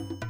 [0.00, 0.29] Thank you.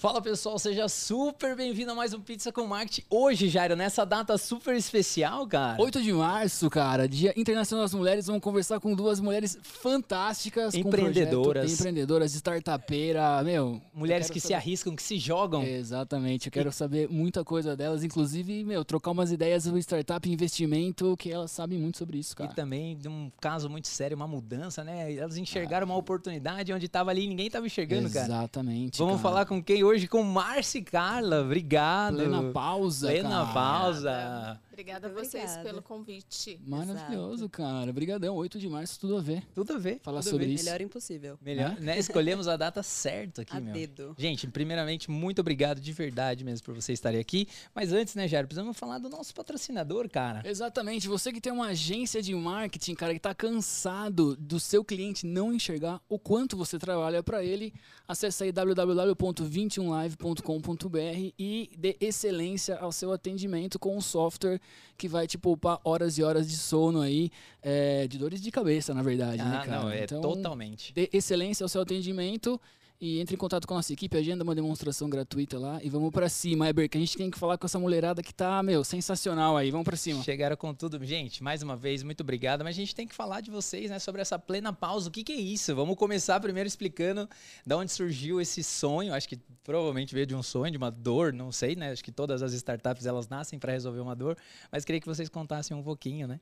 [0.00, 3.02] Fala pessoal, seja super bem-vindo a mais um Pizza com Marketing.
[3.10, 5.76] Hoje, Jairo, nessa data super especial, cara.
[5.82, 8.28] 8 de março, cara, Dia Internacional das Mulheres.
[8.28, 10.72] Vamos conversar com duas mulheres fantásticas.
[10.72, 11.64] Empreendedoras.
[11.64, 13.82] Projeto, empreendedoras, startupeira, meu.
[13.92, 14.46] Mulheres que saber...
[14.46, 15.64] se arriscam, que se jogam.
[15.64, 16.72] Exatamente, eu quero e...
[16.72, 21.50] saber muita coisa delas, inclusive, meu, trocar umas ideias sobre startup e investimento, que elas
[21.50, 22.52] sabem muito sobre isso, cara.
[22.52, 25.12] E também de um caso muito sério, uma mudança, né?
[25.12, 25.90] Elas enxergaram ah.
[25.90, 28.42] uma oportunidade onde estava ali e ninguém estava enxergando, Exatamente, cara.
[28.44, 28.98] Exatamente.
[29.00, 31.40] Vamos falar com quem hoje com Márcia Carla.
[31.40, 32.16] Obrigado.
[32.16, 33.08] Plena pausa.
[33.08, 33.52] Plena cara.
[33.52, 34.60] pausa.
[34.78, 36.60] Obrigada a vocês pelo convite.
[36.64, 37.48] Maravilhoso, Exato.
[37.48, 37.90] cara.
[37.90, 38.36] Obrigadão.
[38.36, 39.42] 8 de março, tudo a ver.
[39.52, 39.98] Tudo a ver.
[40.04, 40.52] Falar tudo sobre ver.
[40.52, 40.66] isso.
[40.66, 41.36] Melhor impossível.
[41.42, 41.80] Melhor, é?
[41.80, 41.98] né?
[41.98, 43.74] Escolhemos a data certa aqui, a meu.
[43.74, 44.14] Dedo.
[44.16, 47.48] Gente, primeiramente, muito obrigado de verdade mesmo por vocês estarem aqui.
[47.74, 50.48] Mas antes, né, Jair, precisamos falar do nosso patrocinador, cara.
[50.48, 51.08] Exatamente.
[51.08, 55.52] Você que tem uma agência de marketing, cara, que tá cansado do seu cliente não
[55.52, 57.74] enxergar o quanto você trabalha para ele,
[58.06, 64.60] acesse aí www.21live.com.br e dê excelência ao seu atendimento com um software
[64.96, 67.30] que vai te poupar horas e horas de sono aí,
[67.62, 69.82] é, de dores de cabeça, na verdade, né, ah, né, cara?
[69.82, 70.92] Não, é então, totalmente.
[70.92, 72.60] Dê excelência ao seu atendimento
[73.00, 76.10] e entre em contato com a nossa equipe, agenda uma demonstração gratuita lá e vamos
[76.10, 78.82] para cima, Eber, que a gente tem que falar com essa mulherada que tá, meu,
[78.82, 79.70] sensacional aí.
[79.70, 80.20] Vamos para cima.
[80.24, 81.04] Chegaram com tudo.
[81.04, 82.64] Gente, mais uma vez, muito obrigado.
[82.64, 85.08] Mas a gente tem que falar de vocês, né, sobre essa plena pausa.
[85.08, 85.76] O que, que é isso?
[85.76, 87.30] Vamos começar primeiro explicando
[87.64, 89.14] de onde surgiu esse sonho.
[89.14, 91.92] Acho que provavelmente veio de um sonho, de uma dor, não sei, né?
[91.92, 94.36] Acho que todas as startups elas nascem para resolver uma dor.
[94.72, 96.40] Mas queria que vocês contassem um pouquinho, né?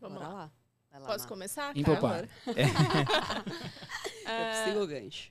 [0.00, 0.50] Vamos lá.
[0.90, 1.06] lá.
[1.06, 1.76] Posso começar?
[1.76, 2.26] Empopar.
[2.46, 2.64] É.
[4.24, 5.30] Eu sigo o gancho.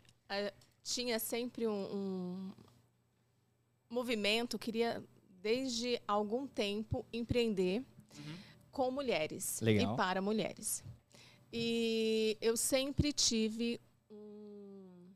[0.88, 2.52] Tinha sempre um, um
[3.90, 5.04] movimento, queria
[5.42, 7.84] desde algum tempo empreender
[8.18, 8.36] uhum.
[8.72, 9.94] com mulheres Legal.
[9.94, 10.84] e para mulheres.
[11.52, 15.10] E eu sempre tive um.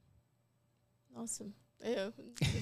[1.09, 2.13] Nossa, eu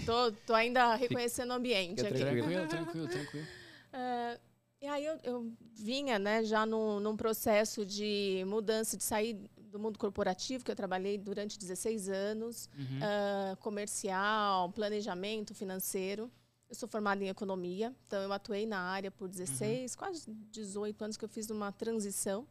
[0.05, 2.19] tô, tô ainda reconhecendo o ambiente aqui.
[2.19, 3.47] Tranquilo, tranquilo, tranquilo.
[3.91, 4.39] Uh,
[4.81, 9.79] e aí eu, eu vinha né, já num, num processo de mudança, de sair do
[9.79, 12.97] mundo corporativo, que eu trabalhei durante 16 anos, uhum.
[12.97, 16.31] uh, comercial, planejamento financeiro.
[16.69, 19.97] Eu sou formada em economia, então eu atuei na área por 16, uhum.
[19.97, 22.47] quase 18 anos que eu fiz uma transição.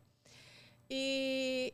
[0.91, 1.73] E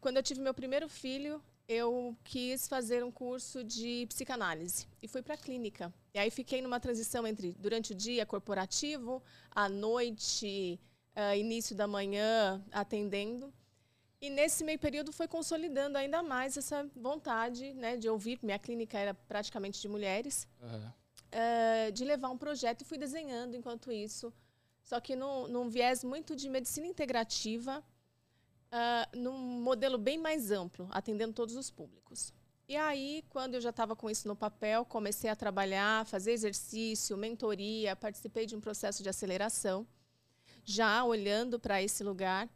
[0.00, 5.22] quando eu tive meu primeiro filho, eu quis fazer um curso de psicanálise e fui
[5.22, 5.94] para a clínica.
[6.12, 10.80] E aí fiquei numa transição entre durante o dia corporativo, à noite,
[11.14, 13.54] uh, início da manhã atendendo.
[14.20, 18.38] E nesse meio período foi consolidando ainda mais essa vontade né, de ouvir.
[18.42, 20.88] Minha clínica era praticamente de mulheres, uhum.
[20.88, 24.32] uh, de levar um projeto e fui desenhando enquanto isso.
[24.82, 27.82] Só que num, num viés muito de medicina integrativa,
[28.70, 32.34] uh, num modelo bem mais amplo, atendendo todos os públicos.
[32.68, 37.16] E aí, quando eu já estava com isso no papel, comecei a trabalhar, fazer exercício,
[37.16, 39.86] mentoria, participei de um processo de aceleração,
[40.62, 42.48] já olhando para esse lugar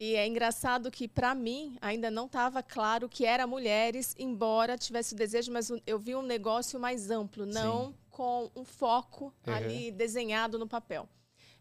[0.00, 5.12] e é engraçado que, para mim, ainda não estava claro que era mulheres, embora tivesse
[5.12, 7.94] o desejo, mas eu vi um negócio mais amplo, não Sim.
[8.08, 9.54] com um foco uhum.
[9.54, 11.06] ali desenhado no papel.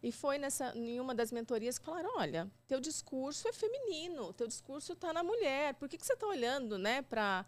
[0.01, 4.47] E foi nessa, em uma das mentorias que falaram: olha, teu discurso é feminino, teu
[4.47, 7.45] discurso está na mulher, por que, que você está olhando né, para.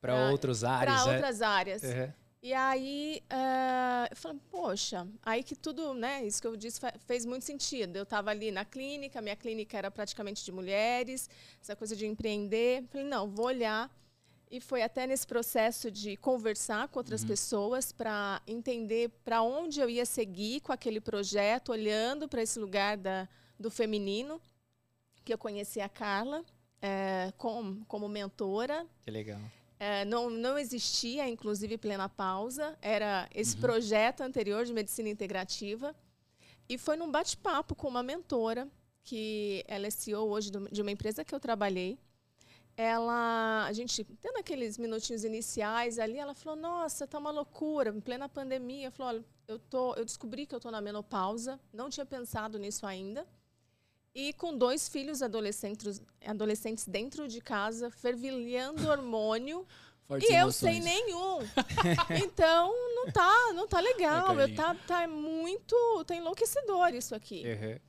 [0.00, 1.02] Para outras áreas.
[1.02, 1.14] Para é?
[1.14, 1.82] outras áreas.
[1.82, 2.12] Uhum.
[2.44, 7.24] E aí, uh, eu falei, poxa, aí que tudo, né, isso que eu disse fez
[7.24, 7.96] muito sentido.
[7.96, 12.84] Eu estava ali na clínica, minha clínica era praticamente de mulheres, essa coisa de empreender.
[12.90, 13.90] Falei, não, vou olhar.
[14.50, 17.28] E foi até nesse processo de conversar com outras uhum.
[17.28, 22.98] pessoas para entender para onde eu ia seguir com aquele projeto, olhando para esse lugar
[22.98, 23.26] da,
[23.58, 24.38] do feminino,
[25.24, 26.44] que eu conheci a Carla
[26.82, 28.86] é, com, como mentora.
[29.00, 29.40] Que legal.
[29.86, 32.74] É, não, não existia, inclusive, plena pausa.
[32.80, 33.60] Era esse uhum.
[33.60, 35.94] projeto anterior de medicina integrativa.
[36.66, 38.66] E foi num bate-papo com uma mentora,
[39.02, 41.98] que ela é CEO hoje de uma empresa que eu trabalhei.
[42.74, 48.00] Ela, a gente, tendo aqueles minutinhos iniciais ali, ela falou: Nossa, tá uma loucura, em
[48.00, 48.90] plena pandemia.
[48.90, 52.86] Falou: Olha, eu, tô, eu descobri que eu tô na menopausa, não tinha pensado nisso
[52.86, 53.26] ainda.
[54.14, 59.66] E com dois filhos adolescentes, adolescentes dentro de casa, fervilhando hormônio.
[60.06, 60.76] Fortes e emoções.
[60.76, 61.38] eu sem nenhum.
[62.22, 64.38] então, não tá, não tá legal.
[64.38, 65.74] Eu tá, tá muito.
[66.06, 67.42] Tá enlouquecedor isso aqui.
[67.46, 67.80] Uhum.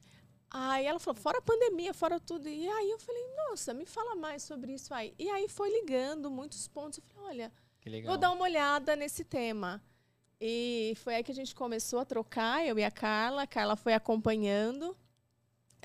[0.50, 2.48] Aí ela falou, fora a pandemia, fora tudo.
[2.48, 5.14] E aí eu falei, nossa, me fala mais sobre isso aí.
[5.20, 7.00] E aí foi ligando muitos pontos.
[7.00, 7.52] Eu falei,
[7.86, 9.84] olha, vou dar uma olhada nesse tema.
[10.40, 13.44] E foi aí que a gente começou a trocar, eu e a Carla.
[13.44, 14.96] A Carla foi acompanhando.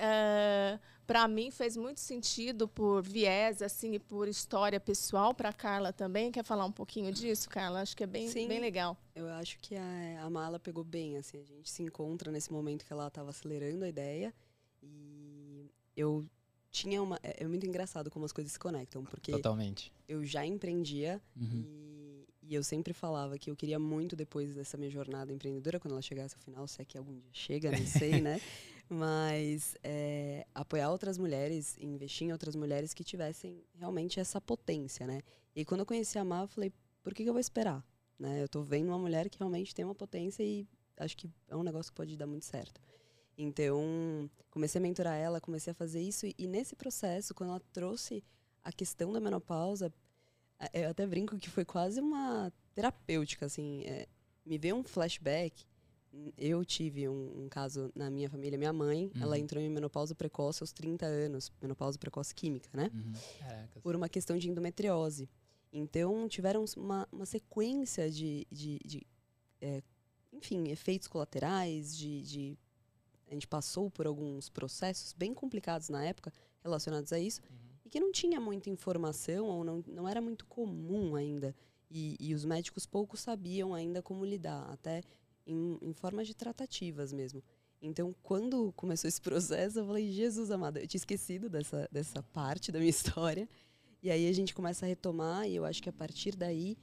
[0.01, 5.91] Uh, para mim fez muito sentido por viés assim e por história pessoal para Carla
[5.93, 6.31] também.
[6.31, 7.81] Quer falar um pouquinho disso, Carla?
[7.81, 8.47] Acho que é bem, Sim.
[8.47, 8.97] bem legal.
[9.13, 12.85] Eu acho que a, a Mala pegou bem, assim, a gente se encontra nesse momento
[12.85, 14.33] que ela estava acelerando a ideia
[14.81, 16.25] e eu
[16.71, 17.19] tinha uma...
[17.21, 19.91] É, é muito engraçado como as coisas se conectam, porque Totalmente.
[20.07, 21.65] eu já empreendia Uhum.
[21.67, 25.91] e, e eu sempre falava que eu queria muito depois dessa minha jornada empreendedora, quando
[25.91, 28.39] ela chegasse ao final, se é que algum dia chega, não sei, né?
[28.93, 35.21] Mas é, apoiar outras mulheres, investir em outras mulheres que tivessem realmente essa potência, né?
[35.55, 37.85] E quando eu conheci a Má, eu falei, por que, que eu vou esperar?
[38.19, 38.43] Né?
[38.43, 40.67] Eu tô vendo uma mulher que realmente tem uma potência e
[40.97, 42.81] acho que é um negócio que pode dar muito certo.
[43.37, 46.25] Então, comecei a mentorar ela, comecei a fazer isso.
[46.25, 48.21] E, e nesse processo, quando ela trouxe
[48.61, 49.91] a questão da menopausa,
[50.59, 53.83] a- eu até brinco que foi quase uma terapêutica, assim.
[53.85, 54.05] é,
[54.45, 55.65] me veio um flashback.
[56.37, 58.57] Eu tive um, um caso na minha família.
[58.57, 59.41] Minha mãe, ela Uhum.
[59.43, 61.51] entrou em menopausa precoce aos 30 anos.
[61.61, 62.91] Menopausa precoce química, né?
[62.93, 63.13] Uhum.
[63.81, 65.29] Por uma questão de endometriose.
[65.71, 69.07] Então, tiveram uma, uma sequência de, de, de,
[69.61, 69.81] é,
[70.33, 72.57] enfim, efeitos colaterais, de, de-
[73.29, 77.39] A gente passou por alguns processos bem complicados na época relacionados a isso,
[77.85, 81.55] e que não tinha muita informação, ou não, não era muito comum ainda.
[81.89, 85.01] E, e os médicos pouco sabiam ainda como lidar, até
[85.45, 87.43] em, em formas de tratativas mesmo.
[87.81, 92.71] Então, quando começou esse processo, eu falei, Jesus amado, eu tinha esquecido dessa, dessa parte
[92.71, 93.49] da minha história.
[94.03, 96.77] E aí a gente começa a retomar, e eu acho que a partir daí,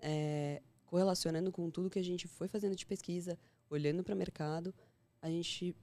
[0.00, 3.38] é, correlacionando com tudo que a gente foi fazendo de pesquisa,
[3.68, 4.74] olhando para o mercado,
[5.20, 5.74] a gente.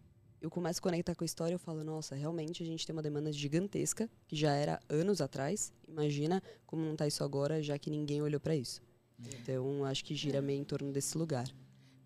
[0.41, 3.01] Eu começo a conectar com a história eu falo, nossa, realmente a gente tem uma
[3.01, 5.73] demanda gigantesca, que já era anos atrás.
[5.85, 8.81] Imagina como não está isso agora, já que ninguém olhou para isso.
[9.19, 11.53] Então, acho que gira meio em torno desse lugar.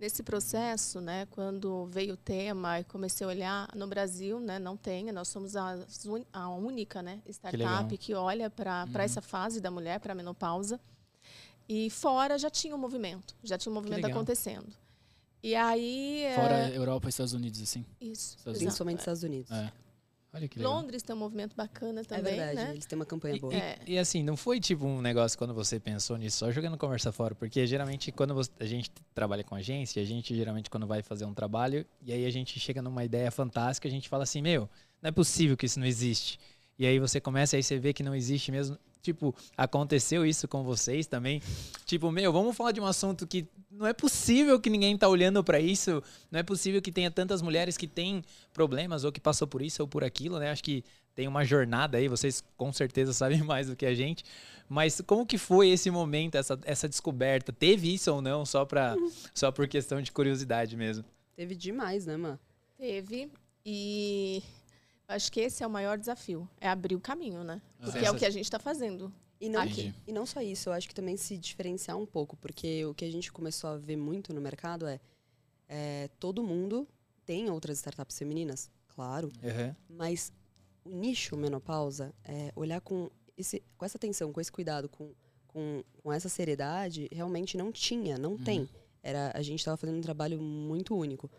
[0.04, 4.76] Nesse processo, né, quando veio o tema e comecei a olhar no Brasil, né, não
[4.76, 5.78] tem, nós somos a,
[6.34, 7.88] a única, né, startup legal.
[7.98, 9.00] que, olha para Uhum.
[9.00, 10.78] essa fase da mulher, para a menopausa.
[11.70, 14.68] E fora já tinha um movimento, já tinha um movimento acontecendo.
[15.42, 17.86] E aí, é, Fora Europa e Estados Unidos, assim.
[18.02, 18.98] isso, Estados Principalmente é.
[18.98, 19.52] nos Estados Unidos.
[19.52, 19.72] É.
[20.34, 20.74] Olha que legal.
[20.74, 22.72] Londres tem um movimento bacana É também, verdade, né?
[22.72, 23.54] eles têm uma campanha boa.
[23.54, 23.78] E, É.
[23.86, 27.36] e assim, não foi tipo um negócio quando você pensou nisso, só jogando conversa fora,
[27.36, 31.26] porque geralmente quando você- a gente trabalha com agência, a gente geralmente quando vai fazer
[31.26, 34.68] um trabalho, e aí a gente chega numa ideia fantástica, a gente fala assim, meu,
[35.02, 36.40] não é possível que isso não existe.
[36.80, 38.76] E aí você começa, aí você vê que não existe mesmo.
[39.04, 41.42] Tipo, aconteceu isso com vocês também.
[41.86, 45.44] Tipo, meu, vamos falar de um assunto que não é possível que ninguém tá olhando
[45.44, 46.02] pra isso.
[46.32, 48.24] Não é possível que tenha tantas mulheres que têm
[48.54, 50.52] problemas ou que passou por isso ou por aquilo, né?
[50.52, 54.24] Acho que tem uma jornada aí, vocês com certeza sabem mais do que a gente.
[54.70, 57.52] Mas como que foi esse momento, essa, essa descoberta?
[57.52, 58.46] Teve isso ou não?
[58.46, 58.96] Só, pra,
[59.36, 61.04] só por questão de curiosidade mesmo.
[61.36, 62.40] Teve demais, né, Má?
[62.78, 63.30] Teve.
[63.66, 64.42] E
[65.14, 67.62] acho que esse é o maior desafio, é abrir o caminho, né?
[67.80, 67.86] Ah.
[67.86, 69.12] Porque é o que a gente está fazendo.
[69.40, 69.94] E não, Entendi.
[70.08, 73.04] e não só isso, eu acho que também se diferenciar um pouco, porque o que
[73.04, 75.00] a gente começou a ver muito no mercado é,
[75.68, 76.88] é, todo mundo
[77.26, 79.32] tem outras startups femininas, claro,
[79.90, 80.32] mas
[80.86, 85.14] o nicho menopausa, é, olhar com, esse, com essa atenção, com esse cuidado, com,
[85.48, 88.70] com, com essa seriedade, realmente não tinha, não tem.
[89.02, 91.30] Era, a gente estava fazendo um trabalho muito único.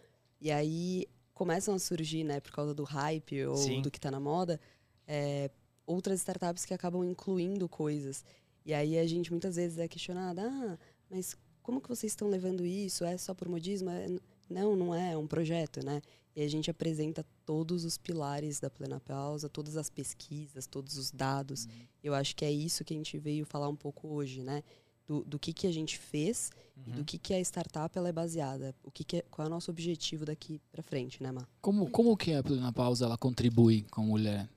[0.41, 3.83] E aí começam a surgir, né, por causa do hype ou Sim.
[3.83, 4.61] do que está na moda,
[5.07, 5.51] é,
[5.85, 8.25] outras startups que acabam incluindo coisas.
[8.65, 10.79] E aí a gente muitas vezes é questionada, ah,
[11.11, 13.05] mas como que vocês estão levando isso?
[13.05, 13.91] É só por modismo?
[13.91, 14.07] É...
[14.49, 16.03] Não, não é, é um projeto, né?
[16.37, 21.11] E a gente apresenta todos os pilares da plena pausa, todas as pesquisas, todos os
[21.11, 21.67] dados.
[22.03, 24.63] Eu acho que é isso que a gente veio falar um pouco hoje, né?
[25.07, 26.51] Do, do que, que a gente fez
[26.87, 28.75] e do que, que a startup ela é baseada.
[28.83, 31.47] O que, que é, qual é o nosso objetivo daqui para frente, né, Má?
[31.61, 34.49] Como, como que a Plena Pausa ela contribui com a mulher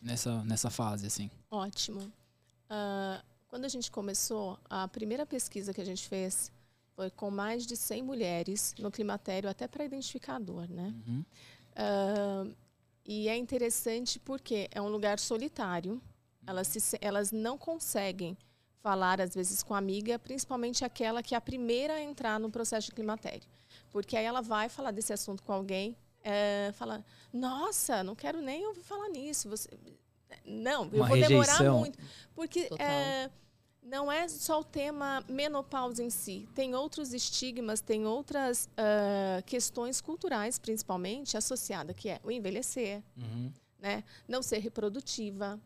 [0.00, 1.30] nessa, nessa fase, assim?
[1.50, 2.12] Ótimo.
[2.68, 6.50] Ah, quando a gente começou, a primeira pesquisa que a gente fez
[6.96, 10.92] foi com mais de 100 mulheres no climatério, até para identificar a dor, né?
[11.06, 11.24] Uhum.
[11.76, 12.44] Ah,
[13.06, 16.02] e é interessante porque é um lugar solitário.
[16.46, 18.36] Elas, se- elas não conseguem
[18.82, 22.50] falar, às vezes, com a amiga, principalmente aquela que é a primeira a entrar no
[22.50, 23.46] processo de climatério.
[23.90, 28.66] Porque aí ela vai falar desse assunto com alguém, é, fala, nossa, não quero nem
[28.66, 29.48] ouvir falar nisso.
[29.48, 29.68] Você...
[30.44, 31.78] Não, eu Uma vou demorar rejeição.
[31.78, 31.98] muito.
[32.34, 33.30] Porque é,
[33.82, 36.48] não é só o tema menopausa em si.
[36.54, 43.52] Tem outros estigmas, tem outras ah, questões culturais, principalmente, associadas, que é o envelhecer, Uhum.
[43.78, 44.02] né?
[44.26, 45.60] não ser reprodutiva.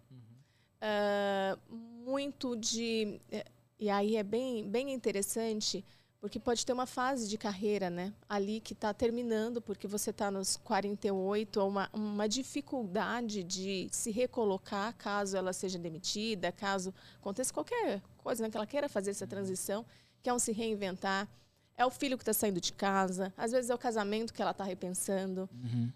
[0.80, 1.58] Ah,
[2.04, 3.20] muito de.
[3.30, 3.44] eh,
[3.78, 5.84] E aí é bem, bem interessante,
[6.18, 8.12] Porque pode ter uma fase de carreira, né?
[8.28, 14.10] Ali que está terminando, porque você está nos 48, ou uma, uma dificuldade de se
[14.10, 18.50] recolocar caso ela seja demitida, caso aconteça qualquer coisa, né?
[18.50, 19.84] Que ela queira fazer essa transição,
[20.22, 21.28] quer um se reinventar.
[21.76, 24.52] É o filho que está saindo de casa, às vezes é o casamento que ela
[24.52, 25.48] está repensando.
[25.52, 25.92] Uhum.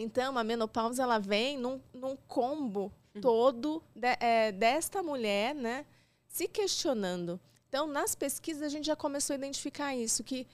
[0.00, 5.84] Então, a menopausa ela vem num, num combo todo de, é, desta mulher, né,
[6.28, 7.40] se questionando.
[7.68, 10.46] Então, nas pesquisas a gente já começou a identificar isso que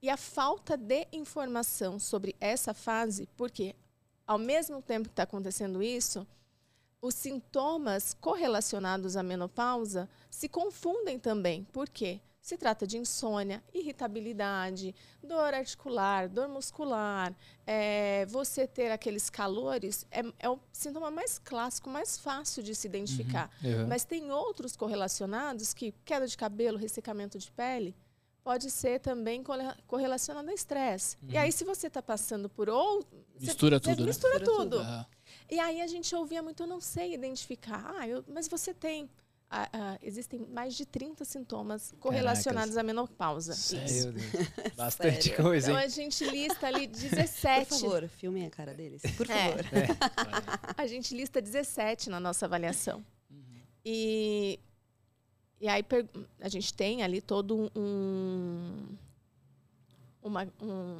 [0.00, 3.76] e a falta de informação sobre essa fase, porque
[4.26, 6.26] ao mesmo tempo que está acontecendo isso,
[7.00, 11.64] os sintomas correlacionados à menopausa se confundem também.
[11.72, 12.20] Por quê?
[12.42, 17.32] Se trata de insônia, irritabilidade, dor articular, dor muscular,
[17.64, 22.88] é, você ter aqueles calores, é, é, o sintoma mais clássico, mais fácil de se
[22.88, 23.48] identificar.
[23.62, 23.86] Uhum.
[23.86, 27.94] Mas tem outros correlacionados que queda de cabelo, ressecamento de pele,
[28.42, 29.44] pode ser também
[29.86, 31.16] correlacionado a estresse.
[31.22, 31.30] Uhum.
[31.30, 33.24] E aí, se você está passando por outro.
[33.38, 34.44] Mistura você, tudo, você mistura né?
[34.44, 34.78] tudo.
[34.78, 35.04] Uhum.
[35.48, 37.94] E aí a gente ouvia muito, eu não sei identificar.
[37.96, 39.08] Ah, eu, mas você tem
[39.52, 42.78] a, a, existem mais de 30 sintomas correlacionados Caracas.
[42.78, 43.52] à menopausa.
[43.52, 44.14] Sério?
[44.74, 45.44] Bastante Sério?
[45.44, 45.76] coisa, hein?
[45.76, 47.68] Então a gente lista ali 17.
[47.68, 49.02] Por favor, filmem a cara deles.
[49.14, 49.50] Por é.
[49.50, 49.64] favor.
[49.76, 50.82] É.
[50.82, 53.04] a gente lista 17 na nossa avaliação.
[53.30, 53.60] Uhum.
[53.84, 54.58] E,
[55.60, 55.84] e aí
[56.40, 58.96] a gente tem ali todo um.
[60.22, 60.98] Uma, um,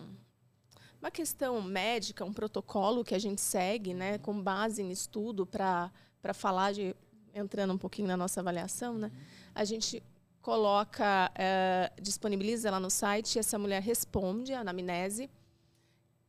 [1.00, 5.90] uma questão médica, um protocolo que a gente segue, né, com base em estudo para
[6.35, 6.94] falar de
[7.34, 9.10] entrando um pouquinho na nossa avaliação, né?
[9.54, 10.02] A gente
[10.40, 15.30] coloca, é, disponibiliza ela no site essa mulher responde a anamnese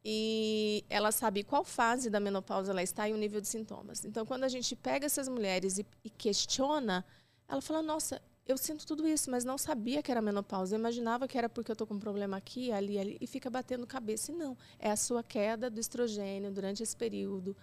[0.05, 4.03] e ela sabe qual fase da menopausa ela está e o nível de sintomas.
[4.03, 7.05] Então, quando a gente pega essas mulheres e, e questiona,
[7.47, 10.75] ela fala: Nossa, eu sinto tudo isso, mas não sabia que era menopausa.
[10.75, 13.49] Eu imaginava que era porque eu estou com um problema aqui, ali, ali, e fica
[13.49, 14.31] batendo cabeça.
[14.31, 17.55] E não, é a sua queda do estrogênio durante esse período.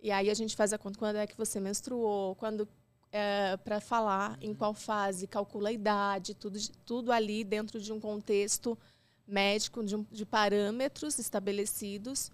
[0.00, 2.68] E aí a gente faz a conta quando é que você menstruou, quando
[3.12, 8.00] é, para falar em qual fase, calcula a idade, tudo, tudo ali dentro de um
[8.00, 8.78] contexto
[9.26, 12.30] médico, de, um, de parâmetros estabelecidos,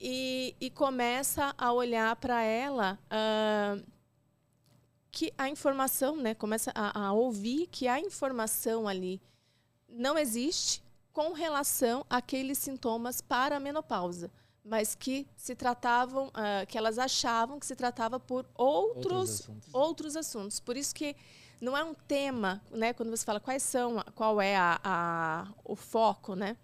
[0.00, 3.82] e, e, começa a olhar para ela uh,
[5.10, 9.22] que a informação, né, começa a, a ouvir que a informação ali
[9.88, 14.30] não existe com relação àqueles sintomas para a menopausa
[14.64, 19.74] mas que se tratavam, uh, que elas achavam que se tratava por outros, outros assuntos.
[19.74, 20.60] outros, assuntos.
[20.60, 21.14] Por isso que
[21.60, 22.94] não é um tema, né?
[22.94, 26.56] Quando você fala quais são, qual é a, a o foco, né?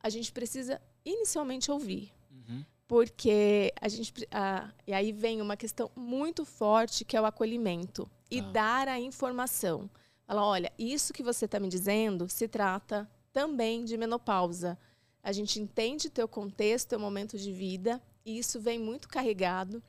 [0.00, 2.64] A gente precisa inicialmente ouvir, uhum.
[2.86, 8.08] porque a gente uh, e aí vem uma questão muito forte que é o acolhimento
[8.30, 8.42] e ah.
[8.42, 9.88] dar a informação.
[10.26, 14.78] Fala, olha, isso que você está me dizendo se trata também de menopausa
[15.26, 19.82] a gente entende teu contexto, teu momento de vida, e isso vem muito carregado.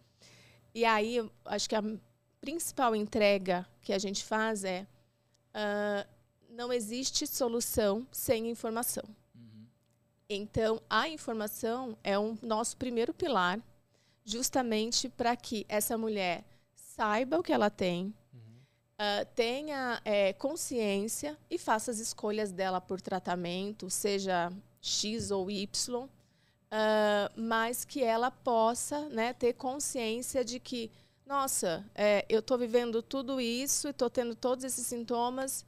[0.73, 1.83] E aí, acho que a
[2.41, 4.87] principal entrega que a gente faz é
[5.53, 6.09] uh,
[6.49, 9.03] não existe solução sem informação.
[9.35, 9.67] Uhum.
[10.27, 13.61] Então, a informação é o um nosso primeiro pilar,
[14.25, 18.11] justamente para que essa mulher saiba o que ela tem,
[18.99, 24.51] Uh, tenha é, consciência e faça as escolhas dela por tratamento, seja
[24.87, 26.09] X ou Y, uh,
[27.35, 30.89] mas que ela possa né, ter consciência de que,
[31.25, 35.65] nossa, é, eu estou vivendo tudo isso e estou tendo todos esses sintomas,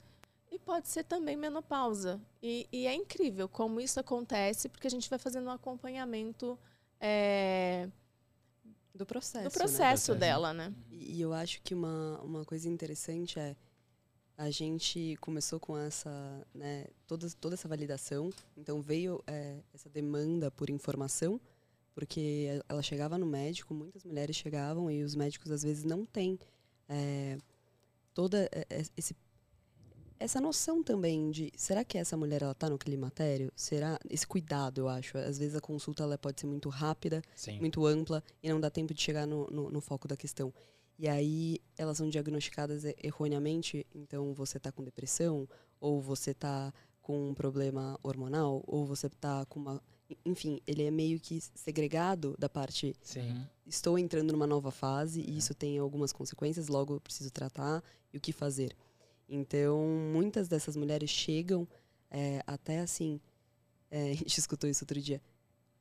[0.52, 2.20] e pode ser também menopausa.
[2.42, 6.58] E, e, é incrível como isso acontece, porque a gente vai fazendo um acompanhamento
[7.00, 7.88] é,
[8.96, 10.20] do processo, do processo né?
[10.20, 10.74] dela, né?
[10.90, 13.56] E, e eu acho que uma, uma coisa interessante é
[14.40, 16.10] a gente começou com essa,
[16.56, 18.30] né, toda, toda essa validação.
[18.56, 21.42] Então veio é, essa demanda por informação,
[21.94, 26.40] porque ela chegava no médico, muitas mulheres chegavam e os médicos às vezes não têm
[26.88, 27.38] é,
[28.14, 29.14] toda é, é, esse,
[30.18, 33.52] essa noção também de será que essa mulher ela está no climatério?
[33.58, 35.18] Será esse cuidado, eu acho.
[35.18, 37.60] Às vezes a consulta ela pode ser muito rápida, Sim.
[37.60, 40.54] muito ampla e não dá tempo de chegar no, no, no foco da questão.
[41.00, 45.48] E aí elas são diagnosticadas erroneamente, então você está com depressão,
[45.80, 49.82] ou você está com um problema hormonal, ou você está com uma.
[50.26, 52.94] Enfim, ele é meio que segregado da parte.
[53.02, 53.48] Sim.
[53.66, 55.38] Estou entrando numa nova fase e é.
[55.38, 57.82] isso tem algumas consequências, logo eu preciso tratar
[58.14, 58.76] e o que fazer.
[59.30, 59.80] Então,
[60.12, 61.66] muitas dessas mulheres chegam
[62.12, 63.22] é, até assim.
[63.90, 65.22] É, a gente escutou isso outro dia.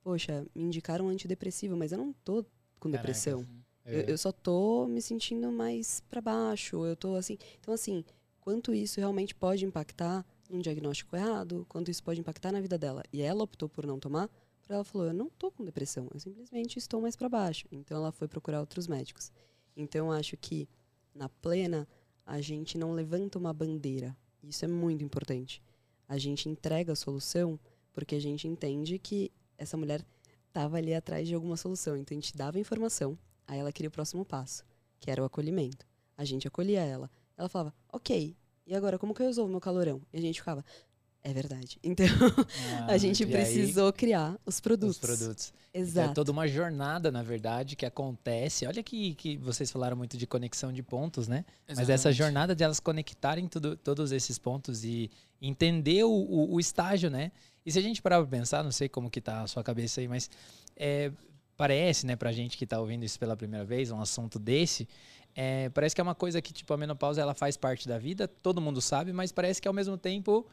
[0.00, 2.44] Poxa, me indicaram um antidepressivo, mas eu não tô
[2.78, 2.98] com Caraca.
[2.98, 3.44] depressão.
[3.88, 4.10] Eu, é.
[4.12, 7.38] eu, só tô me sentindo mais para baixo, eu tô assim.
[7.58, 8.04] Então, assim,
[8.40, 13.02] quanto isso realmente pode impactar um diagnóstico errado, quanto isso pode impactar na vida dela.
[13.12, 14.28] E ela optou por não tomar,
[14.60, 17.66] porque ela falou: eu não tô com depressão, eu simplesmente estou mais para baixo.
[17.72, 19.32] Então ela foi procurar outros médicos.
[19.76, 20.68] Então eu acho que
[21.14, 21.88] na plena
[22.26, 24.14] a gente não levanta uma bandeira.
[24.42, 25.62] Isso é muito importante.
[26.06, 27.58] A gente entrega a solução
[27.92, 30.04] porque a gente entende que essa mulher
[30.46, 31.96] estava ali atrás de alguma solução.
[31.96, 33.18] Então a gente dava informação,
[33.48, 34.62] aí ela queria o próximo passo,
[35.00, 35.84] que era o acolhimento.
[36.16, 37.10] A gente acolhia ela.
[37.36, 38.36] Ela falava, ok,
[38.66, 40.00] e agora como que eu resolvo meu calorão?
[40.12, 40.64] E a gente ficava,
[41.22, 41.78] é verdade.
[41.82, 42.06] Então
[42.86, 44.96] Ah, a gente e aí, precisou criar os produtos.
[44.96, 45.52] os produtos.
[45.72, 46.10] Exato.
[46.10, 48.66] É toda uma jornada, na verdade, que acontece.
[48.66, 51.44] Olha que, que vocês falaram muito de conexão de pontos, né?
[51.68, 52.16] Mas essa Exatamente.
[52.18, 57.30] jornada de elas conectarem tudo, todos esses pontos e entender o, o, o estágio, né?
[57.64, 60.00] E se a gente parar pra pensar, não sei como que tá a sua cabeça
[60.00, 60.28] aí, mas
[60.74, 61.12] é,
[61.58, 64.88] parece, né, pra gente que tá ouvindo isso pela primeira vez, um assunto desse,
[65.34, 68.28] é, parece que é uma coisa que, tipo, a menopausa, ela faz parte da vida,
[68.28, 70.46] todo mundo sabe, mas parece que ao mesmo tempo,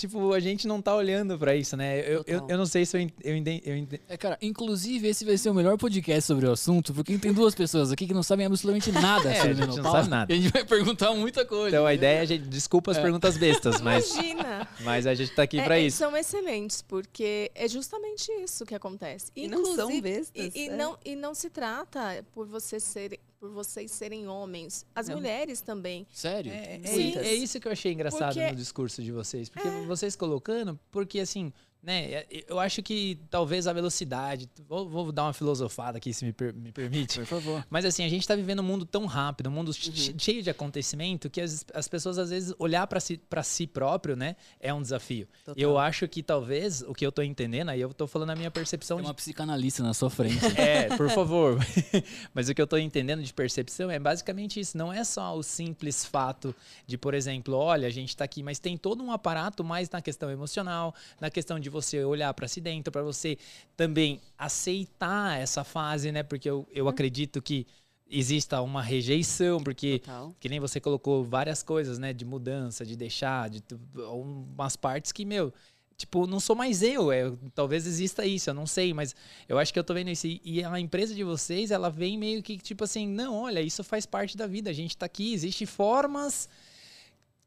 [0.00, 2.00] tipo, a gente não tá olhando pra isso, né?
[2.00, 5.24] Eu, eu, eu não sei se eu, eu, enten- eu enten- É, cara, inclusive esse
[5.24, 8.22] vai ser o melhor podcast sobre o assunto, porque tem duas pessoas aqui que não
[8.22, 10.32] sabem absolutamente nada É, sobre a gente não sabe nada.
[10.32, 11.76] E a gente vai perguntar muita coisa.
[11.76, 13.02] Então a ideia é, a gente, desculpa as É.
[13.02, 14.68] perguntas bestas, mas, Imagina!
[14.80, 15.98] mas a gente tá aqui É, pra é, isso.
[15.98, 19.30] São excelentes, porque é justamente isso que acontece.
[19.36, 20.52] E não são Inclusive- bestas.
[20.54, 20.76] E, e é.
[20.76, 24.84] não, e não se trata por, você ser, por vocês serem homens.
[24.94, 25.16] As Não.
[25.16, 26.06] mulheres também.
[26.12, 26.52] Sério?
[26.52, 29.48] É, é, é isso que eu achei engraçado Porque- no discurso de vocês.
[29.48, 31.50] Porque vocês colocando, porque assim,
[31.82, 34.48] né, é- eu acho que talvez a velocidade.
[34.68, 37.18] Vou, vou dar uma filosofada aqui, se me, per- me permite.
[37.20, 37.66] Por favor.
[37.70, 40.50] Mas assim, a gente tá vivendo um mundo tão rápido, um mundo che- cheio de
[40.50, 44.72] acontecimento, que as, as pessoas às vezes olhar para si, pra si próprio, né, é
[44.74, 45.26] um desafio.
[45.44, 45.54] Total.
[45.62, 48.50] Eu acho que talvez, o que eu tô entendendo, aí eu tô falando a minha
[48.50, 50.38] percepção Tem de uma psicanalista na sua frente.
[50.60, 51.58] é, por favor.
[52.34, 54.76] Mas o que eu tô entendendo de percepção é basicamente isso.
[54.76, 56.54] Não é só o simples fato
[56.86, 60.02] de, por exemplo, olha, a gente tá aqui, mas tem todo um aparato mais na
[60.02, 63.38] questão emocional, na questão de você olhar para si dentro, para você
[63.76, 66.22] também aceitar essa fase, né?
[66.22, 67.66] Porque eu, eu acredito que
[68.10, 70.34] exista uma rejeição, porque Total.
[70.40, 72.12] que nem você colocou várias coisas, né?
[72.12, 73.62] De mudança, de deixar, de
[73.94, 75.52] umas partes que, meu,
[75.96, 77.12] tipo, não sou mais eu.
[77.12, 79.14] É, talvez exista isso, eu não sei, mas
[79.48, 80.26] eu acho que eu tô vendo isso.
[80.26, 84.06] E- a empresa de vocês, ela vem meio que, tipo assim, não, olha, isso faz
[84.06, 84.70] parte da vida.
[84.70, 86.48] A gente tá aqui, existem formas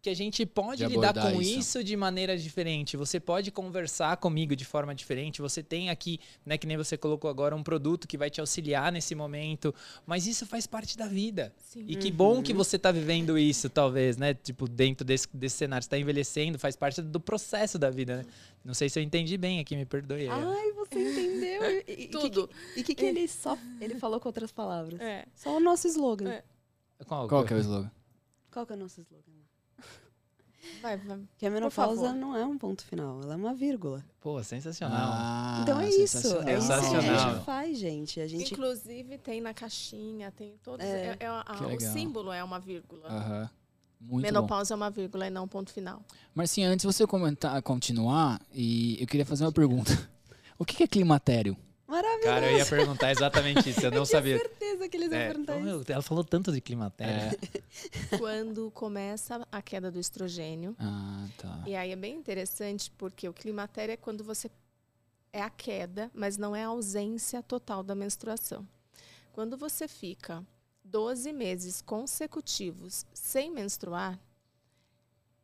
[0.03, 1.59] que a gente pode De lidar com isso.
[1.59, 1.83] isso.
[1.83, 2.97] de maneira diferente.
[2.97, 5.41] Você pode conversar comigo de forma diferente.
[5.41, 8.91] Você tem aqui, né, que nem você colocou agora, um produto que vai te auxiliar
[8.91, 9.73] nesse momento.
[10.05, 11.53] Mas isso faz parte da vida.
[11.57, 11.85] Sim.
[11.87, 12.43] E que bom Uhum.
[12.43, 14.33] que você tá vivendo isso, talvez, né?
[14.33, 15.81] Tipo, dentro desse, desse cenário.
[15.85, 18.25] Você tá envelhecendo, faz parte do processo da vida, né?
[18.65, 20.23] Não sei se eu entendi bem aqui, me perdoe.
[20.23, 20.29] aí.
[20.29, 21.83] Ai, você entendeu?
[21.87, 22.49] E- Tudo.
[22.49, 23.57] que- E o que, que ele só.
[23.79, 24.99] Ele falou com outras palavras?
[24.99, 25.25] É.
[25.33, 26.29] Só o nosso slogan.
[26.29, 26.43] É.
[27.07, 27.91] Qual, Qual que é o slogan?
[28.51, 29.31] Qual que é o nosso slogan?
[30.81, 31.19] Vai, vai.
[31.37, 34.03] Que a menopausa não é um ponto final, ela é uma vírgula.
[34.21, 35.11] Pô, sensacional.
[35.13, 36.17] Ah, então é isso.
[36.39, 38.19] É isso que a gente faz, gente.
[38.21, 38.53] A gente.
[38.53, 40.85] Inclusive, tem na caixinha, tem todos.
[40.85, 41.17] É.
[41.19, 43.07] é- é a- Que o símbolo é uma vírgula.
[43.07, 43.49] Aham.
[43.99, 44.21] Muito bom.
[44.21, 46.01] Menopausa é uma vírgula e não um ponto final.
[46.35, 49.91] Marcinha, antes de você comentar, continuar, e eu queria fazer uma pergunta.
[50.59, 51.57] O que que é climatério?
[51.93, 52.23] Maravilhoso.
[52.23, 54.37] Cara, eu ia perguntar exatamente isso, eu não sabia.
[54.39, 55.67] certeza que eles iam É, perguntar pô, isso.
[55.67, 57.37] meu, ela falou tanto de climatéria.
[58.11, 58.17] É.
[58.17, 60.75] Quando começa a queda do estrogênio.
[60.79, 61.63] Ah, tá.
[61.67, 64.49] E aí é bem interessante porque o climatério é quando você.
[65.31, 68.67] É a queda, mas não é a ausência total da menstruação.
[69.31, 70.43] Quando você fica
[70.83, 74.19] 12 meses consecutivos sem menstruar,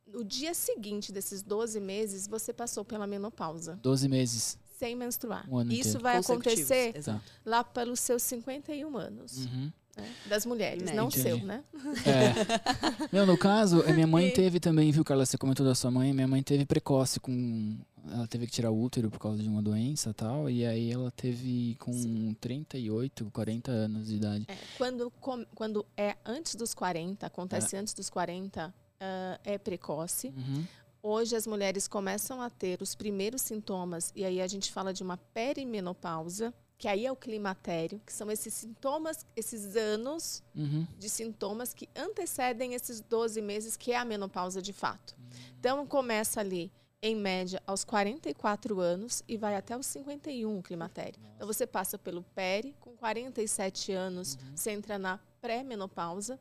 [0.05, 4.57] no dia seguinte desses 12 meses, você passou pela menopausa, 12 meses.
[4.79, 5.45] Sem menstruar.
[5.49, 5.99] Um ano Isso inteiro.
[6.03, 7.21] vai acontecer Exato.
[7.45, 9.71] lá pelos seus 51 anos, Uhum.
[9.97, 10.09] né?
[10.29, 10.95] das mulheres, Média.
[10.95, 11.61] não o seu, né?
[12.05, 13.09] É.
[13.11, 15.25] Não, no caso, a minha mãe E- teve também, viu, Carla?
[15.25, 16.13] Você comentou da sua mãe.
[16.13, 17.77] Minha mãe teve precoce com.
[18.09, 20.49] Ela teve que tirar o útero por causa de uma doença e tal.
[20.49, 24.45] E aí ela teve com 38, 40 anos de idade.
[24.47, 30.27] É, quando, com- quando é antes dos 40, acontece antes dos 40, ah, é precoce.
[30.29, 30.63] Uhum.
[31.01, 35.01] Hoje as mulheres começam a ter os primeiros sintomas, e aí a gente fala de
[35.01, 40.85] uma perimenopausa, que aí é o climatério, que são esses sintomas, esses anos Uhum.
[40.97, 45.15] de sintomas que antecedem esses 12 meses, que é a menopausa de fato.
[45.59, 51.19] Então começa ali, em média, aos 44 anos e vai até os 51 o climatério.
[51.35, 56.37] Então você passa pelo peri, com 47 anos, você entra na pré-menopausa.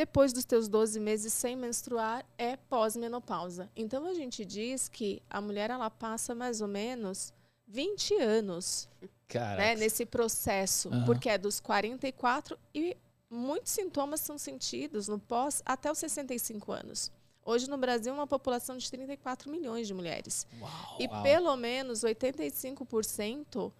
[0.00, 3.70] Depois dos teus 12 meses sem menstruar, é pós-menopausa.
[3.76, 7.34] Então a gente diz que a mulher ela passa mais ou menos
[7.68, 8.88] 20 anos
[9.34, 11.04] né, nesse processo, Aham.
[11.04, 12.96] porque é dos 44 e
[13.28, 17.12] muitos sintomas são sentidos no pós até os 65 anos.
[17.44, 20.46] Hoje no Brasil, uma população de 34 milhões de mulheres.
[20.58, 20.96] Uau.
[20.98, 21.22] E Uau.
[21.22, 23.70] pelo menos 85%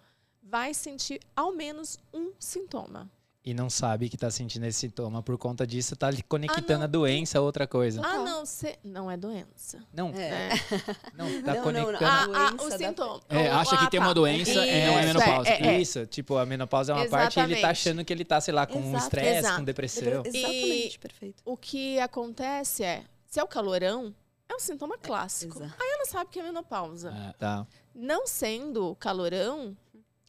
[0.43, 3.09] vai sentir ao menos um sintoma.
[3.43, 5.23] E não sabe que tá sentindo esse sintoma.
[5.23, 6.83] Por conta disso, tá ali conectando não.
[6.83, 7.99] a doença a outra coisa.
[7.99, 8.23] Ah, Total.
[8.23, 8.77] não, cê...
[8.83, 9.79] não é doença.
[9.91, 10.49] Não, É.
[11.17, 12.01] não, tá Não, não, conectando.
[12.01, 12.07] não.
[12.07, 13.21] Ah, ah, doença o da- sintoma.
[13.29, 14.05] É, acha que ah, tem tá.
[14.05, 14.63] uma doença e não
[14.99, 15.49] é Isso, menopausa.
[15.49, 15.79] é, é.
[15.81, 17.65] Isso, tipo, a menopausa é uma parte e ele tá Exatamente.
[17.65, 18.97] achando que ele tá, sei lá, com Exato.
[19.05, 19.55] estresse, Exato.
[19.57, 20.23] com depressão.
[20.23, 21.41] Exatamente, perfeito.
[21.43, 24.13] O que acontece é, se é o calorão,
[24.47, 25.57] é um sintoma clássico.
[25.57, 25.73] Exato.
[25.81, 27.09] Aí ela sabe que é menopausa.
[27.09, 27.33] É.
[27.39, 27.65] Tá.
[27.95, 29.75] Não sendo calorão,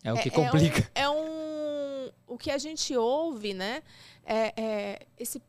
[0.03, 0.91] É o que é, complica.
[0.95, 1.62] É um, é um-
[2.27, 3.83] O que a gente ouve, né?
[4.25, 5.43] É, é esse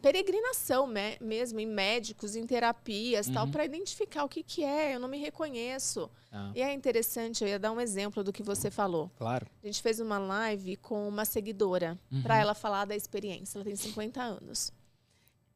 [0.00, 3.52] peregrinação me- mesmo em médicos, em terapias, tal, Uhum.
[3.52, 4.94] para identificar o que, que é.
[4.94, 6.10] Eu não me reconheço.
[6.30, 9.10] Tá, E é interessante, eu ia dar um exemplo do que você falou.
[9.16, 9.46] claro.
[9.62, 12.22] A gente fez uma live com uma seguidora Uhum.
[12.22, 13.58] para ela falar da experiência.
[13.58, 14.72] Ela tem 50 anos.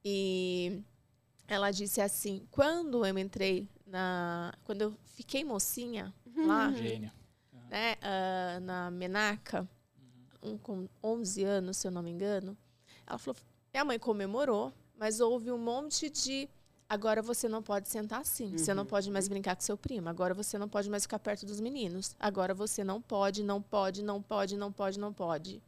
[0.05, 0.81] E
[1.49, 4.55] ela disse assim: quando eu entrei na.
[4.65, 7.11] Quando eu fiquei mocinha lá, Gênio.
[7.69, 9.69] né, ah, na Menaca,
[10.43, 12.57] um, com 11 anos, se eu não me engano,
[13.07, 13.37] ela falou:
[13.73, 16.49] minha mãe comemorou, mas houve um monte de.
[16.89, 18.57] Agora você não pode sentar assim.
[18.57, 18.89] Você não Uhum.
[18.89, 20.09] pode mais brincar com seu primo.
[20.09, 22.15] Agora você não pode mais ficar perto dos meninos.
[22.21, 25.61] Agora você não pode, não pode, não pode, não pode, não pode.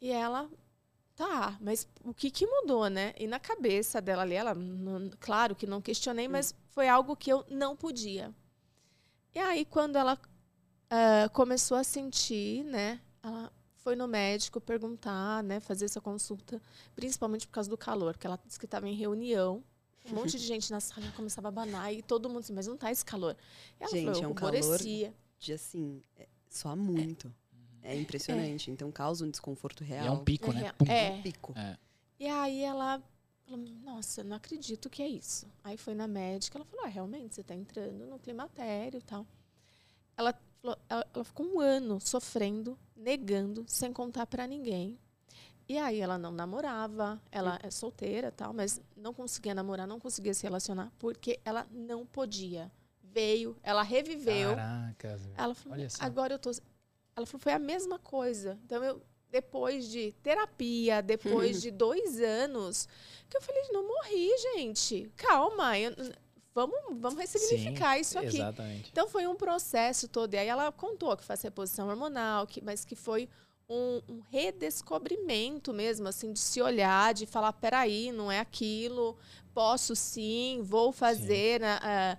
[0.00, 0.48] E ela,
[1.14, 3.12] tá, mas o que, que mudou, né?
[3.18, 7.30] E na cabeça dela ali, ela, não- claro que não questionei, mas foi algo que
[7.30, 8.34] eu não podia.
[9.34, 10.18] E aí, quando ela
[10.90, 13.00] ah, começou a sentir, né?
[13.26, 15.58] Ela foi no médico perguntar, né?
[15.58, 16.62] Fazer essa consulta,
[16.94, 19.64] principalmente por causa do calor, que ela disse que estava em reunião.
[20.08, 22.76] Um monte de gente na sala começava a abanar e todo mundo assim, mas não
[22.76, 23.36] tá esse calor.
[23.80, 24.78] E ela Gente, falou, é um calor.
[25.38, 27.34] De assim, é, soa muito.
[27.82, 28.70] É, impressionante.
[28.70, 30.06] Então causa um desconforto E real.
[30.06, 30.72] é um pico, É né?
[30.72, 30.86] Pum.
[30.86, 31.10] É.
[31.10, 31.52] Um pico.
[31.56, 31.76] É.
[32.20, 33.02] E aí ela
[33.44, 35.46] falou, nossa, eu não acredito que é isso.
[35.64, 39.26] Aí foi na médica, ela falou, ah, realmente, você está entrando no climatério e tal.
[40.16, 44.98] Ela, falou, ela, ela ficou um ano sofrendo, negando, sem contar para ninguém.
[45.68, 50.32] E aí ela não namorava, ela é solteira tal, mas não conseguia namorar, não conseguia
[50.32, 52.70] se relacionar, porque ela não podia.
[53.02, 54.54] Veio, ela reviveu.
[54.54, 55.22] Caracas.
[55.22, 55.34] velho.
[55.36, 56.04] Ela falou, Olha só.
[56.04, 56.50] agora eu tô.
[57.16, 58.58] Ela falou, foi a mesma coisa.
[58.64, 62.86] Então eu, depois de terapia, depois de dois anos,
[63.28, 65.10] que eu falei, não morri, gente.
[65.16, 65.92] Calma, eu-
[66.56, 68.38] vamos, vamos ressignificar isso aqui.
[68.38, 68.88] Exatamente.
[68.90, 70.32] Então foi um processo todo.
[70.32, 73.28] E aí ela contou que faz reposição hormonal, que, mas que foi
[73.68, 79.18] um, um redescobrimento mesmo, assim, de se olhar, de falar, peraí, não é aquilo,
[79.52, 81.60] posso sim, vou fazer.
[81.60, 82.16] né, ah,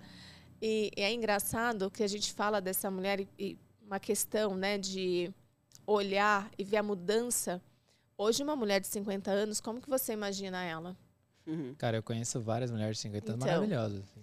[0.62, 4.78] e, e é engraçado que a gente fala dessa mulher e, e uma questão né,
[4.78, 5.34] de
[5.84, 7.60] olhar e ver a mudança.
[8.16, 10.96] Hoje, uma mulher de 50 anos, como que você imagina ela?
[11.48, 11.74] Uhum.
[11.78, 13.54] Cara, eu conheço várias mulheres de 50 anos Então.
[13.54, 13.98] maravilhosas.
[14.04, 14.20] assim.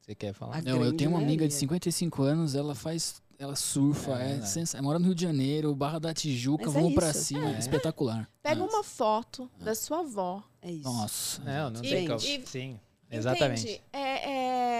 [0.00, 0.62] Você quer falar?
[0.62, 1.58] Não, eu tenho uma amiga de maioria.
[1.58, 3.22] 55 anos, ela faz.
[3.38, 6.78] Ela surfa, É, é, sensa- mora no Rio de Janeiro, Barra da Tijuca, Mas é
[6.78, 7.58] vamos pra cima, É.
[7.58, 8.30] espetacular.
[8.42, 8.76] Pega Nossa.
[8.76, 10.42] uma foto da sua avó.
[10.62, 10.84] É isso.
[10.84, 11.42] Nossa.
[11.42, 12.20] Não, não tem como.
[12.20, 12.78] Sim,
[13.10, 13.82] exatamente.
[13.92, 14.30] É,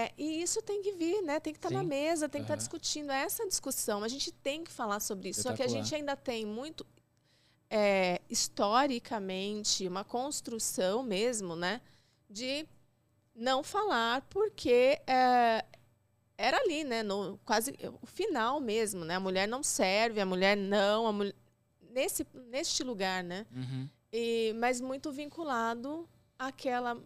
[0.05, 1.39] é, e isso tem que vir, né?
[1.41, 1.87] Tem que estar na Sim.
[1.87, 2.59] mesa, tem que estar Aham.
[2.59, 4.03] discutindo essa discussão.
[4.03, 5.41] A gente tem que falar sobre isso.
[5.41, 6.85] Só que a gente ainda tem muito
[7.77, 11.81] é, historicamente uma construção mesmo, né?
[12.29, 12.65] De
[13.35, 15.65] não falar porque é,
[16.37, 17.03] era ali, né?
[17.03, 19.15] No, quase o final mesmo, né?
[19.15, 21.35] A mulher não serve, a mulher não, a mulher,
[21.91, 23.45] nesse neste lugar, né?
[23.53, 23.89] Uhum.
[24.09, 26.07] E, mas muito vinculado
[26.39, 26.97] àquela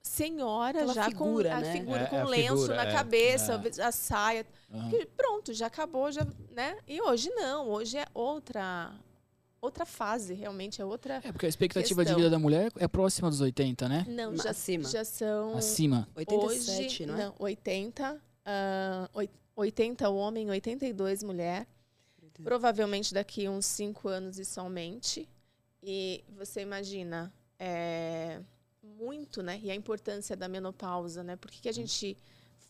[0.00, 1.72] senhora Aquela já figura, com a né?
[1.72, 4.46] figura É, com a lenço figura, na é, cabeça, a saia.
[4.88, 6.78] Que pronto, já acabou, já, né?
[6.86, 8.90] E hoje não, hoje é outra
[9.60, 11.20] outra fase, realmente é outra.
[11.24, 12.16] É, porque a expectativa de Questão.
[12.16, 14.06] vida da mulher é próxima dos 80, né?
[14.08, 14.88] Não, já, acima.
[14.88, 16.08] já são Acima.
[16.14, 17.32] 87, hoje, não é?
[17.38, 21.66] 80, ah, oit- 80 homem, 82 mulher.
[22.44, 25.28] Provavelmente daqui uns cinco anos e somente.
[25.82, 28.40] E você imagina é,
[28.82, 29.58] muito, né?
[29.62, 31.34] E a importância da menopausa, né?
[31.34, 32.16] Por que, que a gente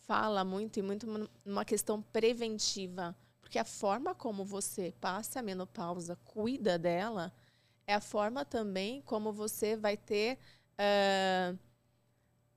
[0.06, 1.06] fala muito e muito
[1.44, 3.14] numa questão preventiva?
[3.48, 7.32] Porque a forma como você passa a menopausa, cuida dela,
[7.86, 10.38] é a forma também como você vai ter
[10.76, 11.54] ah,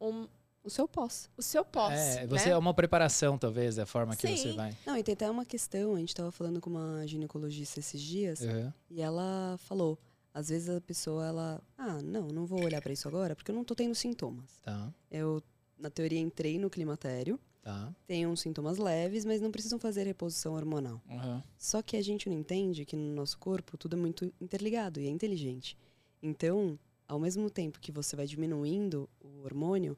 [0.01, 0.27] um,
[0.61, 1.29] O seu pós.
[1.37, 1.93] o seu pós.
[1.97, 2.51] É, você né?
[2.51, 4.55] é uma preparação, talvez, da forma que você Sim.
[4.57, 4.75] vai.
[4.85, 8.41] Não, e tem até uma questão, a gente tava falando com uma ginecologista esses dias,
[8.41, 8.73] Uhum.
[8.89, 9.97] e ela falou,
[10.33, 13.55] às vezes a pessoa, ela, ah, não, não vou olhar pra isso agora, porque eu
[13.55, 14.59] não tô tendo sintomas.
[14.61, 15.41] Tá, Eu,
[15.79, 17.93] na teoria, entrei no climatério, tá.
[18.07, 21.01] tenho uns sintomas leves, mas não precisam fazer reposição hormonal.
[21.09, 21.43] Aham.
[21.57, 25.07] Só que a gente não entende que no nosso corpo tudo é muito interligado e
[25.07, 25.77] é inteligente.
[26.21, 29.97] Então, ao mesmo tempo que você vai diminuindo o hormônio,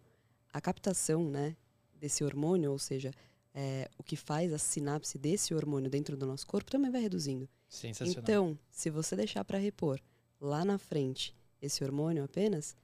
[0.51, 1.55] a captação, né,
[1.99, 3.11] desse hormônio, ou seja,
[3.53, 7.47] é, o que faz a sinapse desse hormônio dentro do nosso corpo também vai reduzindo.
[7.69, 8.23] Sensacional.
[8.23, 9.99] Então, se você deixar para repor
[10.39, 12.75] lá na frente esse hormônio apenas,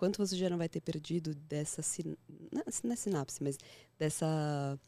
[0.00, 2.16] quanto você já não vai ter perdido dessa sin...
[2.50, 3.58] não, não é sinapse, mas
[3.98, 4.78] dessa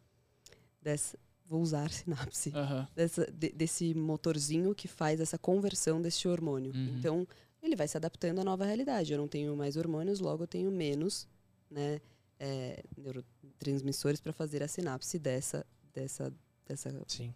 [0.81, 2.89] dessa vou usar sinapse Aham.
[2.95, 6.73] dessa, de- desse motorzinho que faz essa conversão desse hormônio.
[6.75, 6.97] Uhum.
[6.99, 7.29] Então,
[7.63, 9.13] ele vai se adaptando à nova realidade.
[9.13, 11.29] Eu não tenho mais hormônios, logo eu tenho menos
[11.71, 12.01] né,
[12.41, 16.33] é, neurotransmissores para fazer a sinapse dessa, dessa,
[16.67, 17.35] dessa, Sim.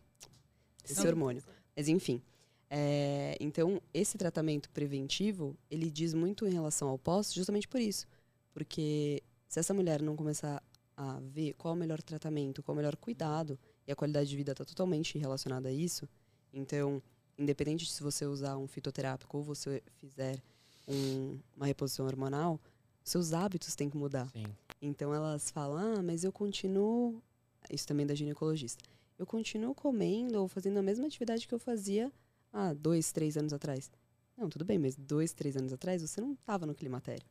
[0.82, 1.08] desse Não.
[1.10, 1.42] hormônio.
[1.76, 2.22] Mas, enfim.
[2.68, 8.06] É, então, esse tratamento preventivo, ele diz muito em relação ao pós, justamente por isso.
[8.52, 10.62] Porque se essa mulher não começar
[10.96, 14.28] a ver qual é o melhor tratamento, qual é o melhor cuidado, e a qualidade
[14.28, 16.08] de vida está totalmente relacionada a isso,
[16.52, 17.02] então,
[17.38, 20.42] independente de se você usar um fitoterápico ou você fizer
[20.88, 22.58] um- uma reposição hormonal,
[23.04, 24.28] seus hábitos têm que mudar.
[24.30, 24.46] Sim.
[24.80, 27.22] Então elas falam, ah, mas eu continuo.
[27.70, 28.82] Isso também é da ginecologista.
[29.18, 32.10] Eu continuo comendo ou fazendo a mesma atividade que eu fazia
[32.52, 33.90] há dois, três anos atrás.
[34.36, 37.24] Não, tudo bem, mas dois, três anos atrás você não estava no climatério.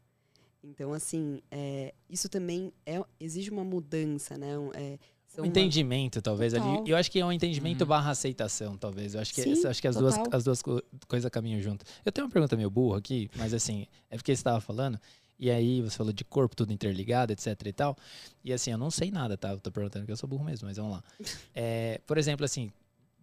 [0.64, 4.58] Então, assim, é, isso também é, exige uma mudança, né?
[4.58, 4.98] Um, é,
[5.38, 6.68] Um uma- entendimento, talvez, Total.
[6.68, 6.90] ali.
[6.90, 7.88] Eu acho que é um entendimento Uhum.
[7.88, 9.14] barra aceitação, talvez.
[9.14, 11.86] Eu acho que, Sim, acho que as, duas, as duas co- coisas caminham junto.
[12.04, 15.00] Eu tenho uma pergunta meio burra aqui, mas assim, é porque você estava falando,
[15.38, 17.96] e aí você falou de corpo tudo interligado, etc e tal.
[18.44, 19.52] E assim, eu não sei nada, tá?
[19.52, 21.04] Eu tô perguntando que eu sou burro mesmo, mas vamos lá.
[21.54, 22.72] É, por exemplo, assim,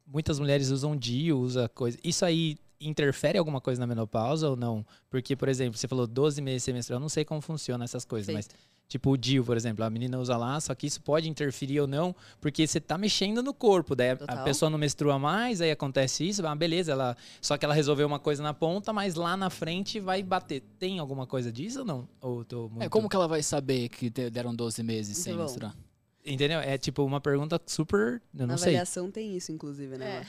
[0.06, 1.98] muitas mulheres usam DIU, usa coisa.
[2.02, 4.84] Isso aí interfere alguma coisa na menopausa ou não?
[5.08, 8.34] Porque, por exemplo, você falou 12 meses semestral, eu não sei como funciona essas coisas,
[8.34, 8.48] mas
[8.88, 11.86] tipo o DIU, por exemplo, a menina usa lá, só que isso pode interferir ou
[11.86, 14.44] não, porque você tá mexendo no corpo, daí a- a Total.
[14.44, 18.18] pessoa não menstrua mais, aí acontece isso, ah, beleza, ela só que ela resolveu uma
[18.18, 20.60] coisa na ponta, mas lá na frente vai bater.
[20.78, 22.08] Tem alguma coisa disso ou não?
[22.20, 22.82] Ou tô muito...
[22.82, 25.42] É, como que ela vai saber que te- deram 12 meses sem bom.
[25.42, 25.74] menstruar?
[26.24, 26.60] Entendeu?
[26.60, 28.68] É tipo uma pergunta super, eu Na não sei.
[28.74, 30.24] avaliação tem isso, inclusive, né?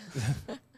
[0.47, 0.57] É.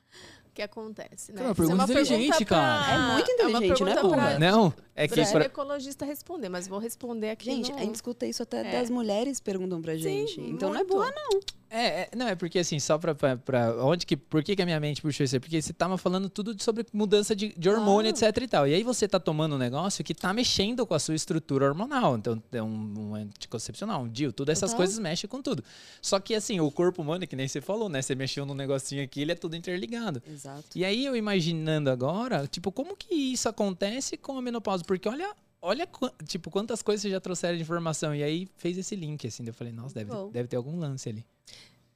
[0.48, 1.42] O que acontece, né?
[1.42, 2.94] Cara, uma Isso é pergunta inteligente, pergunta cara.
[2.94, 4.30] É muito inteligente, uma não é pergunta burra.
[4.30, 7.78] pra- Não, é que Pra pra- ginecologista responder, mas vou responder aqui Gente, no...
[7.78, 8.72] a gente escuta isso até É.
[8.80, 10.40] das mulheres perguntam pra gente.
[10.40, 10.94] então não é muito.
[10.94, 11.40] boa, não.
[11.78, 14.62] É, é, não, é porque assim, só pra, pra, pra- onde que, por que, que
[14.62, 15.40] a minha mente puxou isso aí?
[15.40, 18.30] Porque você tava falando tudo sobre mudança de, de hormônio, Claro.
[18.30, 18.68] etc e tal.
[18.68, 22.16] E aí você tá tomando um negócio que tá mexendo com a sua estrutura hormonal.
[22.18, 25.64] Então, é um, um anticoncepcional, um DIU, tudo essas coisas mexem com tudo.
[26.02, 28.02] Só que assim, o corpo humano, que nem você falou, né?
[28.02, 30.22] Você mexeu num negocinho aqui, ele é tudo interligado.
[30.32, 30.64] Exato.
[30.76, 34.84] E aí eu imaginando agora, tipo, como que isso acontece com a menopausa?
[34.84, 35.30] Porque olha,
[35.66, 35.90] olha,
[36.26, 38.14] tipo, quantas coisas você já trouxeram de informação.
[38.14, 40.30] E aí fez esse link, assim, eu falei, nossa, deve, Bom.
[40.30, 41.26] deve ter algum lance ali.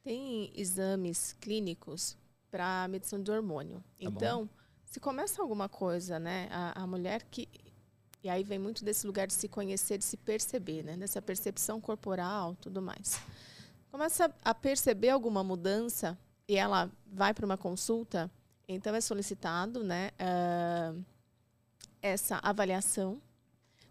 [0.04, 2.18] Tem exames clínicos
[2.50, 3.78] para medição de hormônio.
[3.78, 4.18] Tá bom.
[4.18, 4.50] então,
[4.84, 7.48] se começa alguma coisa, né, a, a mulher que
[8.22, 11.80] e aí vem muito desse lugar de se conhecer, de se perceber, né, dessa percepção
[11.80, 13.22] corporal, tudo mais.
[13.92, 18.30] Começa a perceber alguma mudança e ela vai para uma consulta,
[18.68, 20.94] então é solicitado, né, ah,
[22.02, 23.22] essa avaliação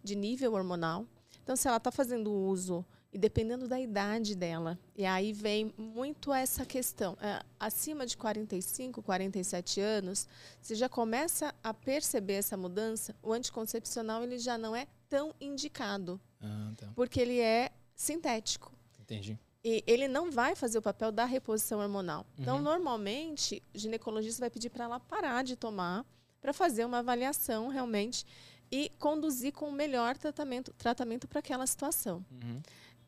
[0.03, 1.07] de nível hormonal.
[1.43, 4.79] Então, se ela está fazendo uso e dependendo da idade dela.
[4.95, 7.17] E aí vem muito essa questão.
[7.23, 10.29] É, acima de 45, 47 anos,
[10.61, 16.21] você já começa a perceber essa mudança, o anticoncepcional ele já não é tão indicado,
[16.43, 16.89] Ah, tá.
[16.95, 18.71] porque ele é sintético.
[19.01, 19.39] Entendi.
[19.65, 22.27] E ele não vai fazer o papel da reposição hormonal.
[22.39, 22.63] Então, Uhum.
[22.63, 26.05] normalmente, o ginecologista vai pedir para ela parar de tomar
[26.41, 28.25] para fazer uma avaliação realmente
[28.71, 32.25] e conduzir com o melhor tratamento tratamento para aquela situação.
[32.31, 32.61] Uhum.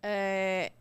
[0.03, 0.73] É,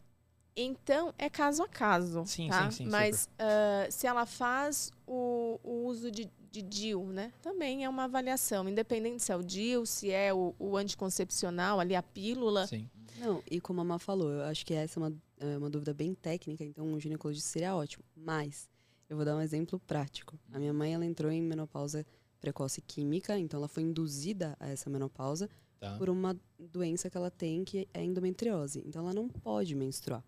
[0.56, 2.26] então, é caso a caso.
[2.26, 2.70] Sim, tá?
[2.70, 7.32] sim, sim, Mas ah, se ela faz o, o uso de, de DIU, né?
[7.42, 11.96] Também é uma avaliação, independente se é o DIU, se é o, o anticoncepcional, ali
[11.96, 12.68] a pílula.
[12.68, 12.90] Sim.
[13.20, 15.94] Não, e como a Má falou, eu acho que essa é uma, é uma dúvida
[15.94, 18.04] bem técnica, então um ginecologista seria ótimo.
[18.16, 18.70] Mas
[19.10, 20.40] eu vou dar um exemplo prático.
[20.54, 22.06] A minha mãe, ela entrou em menopausa
[22.40, 25.50] precoce química, então ela foi induzida a essa menopausa
[25.80, 25.98] Tá.
[25.98, 28.84] por uma doença que ela tem, que é endometriose.
[28.86, 30.22] Então ela não pode menstruar.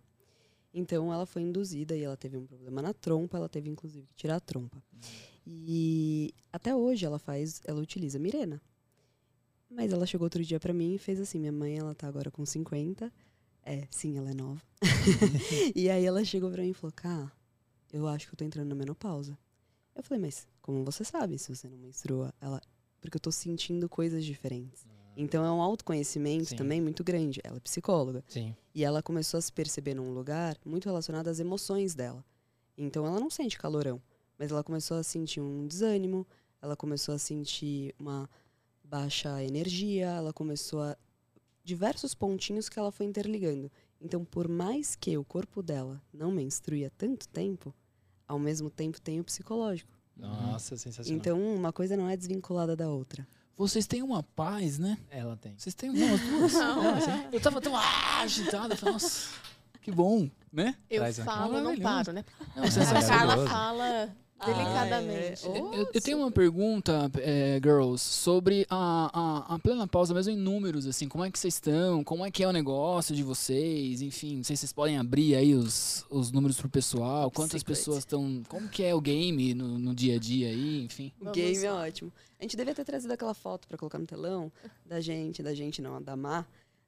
[0.74, 4.16] Então ela foi induzida e ela teve um problema na trompa, ela teve inclusive que
[4.16, 4.82] tirar a trompa.
[5.46, 8.62] E até hoje ela faz, ela utiliza Mirena.
[9.70, 12.32] Mas ela chegou outro dia pra mim e fez assim, minha mãe, ela tá agora
[12.32, 13.12] com 50.
[13.64, 14.62] É, sim, ela é nova.
[15.76, 17.32] e aí ela chegou pra mim e falou: "Cá,
[17.92, 19.38] eu acho que eu tô entrando na menopausa".
[19.96, 22.62] Eu falei: "Mas como você sabe se você não menstrua?" Ela:
[23.00, 24.86] "Porque eu tô sentindo coisas diferentes".
[25.16, 26.56] Então é um autoconhecimento Sim.
[26.56, 27.42] também muito grande.
[27.44, 28.24] Ela é psicóloga.
[28.30, 28.56] Sim.
[28.74, 32.24] E ela começou a se perceber num lugar muito relacionado às emoções dela.
[32.78, 34.02] Então ela não sente calorão,
[34.40, 36.26] mas ela começou a sentir um desânimo,
[36.62, 38.30] ela começou a sentir uma
[38.84, 40.98] baixa energia, ela começou a.
[41.64, 43.70] diversos pontinhos que ela foi interligando.
[44.00, 47.76] Então, por mais que o corpo dela não menstrue há tanto tempo,
[48.28, 49.92] ao mesmo tempo tem o psicológico.
[50.16, 51.18] Nossa, sensacional.
[51.18, 53.28] Então, uma coisa não é desvinculada da outra.
[53.58, 54.98] Vocês têm uma paz, né?
[55.10, 55.54] Ela tem.
[55.58, 56.54] Vocês têm umas duas.
[56.54, 56.84] Não.
[56.84, 59.30] Não, assim, eu tava tão ah, agitada, eu falei, nossa,
[59.82, 60.76] que bom, né?
[60.90, 62.26] Eu Traz falo, não paro, né?
[62.56, 63.46] Não, A sensacional.
[63.46, 64.22] Carla Maravilhoso.
[64.42, 65.48] Fala Ah, delicadamente.
[65.48, 65.60] é.
[65.60, 69.10] Eu, eu tenho uma pergunta, é, girls, sobre a,
[69.48, 72.32] a, a plena pausa, mesmo em números, assim, como é que vocês estão, como é
[72.32, 76.06] que é o negócio de vocês, enfim, não sei se vocês podem abrir aí os,
[76.10, 77.76] os números pro pessoal, quantas Secret.
[77.78, 81.12] pessoas estão, como que é o game no, no dia a dia aí, enfim.
[81.22, 82.12] O game é ótimo.
[82.40, 84.52] A gente devia ter trazido aquela foto pra colocar no telão
[84.86, 86.48] da gente, da gente não, da Mar,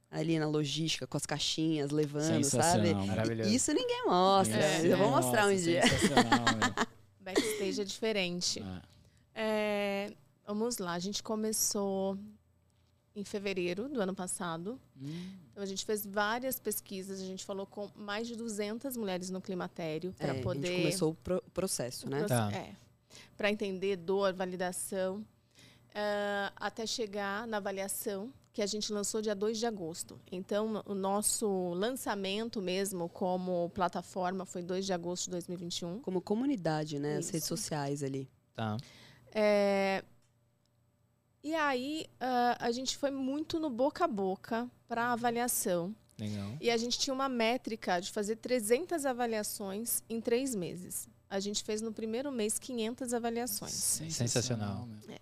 [0.10, 2.44] ali na logística, com as caixinhas, levando, sabe?
[2.44, 3.06] Sensacional.
[3.08, 3.50] Maravilhoso.
[3.50, 4.58] Isso ninguém mostra.
[4.60, 4.82] É.
[4.86, 5.82] Eu vou mostrar um Nossa, dia.
[5.88, 6.46] sensacional.
[7.23, 8.62] Backstage é diferente.
[8.63, 8.81] Ah,
[9.36, 10.12] É,
[10.45, 12.17] vamos lá, a gente começou
[13.15, 14.79] em fevereiro do ano passado.
[14.99, 19.29] hum, Então, a gente fez várias pesquisas, a gente falou com mais de 200 mulheres
[19.29, 22.23] no climatério É, para A poder gente começou o pro- processo, né?
[22.25, 22.51] Tá.
[22.51, 22.75] É,
[23.38, 25.23] para entender dor, validação,
[25.93, 30.22] ah, até chegar na avaliação que a gente lançou dia 2 de agosto.
[30.32, 36.00] Então, o nosso lançamento mesmo como plataforma foi 2 de agosto de 2021.
[36.02, 37.18] Como comunidade, né?
[37.18, 37.34] As Isso.
[37.34, 38.30] redes sociais ali.
[38.56, 38.78] Tá.
[39.34, 40.04] É,
[41.44, 45.94] E aí, ah, a gente foi muito no boca a boca para avaliação.
[46.18, 46.56] Legal.
[46.62, 51.10] E a gente tinha uma métrica de fazer 300 avaliações em três meses.
[51.28, 53.74] A gente fez no primeiro mês 500 avaliações.
[53.74, 54.86] Sensacional.
[54.86, 55.18] meu.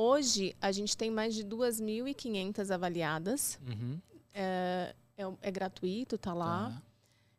[0.00, 3.58] Hoje, a gente tem mais de 2.500 avaliadas.
[3.68, 3.98] Uhum.
[4.32, 4.94] É,
[5.42, 6.70] é gratuito, tá lá.
[6.70, 6.82] Tá.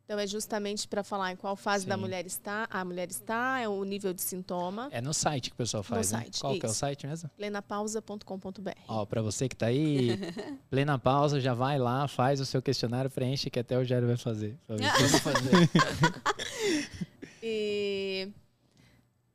[0.05, 2.01] Então, é justamente para falar em qual fase da Sim.
[2.01, 4.89] mulher está, a mulher está, é o nível de sintoma.
[4.91, 6.19] É no site que o pessoal faz, né?
[6.19, 7.29] site, Qual que é o site mesmo?
[7.37, 8.71] plenapausa.com.br.
[8.89, 10.09] Ó, pra você que tá aí,
[10.69, 14.17] plena pausa, já vai lá, faz o seu questionário, preenche que até o Jairo vai
[14.17, 14.57] fazer.
[14.67, 15.69] Pra ver se- Vamos fazer.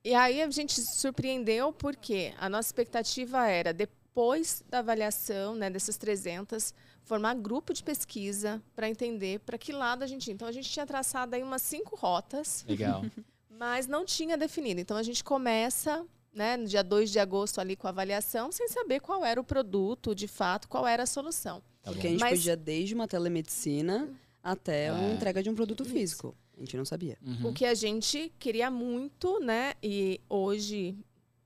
[0.06, 5.68] E, aí a gente se surpreendeu porque a nossa expectativa era, depois da avaliação né,
[5.68, 10.32] dessas 300, formar grupo de pesquisa para entender para que lado a gente ia.
[10.34, 13.04] Então a gente tinha traçado aí umas cinco rotas, Legal.
[13.50, 14.80] mas não tinha definido.
[14.80, 18.68] Então a gente começa né, no dia 2 de agosto ali com a avaliação, sem
[18.68, 21.60] saber qual era o produto, de fato, qual era a solução.
[21.82, 24.08] Tá Porque a gente Mas- podia desde uma telemedicina
[24.40, 25.14] até uma É.
[25.14, 25.92] entrega de um produto Isso.
[25.92, 26.36] físico.
[26.56, 27.18] A gente não sabia.
[27.24, 27.50] Uhum.
[27.50, 29.74] O que a gente queria muito, né?
[29.82, 30.96] E hoje,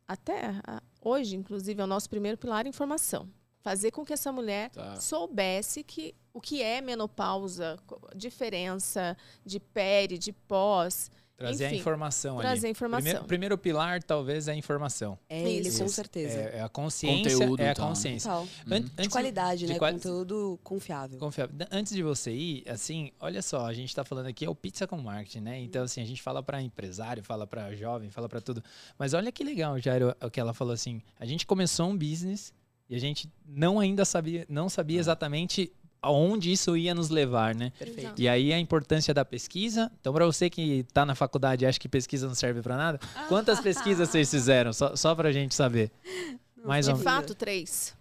[0.07, 0.55] até
[1.01, 3.29] hoje, inclusive, é o nosso primeiro pilar informação.
[3.62, 4.96] Fazer com que essa mulher Tá.
[5.01, 7.77] soubesse que o que é menopausa,
[8.14, 12.42] diferença de peri, de pós, Trazer a Enfim, informação ali.
[12.48, 13.03] trazer informação.
[13.03, 15.18] Primeiro, primeiro pilar, talvez, é a informação.
[15.26, 15.83] É ele, Isso.
[15.83, 16.38] com certeza.
[16.38, 17.74] É, é a consciência, Conteúdo, é a né?
[17.74, 18.31] consciência.
[18.31, 18.46] Total.
[18.70, 18.90] An- Uhum.
[19.03, 19.79] De qualidade, de né?
[19.79, 21.18] quali- Conteúdo confiável.
[21.18, 21.57] Confiável.
[21.70, 24.87] Antes de você ir, assim, olha só, a gente tá falando aqui é o pizza
[24.87, 25.59] com marketing, né?
[25.61, 28.62] Então, assim, a gente fala para empresário, fala para jovem, fala para tudo.
[28.98, 32.53] Mas olha que legal, Jairo, o que ela falou assim, a gente começou um business
[32.87, 35.00] e a gente não ainda sabia, não sabia Ah.
[35.00, 35.72] exatamente
[36.03, 37.73] aonde isso ia nos levar, né?
[37.79, 38.21] Perfeito.
[38.21, 39.91] E aí a importância da pesquisa.
[40.01, 43.01] Então, para você que tá na faculdade e acha que pesquisa não serve para nada,
[43.29, 44.73] quantas pesquisas vocês fizeram?
[44.73, 45.91] Só, só pra gente saber.
[46.65, 47.13] Mais ou de menos.
[47.13, 47.95] fato, três.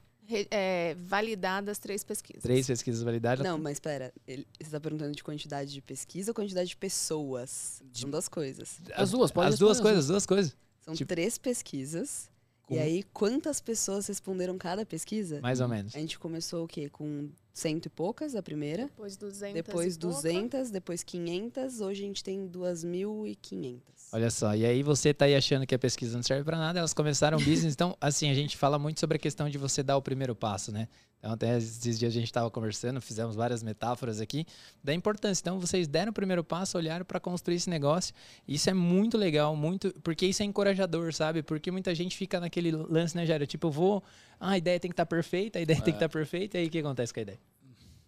[0.52, 2.44] É, validadas três pesquisas.
[2.44, 3.44] Três pesquisas validadas.
[3.44, 4.14] Não, mas espera.
[4.28, 7.82] Ele, você está perguntando de quantidade de pesquisa ou quantidade de pessoas?
[7.94, 8.78] São duas coisas.
[8.94, 10.56] As duas, pode As duas coisas, as duas coisas.
[10.82, 12.30] São Tipo- três pesquisas.
[12.62, 15.42] Com- E aí, quantas pessoas responderam cada pesquisa?
[15.42, 15.96] Mais ou menos.
[15.96, 16.88] A gente começou o quê?
[16.90, 18.84] Com cento e poucas a primeira.
[18.84, 20.16] Depois 200 Depois e pouca.
[20.16, 21.82] 200, depois 500.
[21.82, 23.80] Hoje a gente tem 2.500.
[24.12, 26.80] Olha só, e aí você tá aí achando que a pesquisa não serve para nada,
[26.80, 29.84] elas começaram o business, então, assim, a gente fala muito sobre a questão de você
[29.84, 30.88] dar o primeiro passo, né?
[31.20, 34.46] Então, até esses dias a gente estava conversando, fizemos várias metáforas aqui
[34.82, 35.42] da importância.
[35.42, 38.16] Então, vocês deram o primeiro passo, olharam para construir esse negócio.
[38.48, 41.44] Isso é muito legal, muito, porque isso é encorajador, sabe?
[41.44, 43.46] Porque muita gente fica naquele lance, né, Jairo?
[43.46, 44.04] Tipo, eu vou,
[44.40, 46.68] ah, a ideia tem que estar perfeita, a ideia tem que estar perfeita, e aí
[46.68, 47.40] o que acontece com a ideia?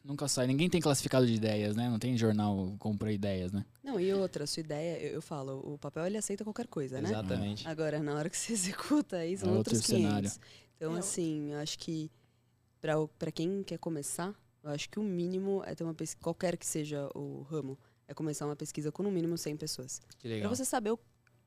[0.04, 0.48] Nunca sai.
[0.48, 1.88] Ninguém tem classificado de ideias, né?
[1.90, 3.64] Não tem jornal compra ideias, né?
[3.84, 7.10] Não, e outra, sua ideia, eu, eu falo, o papel ele aceita qualquer coisa, né?
[7.10, 7.68] Exatamente.
[7.68, 8.54] Agora, na hora que você
[9.06, 10.30] executa, aí são É outros outro cenário.
[10.30, 10.39] 500.
[10.76, 10.99] Então, É.
[10.99, 12.10] assim, eu acho que
[12.80, 14.34] pra o- pra quem quer começar,
[14.64, 17.78] eu acho que o mínimo é ter uma pesquisa, qualquer que seja o ramo,
[18.08, 19.99] é começar uma pesquisa com no mínimo 100 pessoas.
[20.18, 20.49] Que Pra legal.
[20.56, 20.99] você saber o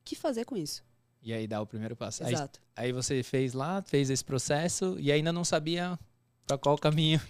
[0.03, 0.81] que fazer com isso.
[1.21, 2.23] E aí dá o primeiro passo.
[2.23, 2.61] Aí, Exato.
[2.75, 5.99] aí você fez lá, fez esse processo e ainda não sabia
[6.45, 7.21] para qual caminho.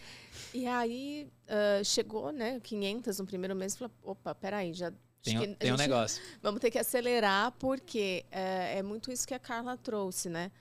[0.53, 5.37] E aí ah, chegou, né, 500 no primeiro mês, falou, opa, peraí, já acho Tem,
[5.39, 6.21] que um- tem um negócio.
[6.41, 10.51] Vamos ter que acelerar, porque é, é muito isso que a Carla trouxe, né?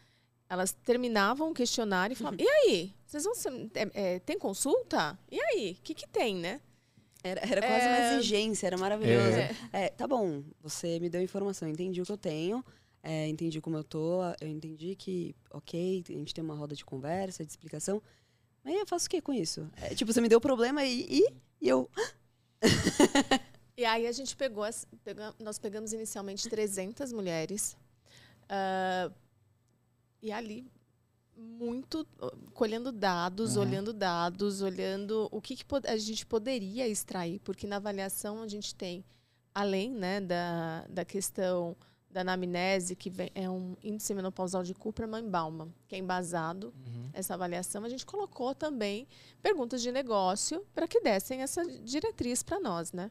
[0.49, 2.95] Elas terminavam o questionário e falavam: e aí?
[3.07, 5.19] Vocês vão ser, é, é, tem consulta?
[5.31, 5.77] E aí?
[5.79, 6.61] O que, que tem, né?
[7.23, 9.39] Era, era quase uma exigência, era maravilhoso.
[9.73, 9.89] É.
[9.89, 12.63] tá bom, você me deu informação, entendi o que eu tenho,
[13.03, 16.85] é, entendi como eu tô, eu entendi que, ok, a gente tem uma roda de
[16.85, 18.03] conversa, de explicação,
[18.65, 19.71] mas eu faço o que com isso?
[19.77, 21.91] É, tipo, você me deu problema e, e, e eu.
[23.77, 24.87] e aí a gente pegou, as,
[25.39, 27.77] nós pegamos inicialmente 300 mulheres.
[28.45, 29.13] Uh,
[30.23, 30.67] e ali
[31.37, 32.07] muito
[32.53, 33.63] colhendo dados, uhum.
[33.63, 38.75] olhando dados, olhando o que, que, a gente poderia extrair, porque na avaliação a gente
[38.75, 39.05] tem,
[39.55, 41.77] além né, da, da questão
[42.15, 47.11] da anamnese, que vem, é um índice menopausal de Kupperman-Bauman, que é embasado uhum.
[47.13, 49.09] essa avaliação, a gente colocou também
[49.43, 53.11] perguntas de negócio para que dessem essa diretriz para nós, né?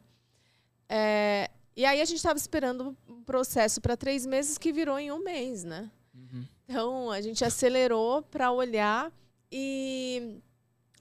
[0.88, 5.12] É, e aí a gente estava esperando um processo para três meses que virou em
[5.12, 5.92] um mês, né?
[6.16, 6.48] Uhum.
[6.64, 9.12] Então, a gente acelerou para olhar
[9.52, 10.40] e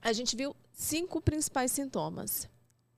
[0.01, 2.49] a gente viu cinco principais sintomas.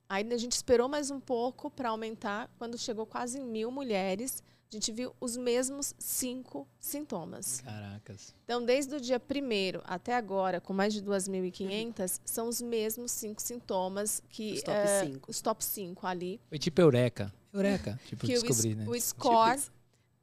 [0.09, 2.49] Aí a gente esperou mais um pouco para aumentar.
[2.57, 4.41] Quando chegou quase mil mulheres,
[4.75, 7.61] a gente viu os mesmos cinco sintomas.
[7.61, 8.35] Caracas.
[8.43, 13.41] Então, desde o dia primeiro até agora, com mais de 2.500, são os mesmos cinco
[13.41, 14.53] sintomas que...
[14.53, 15.31] Os top uh, cinco.
[15.31, 16.41] Os top cinco ali.
[16.49, 17.33] Foi tipo eureka.
[17.53, 18.85] Eureka, tipo, que descobrir, o, né?
[18.87, 19.71] O score tipo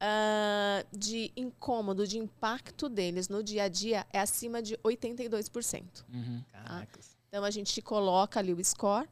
[0.03, 5.83] uh, de incômodo, de impacto deles no dia a dia é acima de 82%.
[6.13, 6.43] Uhum.
[6.51, 6.87] Tá?
[7.27, 9.09] Então a gente coloca ali o score.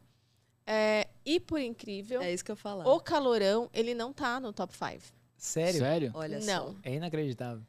[0.68, 2.88] É, e por incrível, é isso que eu falo.
[2.88, 5.21] O calorão, ele não tá no top 5.
[5.42, 5.80] Sério?
[5.80, 6.12] Sério?
[6.14, 6.68] Olha não.
[6.68, 6.76] Só.
[6.84, 7.64] É inacreditável.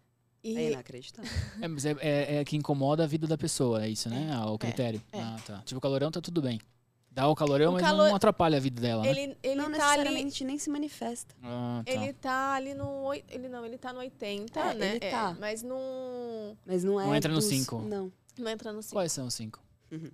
[0.44, 0.58] E...
[0.58, 1.30] É inacreditável.
[1.58, 4.30] É, mas é, é, é, que incomoda a vida da pessoa, é isso, né?
[4.30, 5.02] É, o critério.
[5.10, 5.62] É, ah, tá.
[5.64, 6.60] Tipo, o calorão tá tudo bem.
[7.10, 8.08] Dá o calorão, o mas calor...
[8.08, 9.36] não atrapalha a vida dela, ele, né?
[9.42, 10.48] Ele não tá necessariamente ali...
[10.48, 11.34] nem se manifesta.
[11.42, 11.92] Ah, tá.
[11.92, 13.14] Ele tá ali no...
[13.28, 14.90] Ele não, ele tá no 80, é, né?
[14.90, 15.34] Ele tá.
[15.34, 16.56] É, mas não...
[16.66, 17.44] Mas não é Não entra dos...
[17.44, 17.78] no 5.
[17.82, 18.12] Não.
[18.38, 18.94] Não entra no 5.
[18.94, 19.58] Quais são os 5?
[19.92, 20.10] Uhum.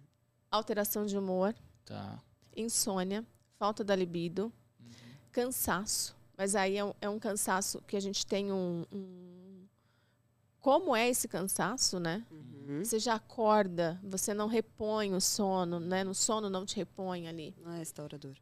[0.49, 1.57] Alteração de humor.
[1.85, 2.23] Tá.
[2.57, 3.25] Insônia.
[3.59, 4.53] Falta da libido.
[4.81, 4.91] Uhum.
[5.33, 6.18] Cansaço.
[6.39, 9.67] Mas aí é um, é um, cansaço que a gente tem um, um...
[10.61, 12.25] Como é esse cansaço, né?
[12.31, 12.85] Uhum.
[12.85, 16.05] Você já acorda, você não repõe o sono, né?
[16.05, 17.57] No sono não te repõe ali.
[17.61, 18.37] Não é restaurador.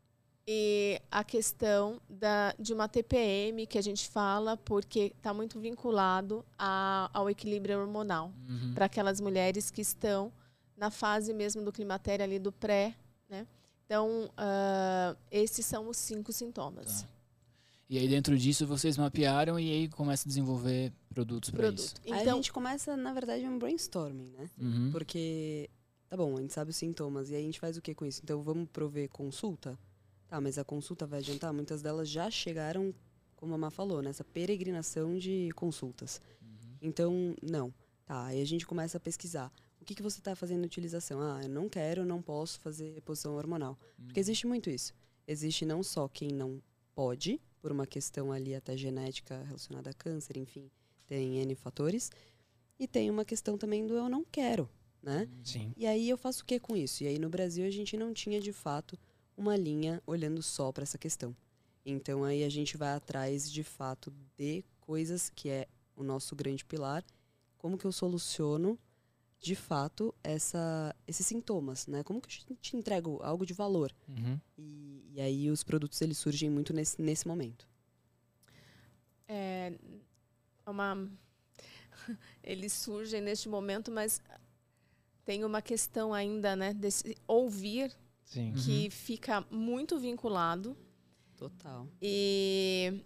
[0.46, 6.44] E a questão da, de uma TPM que a gente fala porque está muito vinculado
[6.58, 8.74] a, ao equilíbrio hormonal uhum.
[8.74, 10.30] para aquelas mulheres que estão
[10.76, 12.94] na fase mesmo do climatério ali do pré,
[13.28, 13.46] né?
[13.86, 17.02] Então, uh, esses são os cinco sintomas.
[17.02, 17.15] Tá.
[17.88, 21.94] E aí dentro disso vocês mapearam e aí começa a desenvolver produtos para isso.
[22.04, 24.50] Então, aí a gente começa, na verdade, um brainstorming, né?
[24.58, 24.90] Uhum.
[24.90, 25.70] Porque,
[26.08, 28.04] tá bom, a gente sabe os sintomas e aí a gente faz o que com
[28.04, 28.20] isso?
[28.24, 29.78] Então vamos prover consulta?
[30.26, 31.52] Tá, mas a consulta vai adiantar?
[31.52, 32.92] Muitas delas já chegaram,
[33.36, 36.20] como a Má falou, nessa peregrinação de consultas.
[36.42, 36.76] Uhum.
[36.82, 37.72] Então, não.
[38.04, 39.52] Tá, aí a gente começa a pesquisar.
[39.80, 41.20] O que, que você está fazendo de utilização?
[41.20, 43.78] Ah, eu não quero, não posso fazer reposição hormonal.
[43.96, 44.06] Uhum.
[44.06, 44.92] Porque existe muito isso.
[45.28, 46.60] Existe não só quem não
[46.92, 50.70] pode, por uma questão ali até genética relacionada a câncer, enfim,
[51.04, 52.12] tem N fatores.
[52.78, 54.70] E tem uma questão também do eu não quero,
[55.02, 55.28] né?
[55.42, 55.72] Sim.
[55.76, 57.02] E aí eu faço o que com isso?
[57.02, 58.96] E aí no Brasil a gente não tinha de fato
[59.36, 61.34] uma linha olhando só para essa questão.
[61.84, 66.64] Então aí a gente vai atrás de fato de coisas que é o nosso grande
[66.64, 67.04] pilar,
[67.58, 68.78] como que eu soluciono
[69.40, 72.02] de fato essa, esses sintomas, né?
[72.02, 73.94] Como que eu te entrego algo de valor?
[74.08, 74.40] Uhum.
[74.56, 77.68] E, e, aí os produtos eles surgem muito nesse, nesse momento.
[79.28, 79.72] É
[80.66, 81.08] uma
[82.42, 84.20] eles surgem neste momento, mas
[85.24, 87.92] tem uma questão ainda, né, desse ouvir
[88.24, 88.52] Sim.
[88.52, 88.90] que uhum.
[88.90, 90.76] fica muito vinculado.
[91.36, 91.86] Total.
[92.00, 93.04] E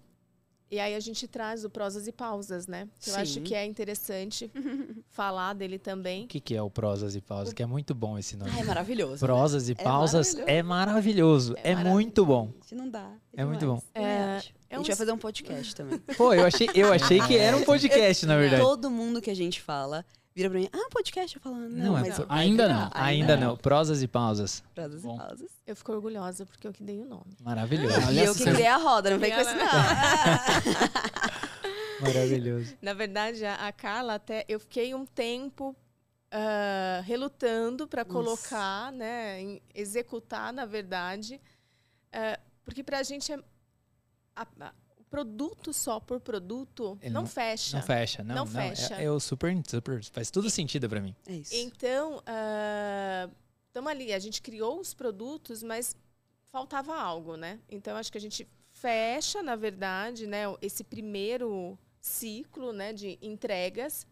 [0.71, 2.89] e aí a gente traz o prosas e pausas, né?
[3.07, 3.21] Eu Sim.
[3.21, 4.51] acho que é interessante
[5.11, 6.25] falar dele também.
[6.25, 7.53] O que, que é o prosas e pausas?
[7.53, 8.53] Que é muito bom esse nome.
[8.55, 9.19] Ah, é maravilhoso.
[9.19, 9.73] Prosas né?
[9.79, 11.55] e pausas é é maravilhoso.
[11.59, 11.95] É, maravilhoso.
[11.95, 12.53] muito bom.
[12.61, 13.11] Gente não dá.
[13.33, 13.83] É muito bom.
[13.95, 14.41] É,
[14.71, 15.99] É, a gente é vai fazer um podcast também.
[16.17, 18.63] Pô, eu achei, eu achei que era um podcast, na verdade.
[18.63, 20.05] Todo mundo que a gente fala
[20.35, 23.37] vira pra mim, ah, podcast, eu falo, não, Não, é mas vai ainda não, Ainda
[23.37, 23.57] não.
[23.57, 24.63] Prosas e pausas.
[24.77, 25.17] E Bom.
[25.19, 25.51] pausas.
[25.67, 27.37] Eu fico orgulhosa porque eu que dei o nome.
[27.41, 27.95] Maravilhoso.
[27.97, 29.67] Aliás, e eu que criei a roda, não vem com isso não.
[32.01, 32.77] Maravilhoso.
[32.81, 35.77] Na verdade, a, Carla até eu fiquei um tempo
[36.31, 41.41] ah, relutando para colocar, né, em- executar, na verdade,
[42.13, 43.39] ah, porque para a gente é
[44.37, 44.73] a- a-
[45.11, 47.77] produto só por produto É, não, não- fecha.
[47.77, 48.35] Não fecha, não.
[48.35, 48.53] Não não.
[48.53, 48.95] fecha.
[48.95, 50.03] É, é o super, super.
[50.05, 51.15] Faz tudo sentido pra mim.
[51.27, 51.55] é isso.
[51.55, 52.23] Então,
[53.67, 55.97] estamos ali, a gente criou os produtos, mas
[56.49, 57.59] faltava algo, né?
[57.69, 64.07] Então, acho que a gente fecha, na verdade, né, esse primeiro ciclo né, de entregas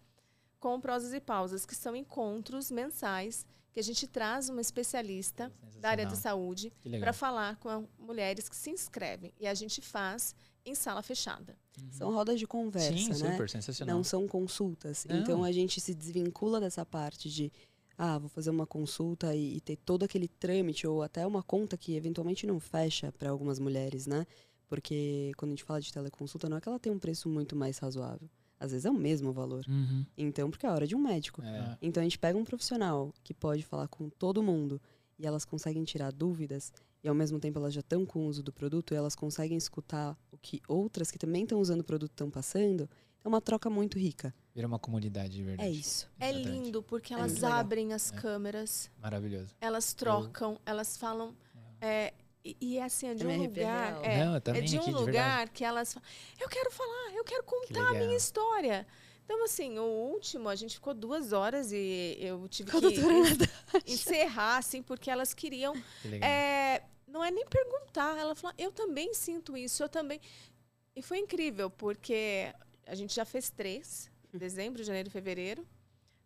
[0.60, 5.90] com prosas e pausas, que são encontros mensais que a gente traz uma especialista da
[5.90, 9.32] área de saúde para falar com mulheres que se inscrevem.
[9.38, 10.34] E a gente faz
[10.64, 11.56] em sala fechada.
[11.90, 13.32] São rodas de conversa, Sim, né?
[13.32, 13.96] super, sensacional.
[13.96, 15.06] Não são consultas.
[15.08, 15.18] Não.
[15.18, 17.52] Então a gente se desvincula dessa parte de
[17.96, 21.76] ah, vou fazer uma consulta e, e ter todo aquele trâmite ou até uma conta
[21.76, 24.24] que eventualmente não fecha para algumas mulheres, né?
[24.68, 27.56] Porque quando a gente fala de teleconsulta, não é que ela tem um preço muito
[27.56, 28.28] mais razoável.
[28.60, 29.64] Às vezes é o mesmo valor.
[29.68, 30.04] Uhum.
[30.16, 31.42] Então, porque é a hora de um médico.
[31.42, 31.76] É.
[31.80, 34.80] Então a gente pega um profissional que pode falar com todo mundo
[35.18, 38.42] e elas conseguem tirar dúvidas e ao mesmo tempo elas já estão com o uso
[38.42, 42.10] do produto e elas conseguem escutar o que outras que também estão usando o produto
[42.12, 42.88] estão passando.
[43.24, 44.32] É uma troca muito rica.
[44.54, 45.68] Vira uma comunidade de verdade.
[45.68, 46.08] É isso.
[46.20, 46.50] É Exatamente.
[46.64, 47.52] lindo porque É elas legal.
[47.52, 48.16] abrem as É.
[48.16, 49.54] câmeras, Maravilhoso.
[49.60, 51.34] elas trocam, elas falam.
[51.80, 52.12] é,
[52.44, 54.04] e, e assim, é de Eu um arrepiei lugar.
[54.04, 55.50] É, Não, eu é também de um aqui, de lugar verdade.
[55.52, 56.08] que elas falam,
[56.40, 58.86] eu quero falar, eu quero Que contar a minha história.
[59.28, 62.96] Então, assim, o último, a gente ficou duas horas e eu tive Com que
[63.86, 65.74] encerrar, assim, porque elas queriam.
[66.00, 70.18] Que é, não é nem perguntar, ela falou, eu também sinto isso, eu também.
[70.96, 72.50] E foi incrível, porque
[72.86, 75.62] a gente já fez três, dezembro, janeiro e fevereiro.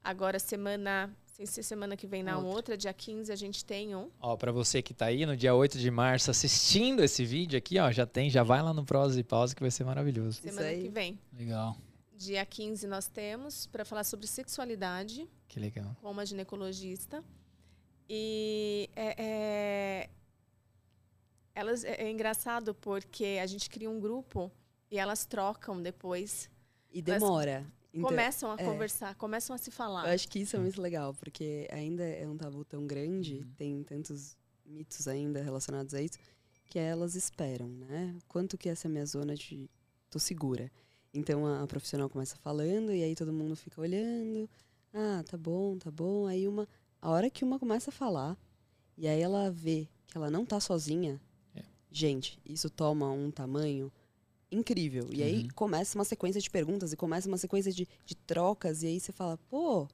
[0.05, 2.51] Agora, semana, sem ser semana que vem na Outra.
[2.55, 4.11] outra, dia 15, a gente tem um.
[4.21, 7.81] Ó, pra você que tá aí no dia 8 de março assistindo esse vídeo aqui,
[7.81, 10.41] ó, já tem, já vai lá no Prosa e Pausa que vai ser maravilhoso.
[10.41, 11.19] Semana que vem.
[11.37, 11.77] Legal.
[12.23, 15.97] Dia 15 nós temos para falar sobre sexualidade Que legal.
[16.01, 17.25] com uma ginecologista.
[18.09, 20.11] E é, é-
[21.53, 24.53] elas, é, é engraçado porque a gente cria um grupo
[24.89, 26.49] e elas trocam depois.
[26.93, 27.67] E demora.
[27.93, 28.65] Então, começam a é.
[28.65, 30.07] conversar, começam a se falar.
[30.07, 33.53] eu acho que isso é muito legal, porque ainda é um tabu tão grande, Uhum.
[33.57, 36.19] tem tantos mitos ainda relacionados a isso,
[36.67, 38.17] que elas esperam, né?
[38.29, 39.69] Quanto que essa é a minha zona de
[40.09, 40.71] tô segura.
[41.15, 44.49] Então a, a profissional começa falando e aí todo mundo fica olhando.
[44.93, 46.27] Ah, tá bom, tá bom.
[46.27, 46.69] Aí uma
[47.01, 48.37] a hora que uma começa a falar
[48.97, 51.21] e aí ela vê que ela não tá sozinha.
[51.55, 51.63] É.
[51.91, 53.93] Gente, isso toma um tamanho
[54.51, 55.09] incrível.
[55.13, 55.49] E aí Uhum.
[55.55, 59.13] começa uma sequência de perguntas e começa uma sequência de, de trocas e aí você
[59.13, 59.89] fala: "Pô,